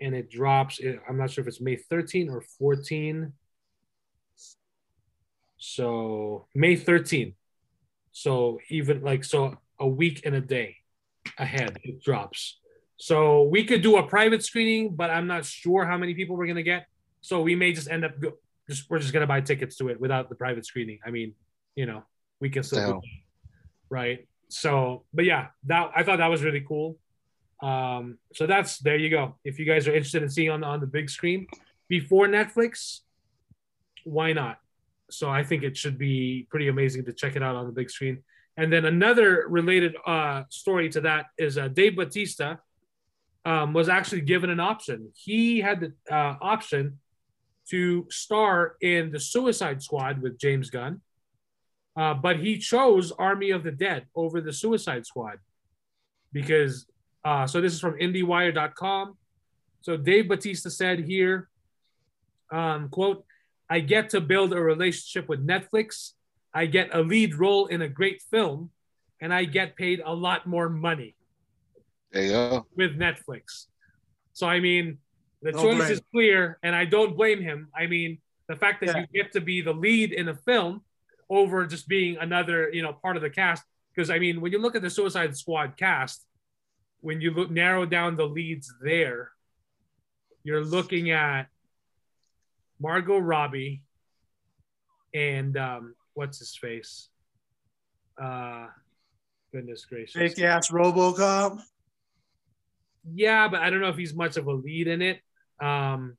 [0.00, 0.80] and it drops.
[1.08, 3.32] I'm not sure if it's May 13 or 14.
[5.58, 7.34] So May 13.
[8.12, 10.76] So even like so a week and a day
[11.36, 12.58] ahead it drops.
[12.96, 16.46] So we could do a private screening, but I'm not sure how many people we're
[16.46, 16.86] gonna get.
[17.20, 18.32] So we may just end up go,
[18.68, 20.98] just we're just gonna buy tickets to it without the private screening.
[21.04, 21.34] I mean,
[21.76, 22.04] you know,
[22.40, 23.02] we can still
[23.90, 24.26] right.
[24.48, 26.98] So, but yeah, that I thought that was really cool.
[27.62, 29.36] Um, so that's there you go.
[29.44, 31.46] If you guys are interested in seeing on on the big screen
[31.88, 33.00] before Netflix,
[34.04, 34.58] why not?
[35.10, 37.90] So I think it should be pretty amazing to check it out on the big
[37.90, 38.22] screen.
[38.56, 42.56] And then another related uh, story to that is uh, Dave Batista
[43.44, 45.10] um, was actually given an option.
[45.14, 46.98] He had the uh, option
[47.70, 51.00] to star in the Suicide Squad with James Gunn,
[51.96, 55.38] uh, but he chose Army of the Dead over the Suicide Squad
[56.32, 56.86] because.
[57.24, 59.18] Uh, so this is from IndieWire.com.
[59.82, 61.48] So Dave Batista said here,
[62.50, 63.24] um, "quote
[63.70, 66.12] I get to build a relationship with Netflix.
[66.54, 68.70] I get a lead role in a great film,
[69.20, 71.14] and I get paid a lot more money.
[72.12, 72.66] There you go.
[72.76, 73.66] With Netflix.
[74.32, 74.98] So, I mean,
[75.42, 75.92] the choice blame.
[75.92, 77.68] is clear, and I don't blame him.
[77.74, 78.18] I mean,
[78.48, 79.04] the fact that yeah.
[79.12, 80.82] you get to be the lead in a film
[81.28, 83.62] over just being another, you know, part of the cast.
[83.94, 86.24] Because, I mean, when you look at the Suicide Squad cast,
[87.00, 89.32] when you look narrow down the leads there,
[90.42, 91.48] you're looking at
[92.80, 93.82] Margot Robbie,
[95.14, 97.08] and um, what's his face?
[98.20, 98.66] Uh,
[99.52, 100.14] goodness gracious.
[100.14, 101.60] Fake ass Robocop.
[103.14, 105.20] Yeah, but I don't know if he's much of a lead in it.
[105.60, 106.16] Um,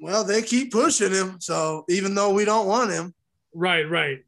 [0.00, 3.14] well, they keep pushing him, so even though we don't want him.
[3.54, 4.18] Right, right.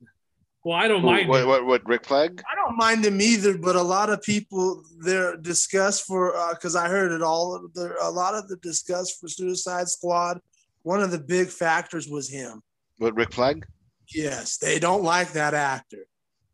[0.65, 1.29] Well, I don't mind.
[1.29, 2.43] What, what, what, Rick Flag?
[2.51, 6.81] I don't mind him either, but a lot of people they're discussed for because uh,
[6.81, 7.69] I heard it all.
[7.75, 10.41] There, a lot of the discuss for Suicide Squad
[10.85, 12.63] one of the big factors was him.
[12.99, 13.67] What Rick Flag?
[14.15, 16.07] Yes, they don't like that actor.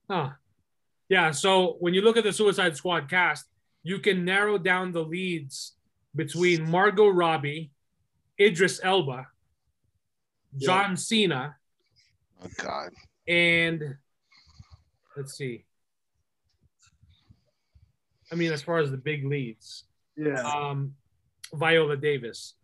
[0.09, 0.31] Huh.
[1.09, 1.33] Yeah.
[1.33, 3.45] So when you look at the Suicide Squad cast,
[3.83, 5.75] you can narrow down the leads
[6.15, 7.73] between Margot Robbie,
[8.41, 9.27] Idris Elba,
[10.57, 11.57] John Cena.
[12.43, 12.91] Oh God.
[13.27, 13.97] And
[15.17, 15.65] let's see.
[18.33, 19.85] I mean, as far as the big leads,
[20.17, 20.43] yeah.
[20.43, 20.95] Um,
[21.53, 22.55] Viola Davis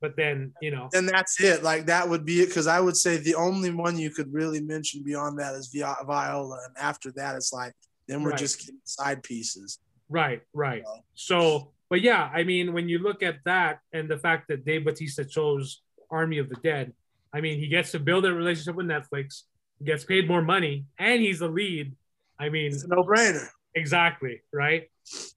[0.00, 0.88] but then you know.
[0.94, 1.62] And that's it.
[1.62, 4.60] Like that would be it because i would say the only one you could really
[4.60, 7.72] mention beyond that is viola and after that it's like
[8.06, 8.38] then we're right.
[8.38, 9.78] just side pieces.
[10.08, 10.82] Right right.
[11.14, 11.72] So.
[11.90, 15.24] But yeah i mean when you look at that and the fact that dave batista
[15.24, 15.80] chose
[16.10, 16.92] army of the dead
[17.32, 19.44] i mean he gets to build a relationship with netflix
[19.82, 21.96] gets paid more money and he's the lead.
[22.38, 23.48] I mean it's a no-brainer.
[23.74, 24.90] Exactly right?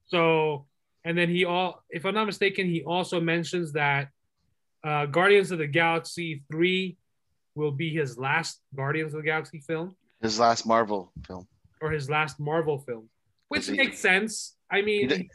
[0.07, 0.65] So
[1.05, 4.09] and then he all if i'm not mistaken he also mentions that
[4.83, 6.97] uh, Guardians of the Galaxy 3
[7.55, 9.95] will be his last Guardians of the Galaxy film.
[10.21, 11.47] His last Marvel film.
[11.81, 13.09] Or his last Marvel film,
[13.47, 14.55] which he, makes sense.
[14.69, 15.29] I mean, he,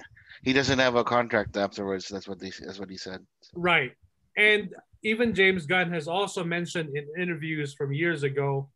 [0.44, 2.08] he, doesn't have a contract afterwards.
[2.08, 3.20] That's what they, that's what he said.
[3.54, 3.92] Right,
[4.36, 8.68] and even James Gunn has also mentioned in interviews from years ago,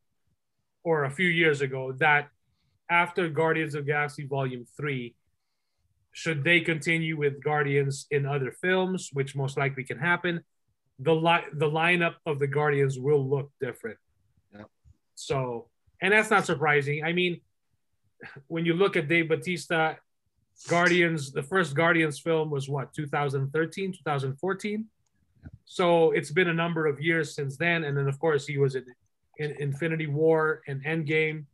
[0.82, 2.28] or a few years ago, that
[2.90, 5.14] after Guardians of Galaxy Volume Three,
[6.10, 10.40] should they continue with Guardians in other films, which most likely can happen,
[11.00, 13.98] the li- the lineup of the Guardians will look different.
[14.54, 14.64] Yeah.
[15.14, 15.68] So,
[16.00, 17.04] and that's not surprising.
[17.04, 17.40] I mean,
[18.48, 19.94] when you look at Dave Batista,
[20.68, 24.84] Guardians, the first Guardians film was what 2013, 2014.
[25.64, 28.74] So it's been a number of years since then, and then of course he was
[28.74, 28.84] in,
[29.38, 31.44] in Infinity War and Endgame,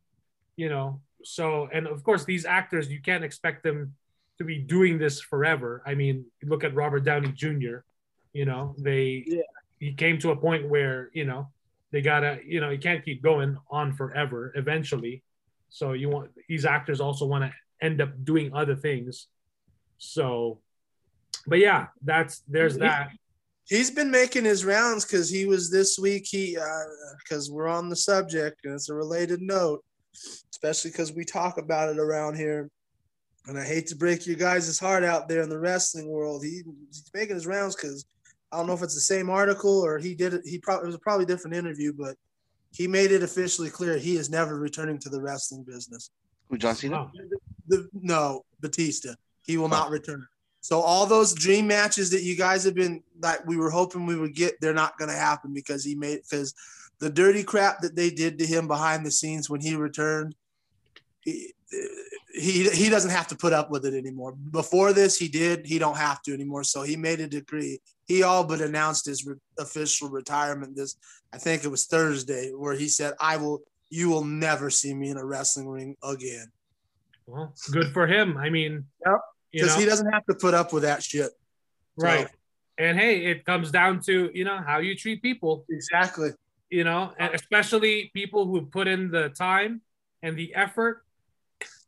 [0.56, 1.00] you know.
[1.22, 3.94] So and of course these actors, you can't expect them
[4.38, 5.82] to be doing this forever.
[5.86, 7.78] I mean, look at Robert Downey Jr.
[8.36, 9.40] You know, they yeah.
[9.80, 11.48] he came to a point where you know
[11.90, 14.52] they gotta you know you can't keep going on forever.
[14.54, 15.22] Eventually,
[15.70, 19.28] so you want these actors also want to end up doing other things.
[19.96, 20.60] So,
[21.46, 23.08] but yeah, that's there's that.
[23.66, 26.26] He's been making his rounds because he was this week.
[26.26, 26.58] He
[27.24, 29.82] because uh, we're on the subject and it's a related note,
[30.52, 32.68] especially because we talk about it around here.
[33.46, 36.44] And I hate to break your guys' heart out there in the wrestling world.
[36.44, 38.04] He, he's making his rounds because
[38.52, 40.42] I don't know if it's the same article or he did it.
[40.44, 42.16] He probably it was a probably different interview, but
[42.72, 46.10] he made it officially clear he is never returning to the wrestling business.
[46.48, 47.02] Who John Cena?
[47.02, 47.10] Oh.
[47.68, 49.14] The, no, Batista.
[49.44, 49.90] He will not oh.
[49.90, 50.26] return.
[50.60, 54.16] So all those dream matches that you guys have been that we were hoping we
[54.16, 56.54] would get, they're not going to happen because he made because
[56.98, 60.34] the dirty crap that they did to him behind the scenes when he returned,
[61.22, 61.52] he,
[62.34, 64.32] he he doesn't have to put up with it anymore.
[64.32, 65.66] Before this, he did.
[65.66, 66.64] He don't have to anymore.
[66.64, 67.80] So he made a decree.
[68.06, 70.76] He all but announced his re- official retirement.
[70.76, 70.96] This
[71.32, 73.62] I think it was Thursday, where he said, "I will.
[73.90, 76.50] You will never see me in a wrestling ring again."
[77.26, 78.36] Well, good for him.
[78.36, 79.20] I mean, yep
[79.52, 81.30] because he doesn't have to put up with that shit.
[81.96, 82.26] Right.
[82.26, 82.32] So,
[82.78, 85.64] and hey, it comes down to you know how you treat people.
[85.68, 86.30] Exactly.
[86.70, 89.80] You know, and especially people who put in the time
[90.22, 91.04] and the effort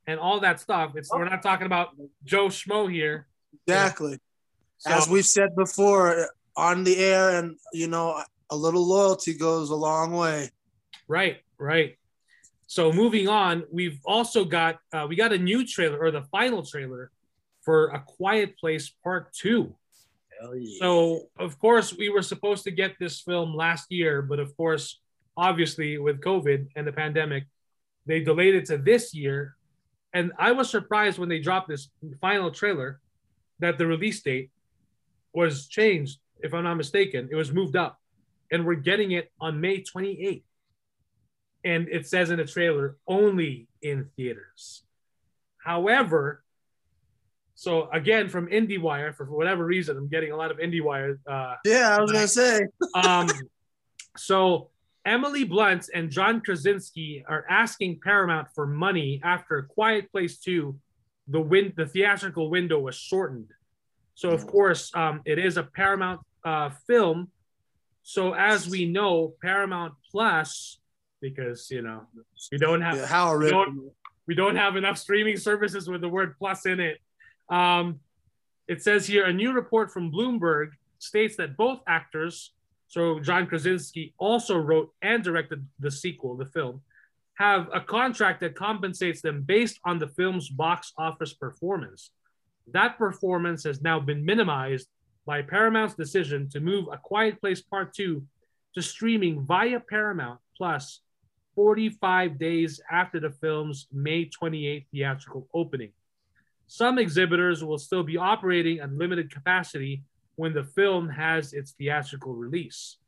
[0.06, 0.92] and all that stuff.
[0.94, 1.90] It's we're not talking about
[2.24, 3.26] Joe Schmo here.
[3.66, 4.18] Exactly.
[4.78, 9.70] So, As we've said before on the air, and you know, a little loyalty goes
[9.70, 10.50] a long way.
[11.08, 11.38] Right.
[11.58, 11.98] Right.
[12.66, 16.62] So moving on, we've also got uh, we got a new trailer or the final
[16.62, 17.10] trailer
[17.62, 19.74] for A Quiet Place Part Two.
[20.54, 20.78] Yeah.
[20.78, 25.00] So, of course, we were supposed to get this film last year, but of course,
[25.36, 27.44] obviously, with COVID and the pandemic,
[28.06, 29.56] they delayed it to this year.
[30.12, 31.88] And I was surprised when they dropped this
[32.20, 33.00] final trailer
[33.58, 34.50] that the release date
[35.32, 37.28] was changed, if I'm not mistaken.
[37.30, 38.00] It was moved up,
[38.50, 40.42] and we're getting it on May 28th.
[41.64, 44.84] And it says in the trailer, only in theaters.
[45.58, 46.44] However,
[47.54, 51.18] so again, from IndieWire, for whatever reason, I'm getting a lot of IndieWire.
[51.26, 52.60] Uh, yeah, I was gonna say.
[52.94, 53.28] um,
[54.16, 54.70] so
[55.04, 60.78] Emily Blunt and John Krasinski are asking Paramount for money after Quiet Place Two,
[61.26, 63.50] the win the theatrical window was shortened.
[64.18, 67.28] So of course, um, it is a Paramount uh, film.
[68.02, 70.80] So as we know, Paramount Plus,
[71.20, 72.02] because you know
[72.50, 73.92] we don't have yeah, how we don't,
[74.26, 76.98] we don't have enough streaming services with the word plus in it.
[77.48, 78.00] Um,
[78.66, 82.54] it says here a new report from Bloomberg states that both actors,
[82.88, 86.80] so John Krasinski also wrote and directed the sequel, the film,
[87.34, 92.10] have a contract that compensates them based on the film's box office performance.
[92.72, 94.88] That performance has now been minimized
[95.26, 98.22] by Paramount's decision to move A Quiet Place Part 2
[98.74, 101.00] to streaming via Paramount Plus
[101.54, 105.92] 45 days after the film's May 28th theatrical opening.
[106.66, 110.02] Some exhibitors will still be operating at limited capacity
[110.36, 112.98] when the film has its theatrical release.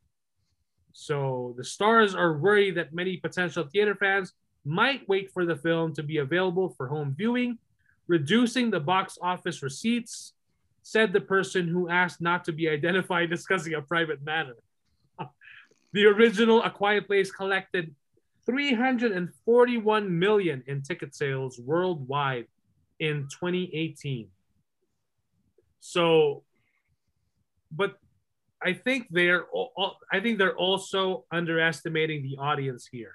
[0.92, 4.32] So the stars are worried that many potential theater fans
[4.64, 7.58] might wait for the film to be available for home viewing,
[8.10, 10.32] reducing the box office receipts,
[10.82, 14.56] said the person who asked not to be identified discussing a private matter.
[15.92, 17.94] the original A Quiet Place collected
[18.46, 22.46] 341 million in ticket sales worldwide
[22.98, 24.26] in 2018.
[25.78, 26.42] So,
[27.70, 27.94] but
[28.60, 29.44] I think they're
[30.12, 33.14] I think they're also underestimating the audience here,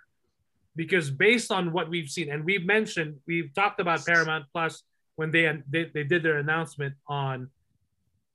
[0.75, 4.83] because based on what we've seen, and we've mentioned, we've talked about Paramount Plus
[5.15, 7.49] when they they, they did their announcement on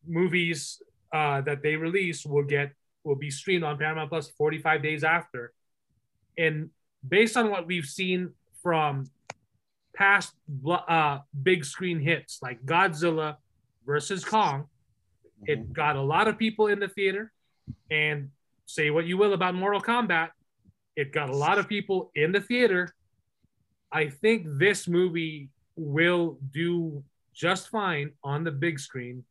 [0.07, 2.73] movies uh, that they release will get
[3.05, 5.53] will be streamed on Paramount Plus 45 days after,
[6.39, 6.71] and
[7.07, 9.11] based on what we've seen from
[9.95, 10.35] past
[10.67, 13.37] uh, big screen hits like Godzilla
[13.87, 14.67] versus Kong.
[15.47, 15.73] It mm-hmm.
[15.73, 17.33] got a lot of people in the theater.
[17.91, 18.31] And
[18.71, 20.31] say what you will about Mortal Kombat,
[20.97, 22.95] it got a lot of people in the theater.
[23.93, 27.03] I think this movie will do
[27.35, 29.25] just fine on the big screen.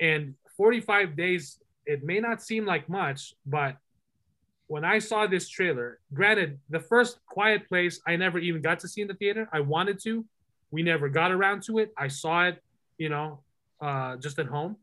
[0.00, 3.76] And 45 days, it may not seem like much, but
[4.66, 8.88] when I saw this trailer, granted, the first Quiet Place I never even got to
[8.88, 9.48] see in the theater.
[9.52, 10.24] I wanted to,
[10.70, 11.92] we never got around to it.
[11.96, 12.62] I saw it,
[12.98, 13.40] you know,
[13.80, 14.76] uh, just at home.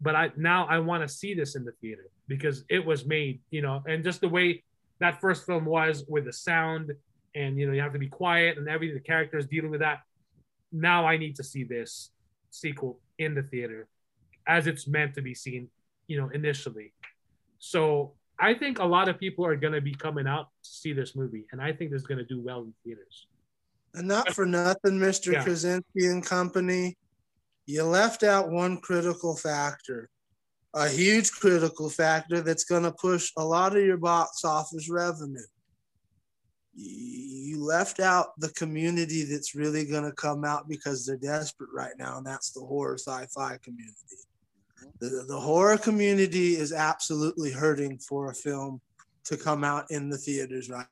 [0.00, 3.40] But I now I want to see this in the theater because it was made,
[3.50, 4.62] you know, and just the way
[5.00, 6.92] that first film was with the sound
[7.34, 10.00] and you know you have to be quiet and everything the characters dealing with that.
[10.72, 12.10] Now I need to see this
[12.50, 13.88] sequel in the theater
[14.46, 15.68] as it's meant to be seen,
[16.06, 16.92] you know, initially.
[17.58, 20.92] So I think a lot of people are going to be coming out to see
[20.92, 23.26] this movie, and I think this is going to do well in theaters.
[23.94, 25.32] And not for nothing, Mr.
[25.32, 25.42] Yeah.
[25.42, 26.96] Krasinski and company.
[27.66, 30.10] you left out one critical factor,
[30.76, 35.40] a huge critical factor that's going to push a lot of your box office revenue.
[36.74, 41.94] You left out the community that's really going to come out because they're desperate right
[41.98, 43.96] now, and that's the horror sci fi community.
[45.00, 48.80] The, the horror community is absolutely hurting for a film
[49.24, 50.86] to come out in the theaters right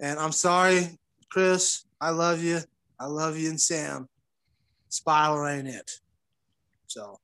[0.00, 0.98] and I'm sorry,
[1.30, 2.60] Chris, I love you.
[2.98, 4.08] I love you and Sam.
[4.88, 5.90] Spiral ain't it.
[6.86, 7.18] So,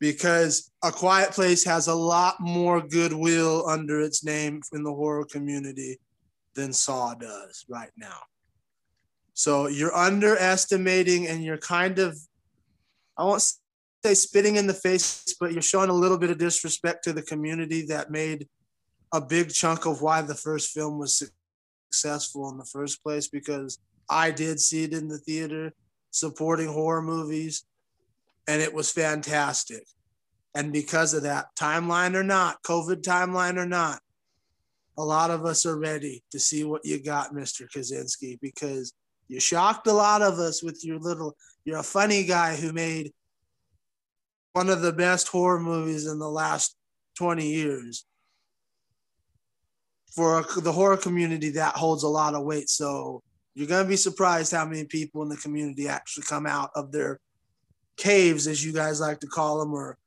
[0.00, 5.26] because A Quiet Place has a lot more goodwill under its name in the horror
[5.26, 5.98] community
[6.54, 8.18] than Saw does right now.
[9.34, 12.18] So you're underestimating and you're kind of,
[13.16, 13.42] I won't
[14.02, 17.22] say spitting in the face, but you're showing a little bit of disrespect to the
[17.22, 18.48] community that made
[19.12, 21.30] a big chunk of why the first film was
[21.92, 23.78] successful in the first place because
[24.08, 25.72] I did see it in the theater
[26.10, 27.64] supporting horror movies
[28.46, 29.84] and it was fantastic.
[30.54, 34.00] And because of that, timeline or not, COVID timeline or not,
[34.98, 37.70] a lot of us are ready to see what you got, Mr.
[37.70, 38.92] Krasinski, because
[39.28, 43.12] you shocked a lot of us with your little, you're a funny guy who made
[44.52, 46.76] one of the best horror movies in the last
[47.16, 48.04] 20 years
[50.14, 52.68] for the horror community, that holds a lot of weight.
[52.68, 53.22] So
[53.54, 56.90] you're going to be surprised how many people in the community actually come out of
[56.90, 57.20] their
[58.00, 59.98] caves, as you guys like to call them, or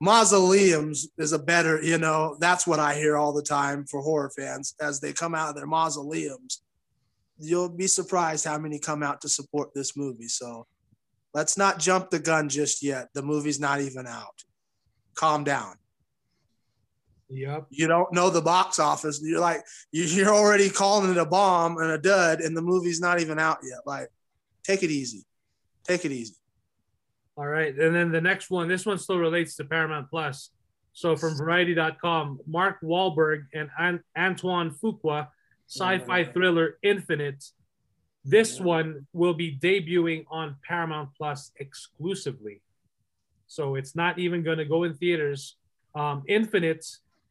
[0.00, 4.30] mausoleums is a better, you know, that's what I hear all the time for horror
[4.36, 6.62] fans as they come out of their mausoleums.
[7.38, 10.28] You'll be surprised how many come out to support this movie.
[10.28, 10.66] So
[11.32, 13.08] let's not jump the gun just yet.
[13.12, 14.44] The movie's not even out.
[15.14, 15.74] Calm down.
[17.30, 17.66] Yep.
[17.70, 19.20] You don't know the box office.
[19.22, 23.20] You're like you're already calling it a bomb and a dud, and the movie's not
[23.20, 23.80] even out yet.
[23.86, 24.08] Like,
[24.62, 25.24] take it easy.
[25.84, 26.34] Take it easy.
[27.36, 28.68] All right, and then the next one.
[28.68, 30.50] This one still relates to Paramount Plus.
[30.92, 35.28] So from Variety.com, Mark Wahlberg and An- Antoine Fuqua,
[35.68, 37.44] sci-fi thriller Infinite.
[38.24, 42.62] This one will be debuting on Paramount Plus exclusively.
[43.48, 45.56] So it's not even going to go in theaters.
[45.96, 46.86] Um, Infinite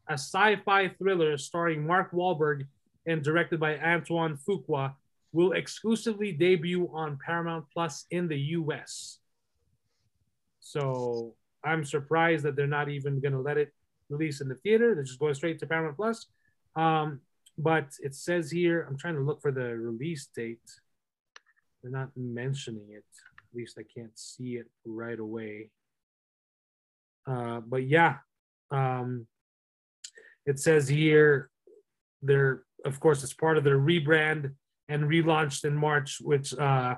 [0.09, 2.67] a sci-fi thriller starring Mark Wahlberg
[3.05, 4.93] and directed by Antoine Fuqua,
[5.31, 9.19] will exclusively debut on Paramount Plus in the US.
[10.63, 13.71] So I'm surprised that they're not even going to let it
[14.09, 14.95] release in the theater.
[14.95, 16.25] They're just going straight to Paramount Plus.
[16.75, 17.19] Um,
[17.57, 20.59] but it says here, I'm trying to look for the release date.
[21.81, 23.03] They're not mentioning it.
[23.37, 25.69] At least I can't see it right away.
[27.27, 28.17] Uh, but yeah,
[28.71, 29.27] um,
[30.45, 31.49] it says here
[32.21, 34.53] they're of course it's part of their rebrand
[34.89, 36.95] and relaunched in March, which uh,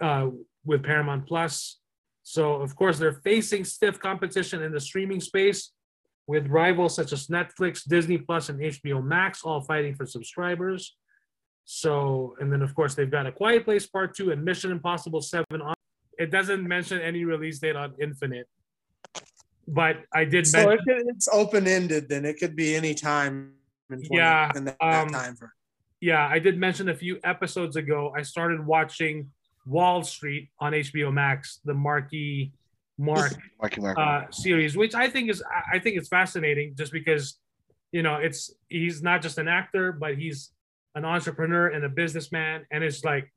[0.00, 0.28] uh,
[0.64, 1.78] with Paramount Plus.
[2.22, 5.72] So of course they're facing stiff competition in the streaming space
[6.26, 10.96] with rivals such as Netflix, Disney Plus, and HBO Max all fighting for subscribers.
[11.64, 15.20] So and then of course they've got a Quiet Place Part Two and Mission Impossible
[15.20, 15.60] Seven.
[15.60, 15.74] On
[16.18, 18.46] it doesn't mention any release date on Infinite
[19.68, 20.46] but I did.
[20.46, 22.08] So mention, it's open ended.
[22.08, 23.54] Then it could be any time.
[23.90, 24.50] yeah.
[24.52, 25.52] That, um, time for.
[26.00, 28.12] Yeah, I did mention a few episodes ago.
[28.16, 29.30] I started watching
[29.66, 32.52] Wahl Street on HBO Max, the Marky
[32.98, 37.38] Mark, Marky Mark uh, series, which I think is I think it's fascinating, just because
[37.90, 40.50] you know it's he's not just an actor, but he's
[40.94, 43.32] an entrepreneur and a businessman, and it's like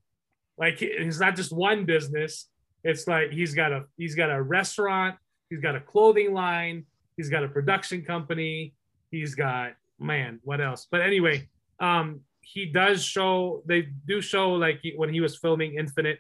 [0.57, 2.47] like he's not just one business.
[2.84, 5.15] It's like he's got a he's got a restaurant
[5.49, 6.85] He's got a clothing line.
[7.18, 8.73] He's got a production company.
[9.11, 10.88] He's got man, what else?
[10.89, 11.47] But anyway,
[11.80, 13.64] um, he does show.
[13.66, 16.20] They do show like when he was filming Infinite.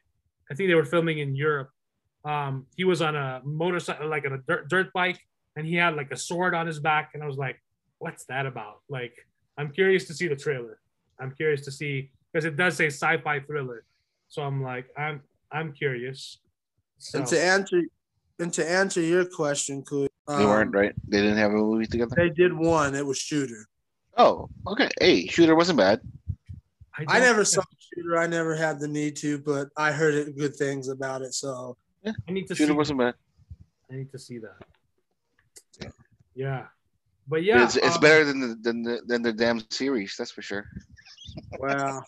[0.51, 1.69] I think they were filming in Europe.
[2.25, 5.19] Um, he was on a motorcycle, like on a dirt, dirt bike,
[5.55, 7.11] and he had like a sword on his back.
[7.13, 7.61] And I was like,
[7.99, 9.13] "What's that about?" Like,
[9.57, 10.79] I'm curious to see the trailer.
[11.19, 13.85] I'm curious to see because it does say sci-fi thriller.
[14.27, 15.21] So I'm like, I'm
[15.51, 16.39] I'm curious.
[16.97, 17.19] So.
[17.19, 17.81] And to answer
[18.39, 20.93] and to answer your question, Cool, um, they weren't right.
[21.07, 22.15] They didn't have a movie together.
[22.17, 22.95] They did one.
[22.95, 23.67] It was Shooter.
[24.17, 24.89] Oh, okay.
[24.99, 26.01] Hey, Shooter wasn't bad.
[26.97, 27.61] I, I never saw
[27.93, 28.17] Shooter.
[28.17, 31.33] I never had the need to, but I heard it, good things about it.
[31.33, 32.55] So yeah, I need to.
[32.55, 33.15] Shooter see wasn't bad.
[33.91, 34.57] I need to see that.
[35.81, 35.89] Yeah.
[36.35, 36.65] Yeah.
[37.27, 40.15] But yeah, it's, it's um, better than the, than the than the damn series.
[40.17, 40.67] That's for sure.
[41.59, 42.03] Wow.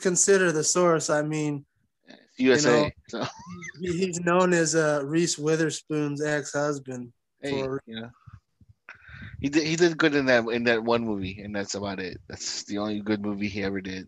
[0.00, 1.08] Consider the source.
[1.08, 1.64] I mean,
[2.36, 2.92] USA.
[3.12, 3.30] You know, so.
[3.80, 7.12] He's known as uh, Reese Witherspoon's ex-husband.
[7.40, 8.08] Hey, for, yeah.
[9.40, 9.66] He did.
[9.66, 12.18] He did good in that in that one movie, and that's about it.
[12.28, 14.06] That's the only good movie he ever did.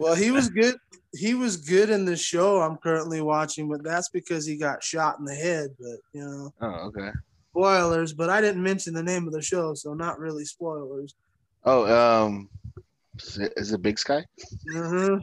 [0.00, 0.76] Well, he was good.
[1.14, 5.18] He was good in the show I'm currently watching, but that's because he got shot
[5.18, 5.70] in the head.
[5.78, 7.10] But you know, Oh, okay.
[7.52, 8.12] spoilers.
[8.12, 11.14] But I didn't mention the name of the show, so not really spoilers.
[11.64, 12.48] Oh, um,
[13.20, 14.24] is it, is it Big Sky?
[14.68, 15.16] hmm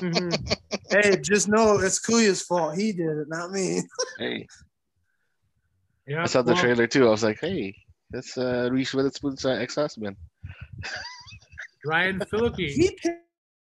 [0.00, 0.58] Mhm.
[0.90, 2.76] Hey, just know it's Kuya's fault.
[2.76, 3.82] He did it, not me.
[4.18, 4.46] Hey,
[6.06, 6.24] Yeah.
[6.24, 7.06] I saw the well, trailer too.
[7.06, 7.74] I was like, hey,
[8.12, 10.16] that's uh, Reese Witherspoon's uh, ex-husband.
[11.84, 12.56] Ryan Phillippe.
[12.56, 12.96] He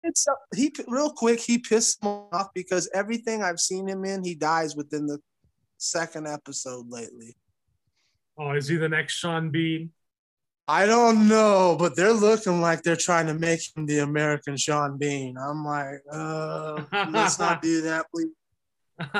[0.02, 1.40] pissed up, he real quick.
[1.40, 5.18] He pissed me off because everything I've seen him in, he dies within the
[5.78, 7.36] second episode lately.
[8.38, 9.90] Oh, is he the next Sean Bean?
[10.68, 14.98] I don't know, but they're looking like they're trying to make him the American Sean
[14.98, 15.36] Bean.
[15.36, 18.28] I'm like, uh, let's not do that, please.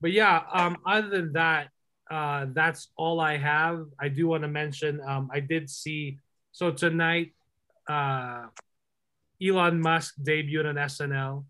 [0.00, 1.68] but yeah, um, other than that,
[2.10, 3.86] uh, that's all I have.
[4.00, 6.18] I do want to mention um, I did see
[6.52, 7.32] so tonight
[7.88, 8.46] uh,
[9.42, 11.44] Elon Musk debuted on SNL,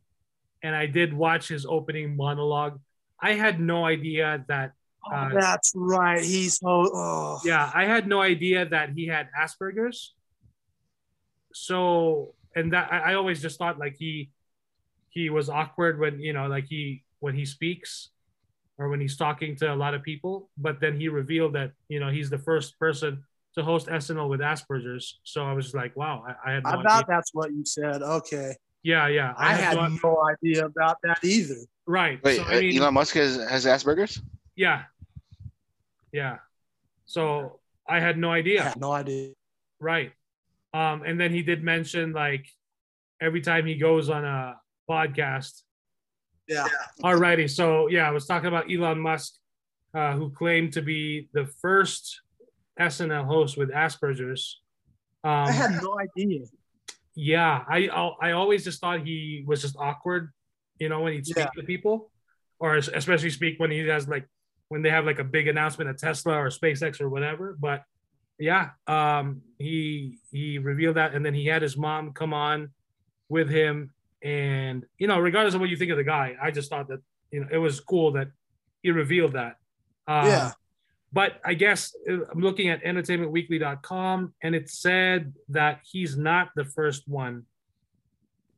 [0.63, 2.81] and I did watch his opening monologue.
[3.21, 4.73] I had no idea that.
[5.07, 6.23] Oh, Uh, that's right.
[6.23, 6.91] He's so.
[6.93, 7.41] Oh.
[7.45, 10.15] Yeah, I had no idea that he had Asperger's.
[11.55, 14.31] So, and that I, I always just thought like he
[15.09, 18.11] he was awkward when you know like he when he speaks
[18.79, 20.49] or when he's talking to a lot of people.
[20.57, 23.25] But then he revealed that you know he's the first person
[23.55, 25.19] to host SNL with Asperger's.
[25.25, 26.89] So I was just like, wow, I, I had no I idea.
[26.89, 28.03] thought that's what you said.
[28.03, 28.55] Okay.
[28.83, 31.57] Yeah, yeah, I had no- no idea about that either.
[31.87, 32.23] right.
[32.23, 34.23] Wait, so, uh, I mean, Elon Musk has, has Asperger's?
[34.55, 34.85] yeah,
[36.13, 36.37] yeah.
[37.07, 38.63] So I had no I idea.
[38.63, 39.33] had no idea.
[39.81, 40.13] Right.
[40.75, 42.47] Um, and then he did mention like
[43.21, 44.57] every time he goes on a
[44.89, 45.63] podcast.
[46.49, 46.67] Yeah.
[47.03, 47.49] Alrighty.
[47.51, 49.35] So yeah, I was talking about Elon Musk,
[49.95, 52.23] uh, who claimed to be the first
[52.81, 54.61] SNL host with Asperger's.
[55.25, 56.45] Um, I had no idea.
[57.15, 57.89] yeah, I
[58.21, 60.31] I always just thought he was just awkward,
[60.79, 61.51] you know, when he'd speak Yeah.
[61.57, 62.11] to people,
[62.61, 64.27] or especially speak when he has like
[64.69, 67.57] when they have like a big announcement at Tesla or SpaceX or whatever.
[67.59, 67.83] But
[68.39, 72.71] yeah, um, he he revealed that, and then he had his mom come on
[73.29, 73.91] with him,
[74.23, 77.01] and you know, regardless of what you think of the guy, I just thought that
[77.31, 78.29] you know it was cool that
[78.83, 79.57] he revealed that.
[80.07, 80.53] Um, Yeah.
[81.13, 86.65] but I guess uh, I'm looking at entertainmentweekly.com and it said that he's not the
[86.65, 87.45] first one.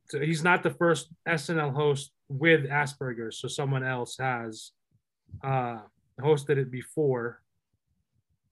[0.09, 3.39] So he's not the first SNL host with Asperger's.
[3.39, 4.71] So someone else has
[5.43, 5.79] uh,
[6.19, 7.41] hosted it before.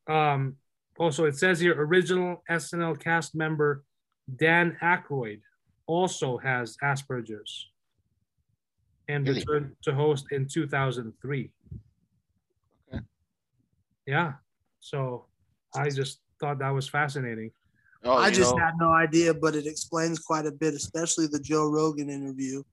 [0.07, 0.55] Um,
[0.97, 3.83] also, it says here original SNL cast member
[4.33, 5.41] Dan Aykroyd
[5.89, 7.71] also has Asperger's
[9.07, 9.39] and Really?
[9.39, 11.51] returned to host in 2003.
[12.93, 13.03] Okay.
[14.05, 14.33] Yeah.
[14.79, 15.25] So
[15.75, 17.51] I just thought that was fascinating.
[18.03, 21.39] Oh, I just know, had no idea, but it explains quite a bit, especially the
[21.39, 22.63] Joe Rogan interview.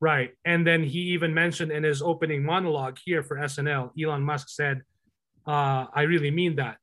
[0.00, 0.32] Right.
[0.44, 4.82] And then he even mentioned in his opening monologue here for SNL, Elon Musk said,
[5.46, 6.76] uh, I really mean that.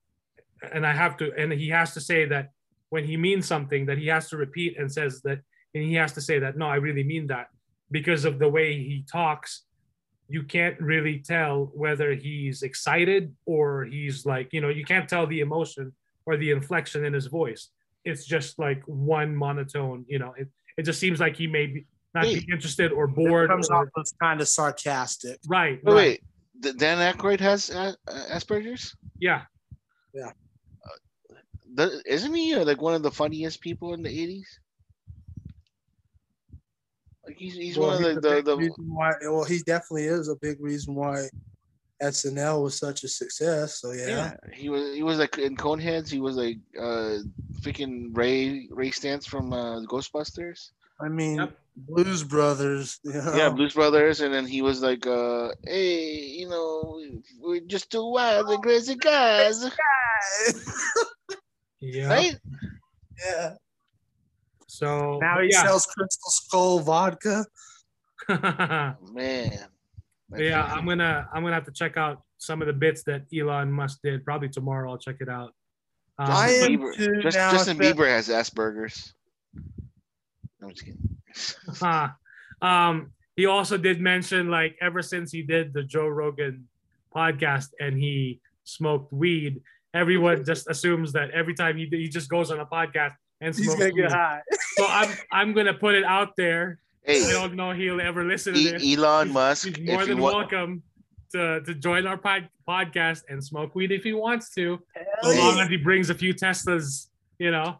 [0.73, 2.51] And I have to, and he has to say that
[2.89, 5.39] when he means something, that he has to repeat and says that,
[5.73, 7.47] and he has to say that, no, I really mean that.
[7.91, 9.63] Because of the way he talks,
[10.29, 15.27] you can't really tell whether he's excited or he's like, you know, you can't tell
[15.27, 15.93] the emotion
[16.25, 17.69] or the inflection in his voice.
[18.05, 20.47] It's just like one monotone, you know, it,
[20.77, 21.85] it just seems like he may be
[22.15, 22.39] not Hey.
[22.39, 23.49] be interested or It bored.
[23.49, 25.39] comes or- off as kind of sarcastic.
[25.47, 25.83] right.
[25.83, 26.21] wait, right.
[26.63, 26.77] wait.
[26.77, 28.95] Dan Aykroyd has uh, uh, Asperger's?
[29.19, 29.41] Yeah.
[31.75, 34.45] The, isn't he uh, like one of the funniest people in the 80s?
[37.25, 39.13] Like he's, he's Well, one he's of a the, the, the why.
[39.21, 41.27] Well, he definitely is a big reason why
[42.01, 43.79] SNL was such a success.
[43.79, 44.33] So yeah, yeah.
[44.53, 46.09] He was he was like in Coneheads.
[46.09, 47.19] He was like uh
[47.61, 50.71] freaking Ray Ray Stantz from uh, Ghostbusters.
[51.01, 51.57] I mean, Yep.
[51.75, 52.99] Blues Brothers.
[53.03, 53.33] You know?
[53.35, 57.01] Yeah, Blues Brothers, and then he was like, uh, "Hey, you know,
[57.39, 59.63] we're just two wild and crazy guys,
[61.79, 62.09] Yeah.
[62.09, 62.37] right?"
[63.25, 63.53] yeah.
[64.73, 65.65] So Now he yeah.
[65.65, 67.45] sells Crystal Skull vodka.
[68.27, 69.59] Man.
[70.35, 73.71] yeah, I'm gonna I'm gonna have to check out some of the bits that Elon
[73.71, 74.25] Musk did.
[74.25, 74.89] Probably tomorrow.
[74.89, 75.53] I'll check it out.
[76.17, 77.21] Um, I am Bieber.
[77.21, 79.13] Just, now, Justin espe- Bieber has Asperger's.
[80.61, 81.09] I'm just kidding.
[81.79, 82.09] Huh.
[82.61, 86.67] um, he also did mention like ever since he did the Joe Rogan
[87.15, 89.61] podcast and he smoked weed,
[89.93, 93.13] everyone just assumes that every time he he just goes on a podcast
[93.43, 94.41] and He's smokes gonna get high.
[94.77, 96.79] So I'm I'm gonna put it out there.
[97.07, 98.97] I don't know he'll ever listen to E- this.
[98.97, 100.83] Elon He's- Musk, He's more if you than want, welcome
[101.33, 105.37] to, to join our pod, podcast and smoke weed if he wants to, Hell as
[105.37, 107.07] long as he brings a few Teslas,
[107.39, 107.77] you know,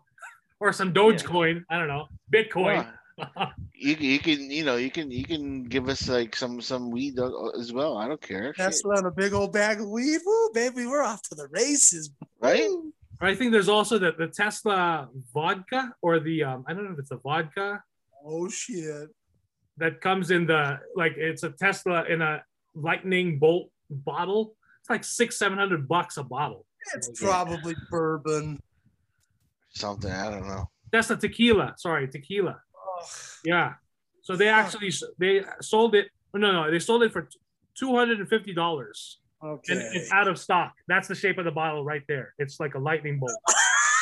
[0.59, 1.63] or some Dogecoin.
[1.69, 2.85] I don't know, Bitcoin.
[3.17, 3.51] Wow.
[3.75, 7.19] you you can you know you can you can give us like some some weed
[7.19, 7.29] uh,
[7.59, 7.95] as well.
[7.95, 8.53] I don't care.
[8.53, 10.19] Tesla and a big old bag of weed.
[10.25, 12.09] Woo, baby, we're off to the races.
[12.41, 12.67] Right.
[13.25, 16.99] I think there's also the, the Tesla vodka or the um I don't know if
[16.99, 17.81] it's a vodka.
[18.25, 19.09] Oh shit.
[19.77, 22.43] That comes in the like it's a Tesla in a
[22.75, 24.55] lightning bolt bottle.
[24.81, 26.65] It's like six, seven hundred bucks a bottle.
[26.95, 28.59] It's probably bourbon.
[29.69, 30.69] Something, I don't know.
[30.91, 31.73] That's a tequila.
[31.77, 32.59] Sorry, tequila.
[33.43, 33.73] Yeah.
[34.21, 36.07] So they actually they sold it.
[36.33, 37.29] No, no, they sold it for
[37.77, 39.19] two hundred and fifty dollars.
[39.43, 39.73] Okay.
[39.73, 40.73] And it's out of stock.
[40.87, 42.33] That's the shape of the bottle right there.
[42.37, 43.31] It's like a lightning bolt.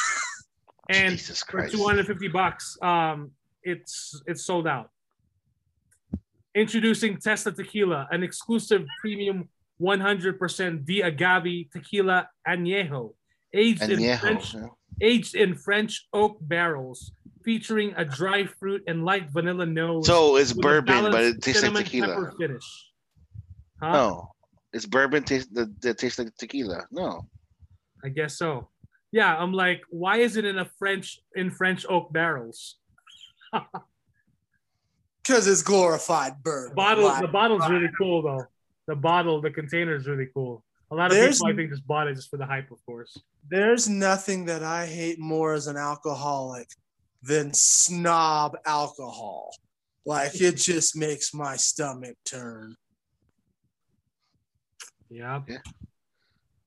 [0.89, 3.31] and for two hundred fifty bucks, um,
[3.63, 4.89] it's it's sold out.
[6.53, 9.47] Introducing Tesla Tequila, an exclusive premium
[9.81, 13.13] 100% de agave tequila añejo,
[13.53, 14.68] aged in French yeah.
[15.01, 17.13] aged in French oak barrels,
[17.43, 20.05] featuring a dry fruit and light vanilla nose.
[20.05, 22.31] So it's bourbon, but it tastes like tequila.
[22.38, 22.91] Finish.
[23.81, 23.91] Huh?
[23.93, 24.31] No,
[24.73, 26.85] it's bourbon taste that, that tastes like tequila.
[26.91, 27.27] No,
[28.03, 28.69] I guess so.
[29.11, 32.77] Yeah, I'm like, why is it in a French in French oak barrels?
[35.23, 36.76] Because it's glorified bourbon.
[36.76, 37.22] Bottle, Why?
[37.22, 38.43] the bottle's really cool though.
[38.88, 40.64] The bottle, the container is really cool.
[40.89, 42.84] A lot of There's- people, I think, just bought it just for the hype, of
[42.85, 43.15] course.
[43.48, 46.68] There's nothing that I hate more as an alcoholic
[47.22, 49.53] than snob alcohol.
[50.06, 52.76] Like it just makes my stomach turn.
[55.11, 55.43] Yep.
[55.49, 55.57] Yeah.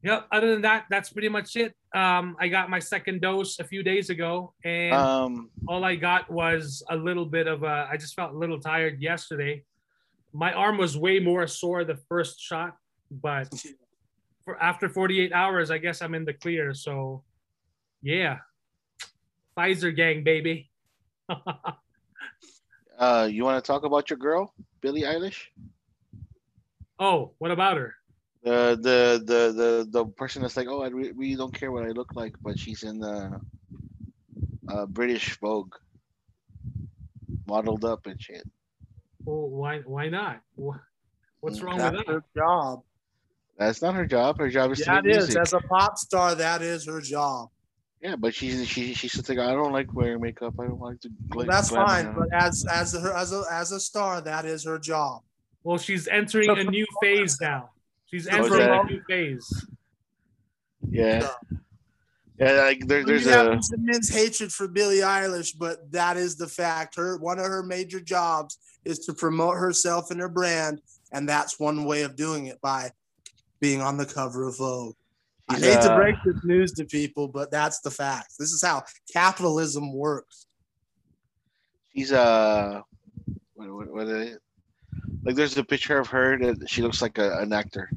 [0.03, 0.27] Yep.
[0.31, 1.75] Other than that, that's pretty much it.
[1.95, 6.31] Um, I got my second dose a few days ago, and um, all I got
[6.31, 7.89] was a little bit of a.
[7.91, 9.65] I just felt a little tired yesterday.
[10.35, 12.77] My arm was way more sore the first shot,
[13.11, 13.49] but
[14.45, 16.75] for after 48 hours, I guess I'm in the clear.
[16.75, 17.23] So,
[18.03, 18.39] yeah,
[19.57, 20.71] Pfizer gang, baby.
[22.99, 24.53] uh, you want to talk about your girl,
[24.83, 25.47] Billie Eilish?
[26.99, 27.95] oh, what about her?
[28.45, 31.85] The the the the the person that's like, oh, I re- really don't care what
[31.85, 33.41] I look like, but she's in the
[34.69, 35.73] uh, British Vogue,
[37.47, 38.45] modeled up and shit.
[39.25, 39.79] Well, why?
[39.81, 40.43] Why not?
[41.41, 42.13] What's wrong That's with that?
[42.13, 42.83] her job.
[43.59, 44.39] That's not her job.
[44.39, 45.29] Her job is Yeah, to it make is.
[45.29, 45.41] music.
[45.43, 47.49] As a pop star, that is her job.
[48.03, 50.55] Yeah, but she's she she's just like I don't like wearing makeup.
[50.61, 51.11] I don't like to.
[51.35, 52.07] Well, that's fine.
[52.07, 55.23] it But as as her as a as a star, that is her job.
[55.63, 57.71] Well, she's entering a new phase now.
[58.15, 59.67] She's So entering a that- new phase.
[60.89, 61.29] yeah,
[62.39, 62.53] yeah.
[62.63, 66.37] Like there, there's you have a this immense hatred for Billie Eilish, but that is
[66.37, 66.95] the fact.
[66.95, 70.81] Her one of her major jobs is to promote herself and her brand,
[71.11, 72.93] and that's one way of doing it by
[73.59, 74.95] being on the cover of Vogue.
[75.49, 78.35] I She's, hate to uh, break this news to people, but that's the fact.
[78.39, 80.47] This is how capitalism works.
[81.93, 82.81] she's uh,
[83.55, 84.35] what what, what are they-
[85.25, 87.91] like there's a picture of her that she looks like a, an actor,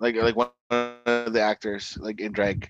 [0.00, 2.68] like like one of the actors like in drag.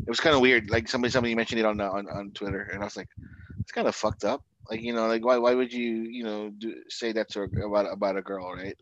[0.00, 0.70] It was kind of weird.
[0.70, 3.08] Like somebody somebody mentioned it on uh, on on Twitter, and I was like,
[3.60, 4.42] it's kind of fucked up.
[4.68, 7.92] Like you know, like why why would you you know do, say that to about
[7.92, 8.76] about a girl, right?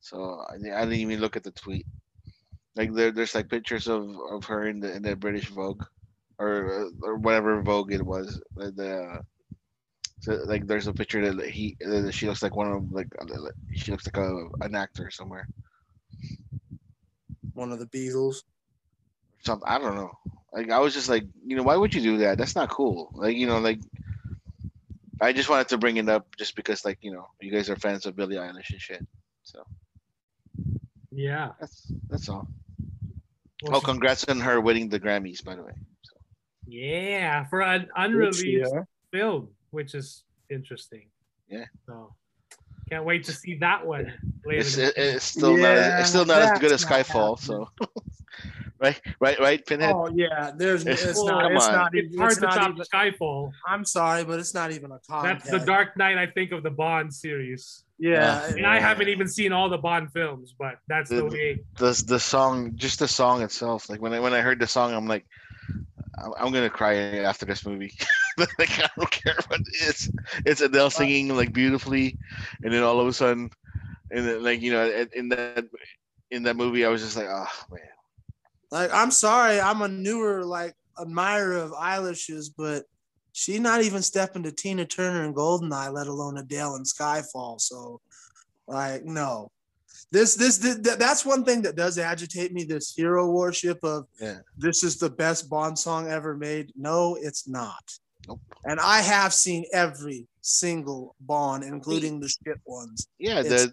[0.00, 1.86] So I, I didn't even look at the tweet.
[2.76, 5.84] Like there, there's like pictures of, of her in the in the British Vogue,
[6.38, 8.40] or uh, or whatever Vogue it was.
[8.56, 9.20] The, the
[10.20, 13.24] so like there's a picture that he that she looks like one of like uh,
[13.74, 15.48] she looks like a an actor somewhere.
[17.54, 18.42] One of the Beatles.
[19.42, 20.12] Something I don't know.
[20.52, 22.36] Like I was just like, you know, why would you do that?
[22.38, 23.10] That's not cool.
[23.14, 23.80] Like you know, like
[25.20, 27.76] I just wanted to bring it up just because like you know you guys are
[27.76, 29.06] fans of Billie Eilish and shit.
[29.42, 29.64] So
[31.10, 31.52] Yeah.
[31.58, 32.46] that's that's all.
[33.62, 35.74] Well, Oh, congrats on her winning the Grammys, by the way.
[36.02, 36.16] So,
[36.66, 38.72] yeah, for an unreleased
[39.12, 41.08] film, which is interesting.
[41.48, 41.64] Yeah.
[41.86, 42.14] So
[42.90, 44.12] can't wait to see that one
[44.44, 44.60] later.
[44.60, 47.38] it's, it- it's still not as, it's still not as good as that's not Skyfall.
[47.38, 47.68] So
[48.80, 49.92] right, right, right, Pinhead.
[49.94, 51.72] Oh yeah, there's It's- it's Well, not come it's on.
[51.72, 53.50] not it's even hard it's to not top even, Skyfall.
[53.66, 55.50] I'm sorry, but it's not even a That's contest.
[55.50, 57.84] the Dark Knight, I think, of the Bond series.
[58.02, 61.58] Yeah, And I haven't even seen all the Bond films, but that's the The- way.
[61.78, 63.88] the the song, just the song itself.
[63.90, 65.26] Like when I when I heard the song, I'm like,
[66.18, 67.92] I'm, I'm gonna cry after this movie.
[68.58, 70.10] like I don't care what it is.
[70.46, 72.16] It's Adele uh, singing like beautifully,
[72.62, 73.50] and then all of a sudden,
[74.10, 75.66] and then like you know, in- in that
[76.30, 77.80] in that movie, I was just like, oh man.
[78.70, 82.84] Like, I'm sorry, I'm a newer like admirer of Eilish's, but
[83.32, 87.60] she not even stepping to Tina Turner and Goldeneye, let alone Adele and Skyfall.
[87.60, 88.00] So,
[88.66, 89.50] like, no.
[90.12, 92.64] This, this, this, that's one thing that does agitate me.
[92.64, 94.38] This hero worship of Yeah.
[94.56, 96.72] this is the best Bond song ever made.
[96.76, 97.92] No, it's not.
[98.28, 98.40] Nope.
[98.64, 103.06] And I have seen every single Bond, including the shit ones.
[103.18, 103.72] Yeah, It's- the,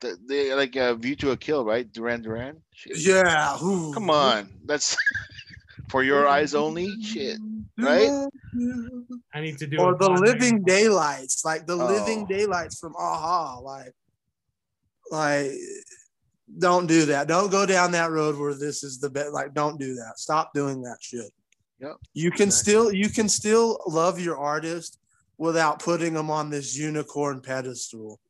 [0.00, 1.90] the the like uh, View to a Kill, right?
[1.90, 2.60] Duran Duran.
[2.72, 2.98] Shit.
[2.98, 3.56] Yeah.
[3.62, 3.92] ooh.
[3.94, 4.96] Come on, that's
[5.88, 6.90] for your eyes only.
[7.02, 7.38] Shit.
[7.78, 8.28] right?
[9.34, 12.26] I need to do Or the living right daylights, like the living Oh.
[12.26, 13.92] daylights from a-ha, like,
[15.10, 15.50] like,
[16.58, 17.26] don't do that.
[17.28, 19.32] Don't go down that road where this is the best.
[19.32, 20.14] Like, don't do that.
[20.18, 21.30] Stop doing that shit.
[21.80, 21.96] Yep.
[22.14, 22.72] You can Exactly.
[22.72, 24.98] still you can still love your artist
[25.38, 28.20] without putting them on this unicorn pedestal.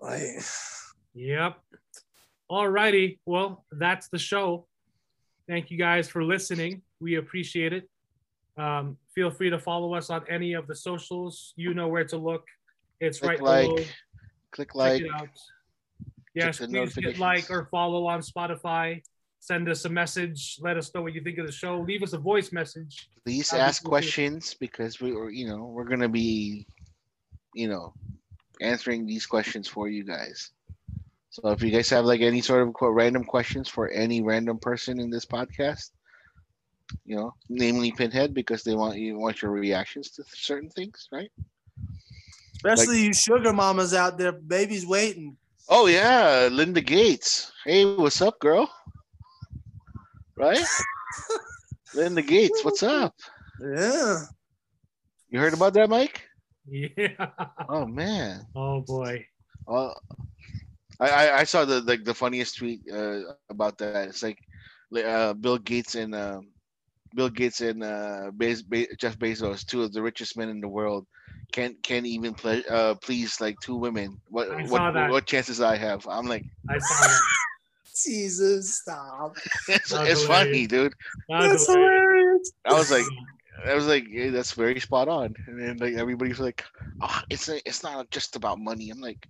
[0.00, 0.22] Like,
[1.14, 1.58] Yep.
[2.50, 3.18] Alrighty.
[3.26, 4.66] Well, that's the show.
[5.48, 6.82] Thank you guys for listening.
[7.00, 7.88] We appreciate it.
[8.56, 11.52] Um, feel free to follow us on any of the socials.
[11.56, 12.44] You know where to look.
[13.00, 13.74] It's Click right below.
[13.74, 13.94] like,
[14.52, 15.02] click Check like.
[15.14, 15.28] out.
[16.34, 19.02] Yes, the please hit like or follow on Spotify.
[19.40, 20.58] Send us a message.
[20.60, 21.80] Let us know what you think of the show.
[21.80, 23.08] Leave us a voice message.
[23.24, 23.90] Please That'd ask cool, too.
[23.90, 26.66] questions because we are, you know, we're gonna be,
[27.54, 27.94] you know,
[28.60, 30.50] answering these questions for you guys.
[31.30, 34.58] So if you guys have like any sort of quote, random questions for any random
[34.58, 35.90] person in this podcast,
[37.04, 41.30] you know, namely Pinhead, because they want you want your reactions to certain things, right?
[42.56, 45.36] especially you sugar mamas out there, babies waiting.
[45.68, 47.52] Oh yeah, Linda Gates.
[47.64, 48.68] Hey, what's up, girl?
[50.38, 50.64] Right?
[51.94, 53.14] Linda Gates, what's up?
[53.60, 54.22] Yeah.
[55.30, 56.22] You heard about that, Mike?
[56.70, 57.30] Yeah.
[57.68, 58.46] Oh man.
[58.54, 59.26] Oh boy.
[59.66, 59.92] Uh,
[61.00, 63.20] I, I I saw the like the funniest tweet uh,
[63.50, 64.08] about that.
[64.08, 64.38] It's like
[64.96, 66.48] uh, Bill Gates and um,
[67.14, 70.68] Bill Gates and uh, Bez- Be- Jeff Bezos, two of the richest men in the
[70.68, 71.06] world,
[71.52, 74.18] can't can't even ple- uh, please like two women.
[74.28, 75.10] What I what that.
[75.10, 76.06] what chances I have?
[76.06, 77.20] I'm like, I saw that.
[78.04, 79.36] Jesus, stop.
[79.68, 80.94] it's, it's funny, dude.
[81.28, 82.04] That's That's hilarious.
[82.06, 82.52] hilarious.
[82.64, 83.04] I was like,
[83.66, 85.34] I was like, hey, that's very spot on.
[85.46, 86.64] And then like everybody's like,
[87.00, 88.90] oh, it's a, it's not just about money.
[88.90, 89.26] I'm like,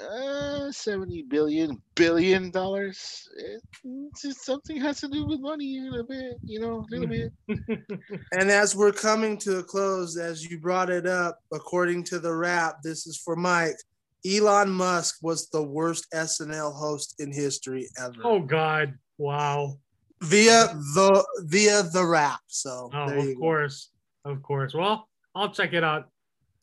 [0.00, 3.28] uh, seventy billion billion dollars.
[3.36, 6.94] It, it's just something has to do with money a little bit, you know, a
[6.94, 7.32] little bit.
[8.32, 12.32] And as we're coming to a close, as you brought it up, according to the
[12.32, 13.76] Wrap, this is for Mike.
[14.26, 18.14] Elon Musk was the worst SNL host in history ever.
[18.24, 18.94] oh God.
[19.18, 19.78] Wow.
[20.22, 22.40] Via the via the Wrap.
[22.48, 23.34] So Oh, of go.
[23.36, 23.90] course.
[24.24, 24.74] Of course.
[24.74, 26.08] Well, I'll check it out.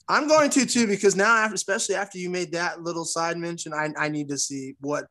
[0.07, 3.73] I'm going to too because now, after, especially after you made that little side mention,
[3.73, 5.06] I, I need to see what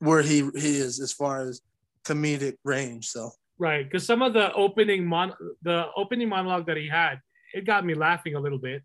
[0.00, 1.62] where he he is as far as
[2.04, 3.06] comedic range.
[3.08, 3.84] So Right.
[3.84, 5.32] Because some of the opening mon
[5.62, 7.20] the opening monologue that he had,
[7.54, 8.82] it got me laughing a little bit.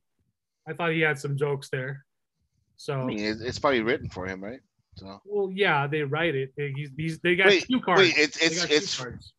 [0.67, 2.05] I thought he had some jokes there.
[2.81, 4.59] So I mean, it's probably written for him, right?
[4.95, 6.49] So well, yeah, they write it.
[6.57, 8.01] They, he's, these, they got Wait, two cards.
[8.01, 9.33] wait, it's They it's got two it's.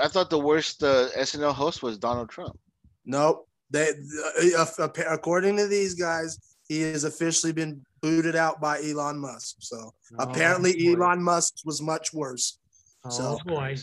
[0.00, 2.56] I thought the worst uh, SNL host was Donald Trump.
[3.04, 3.48] nope.
[3.70, 3.90] They
[4.56, 6.38] uh, uh, according to these guys,
[6.68, 9.56] he has officially been booted out by Elon Musk.
[9.58, 11.02] So apparently, Oh, boy.
[11.02, 12.60] Elon Musk was much worse.
[13.04, 13.76] Oh so- boy.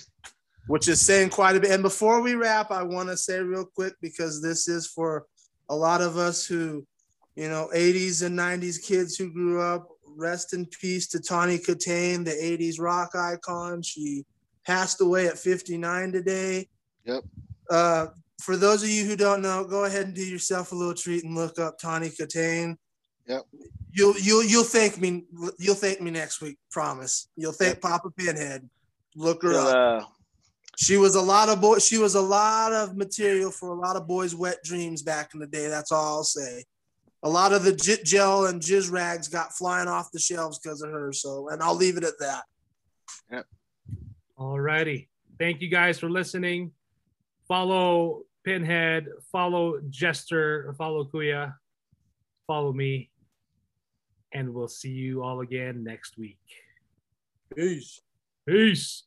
[0.67, 1.71] which is saying quite a bit.
[1.71, 5.25] And before we wrap, I want to say real quick because this is for
[5.69, 6.87] a lot of us who,
[7.35, 9.89] you know, 80s and 90s kids who grew up.
[10.17, 13.81] Rest in peace to Tawny Kitaen, the 80s rock icon.
[13.81, 14.25] She
[14.65, 16.69] passed away at 59 today.
[17.03, 17.23] Yep.
[17.69, 18.07] Uh,
[18.41, 21.25] for those of you who don't know, go ahead and do yourself a little treat
[21.25, 22.77] and look up Tawny Kitaen.
[23.27, 23.43] Yep.
[23.91, 25.25] You'll you'll you'll thank me.
[25.57, 26.57] You'll thank me next week.
[26.71, 27.29] Promise.
[27.35, 28.69] You'll thank Papa Pinhead.
[29.15, 30.05] Look her up uh,
[30.77, 33.95] she was a lot of boy she was a lot of material for a lot
[33.95, 36.63] of boys wet dreams back in the day that's all i'll say
[37.25, 40.81] a lot of the jit gel and jizz rags got flying off the shelves because
[40.81, 42.43] of her so and i'll leave it at that
[43.31, 43.45] Yep.
[44.37, 45.07] Alrighty.
[45.39, 46.71] Thank you guys for listening.
[47.47, 51.53] Follow Pinhead, follow Jester, follow Kuya,
[52.47, 53.09] follow me,
[54.33, 56.39] and we'll see you all again next week.
[57.55, 58.01] peace
[58.47, 59.03] Peace.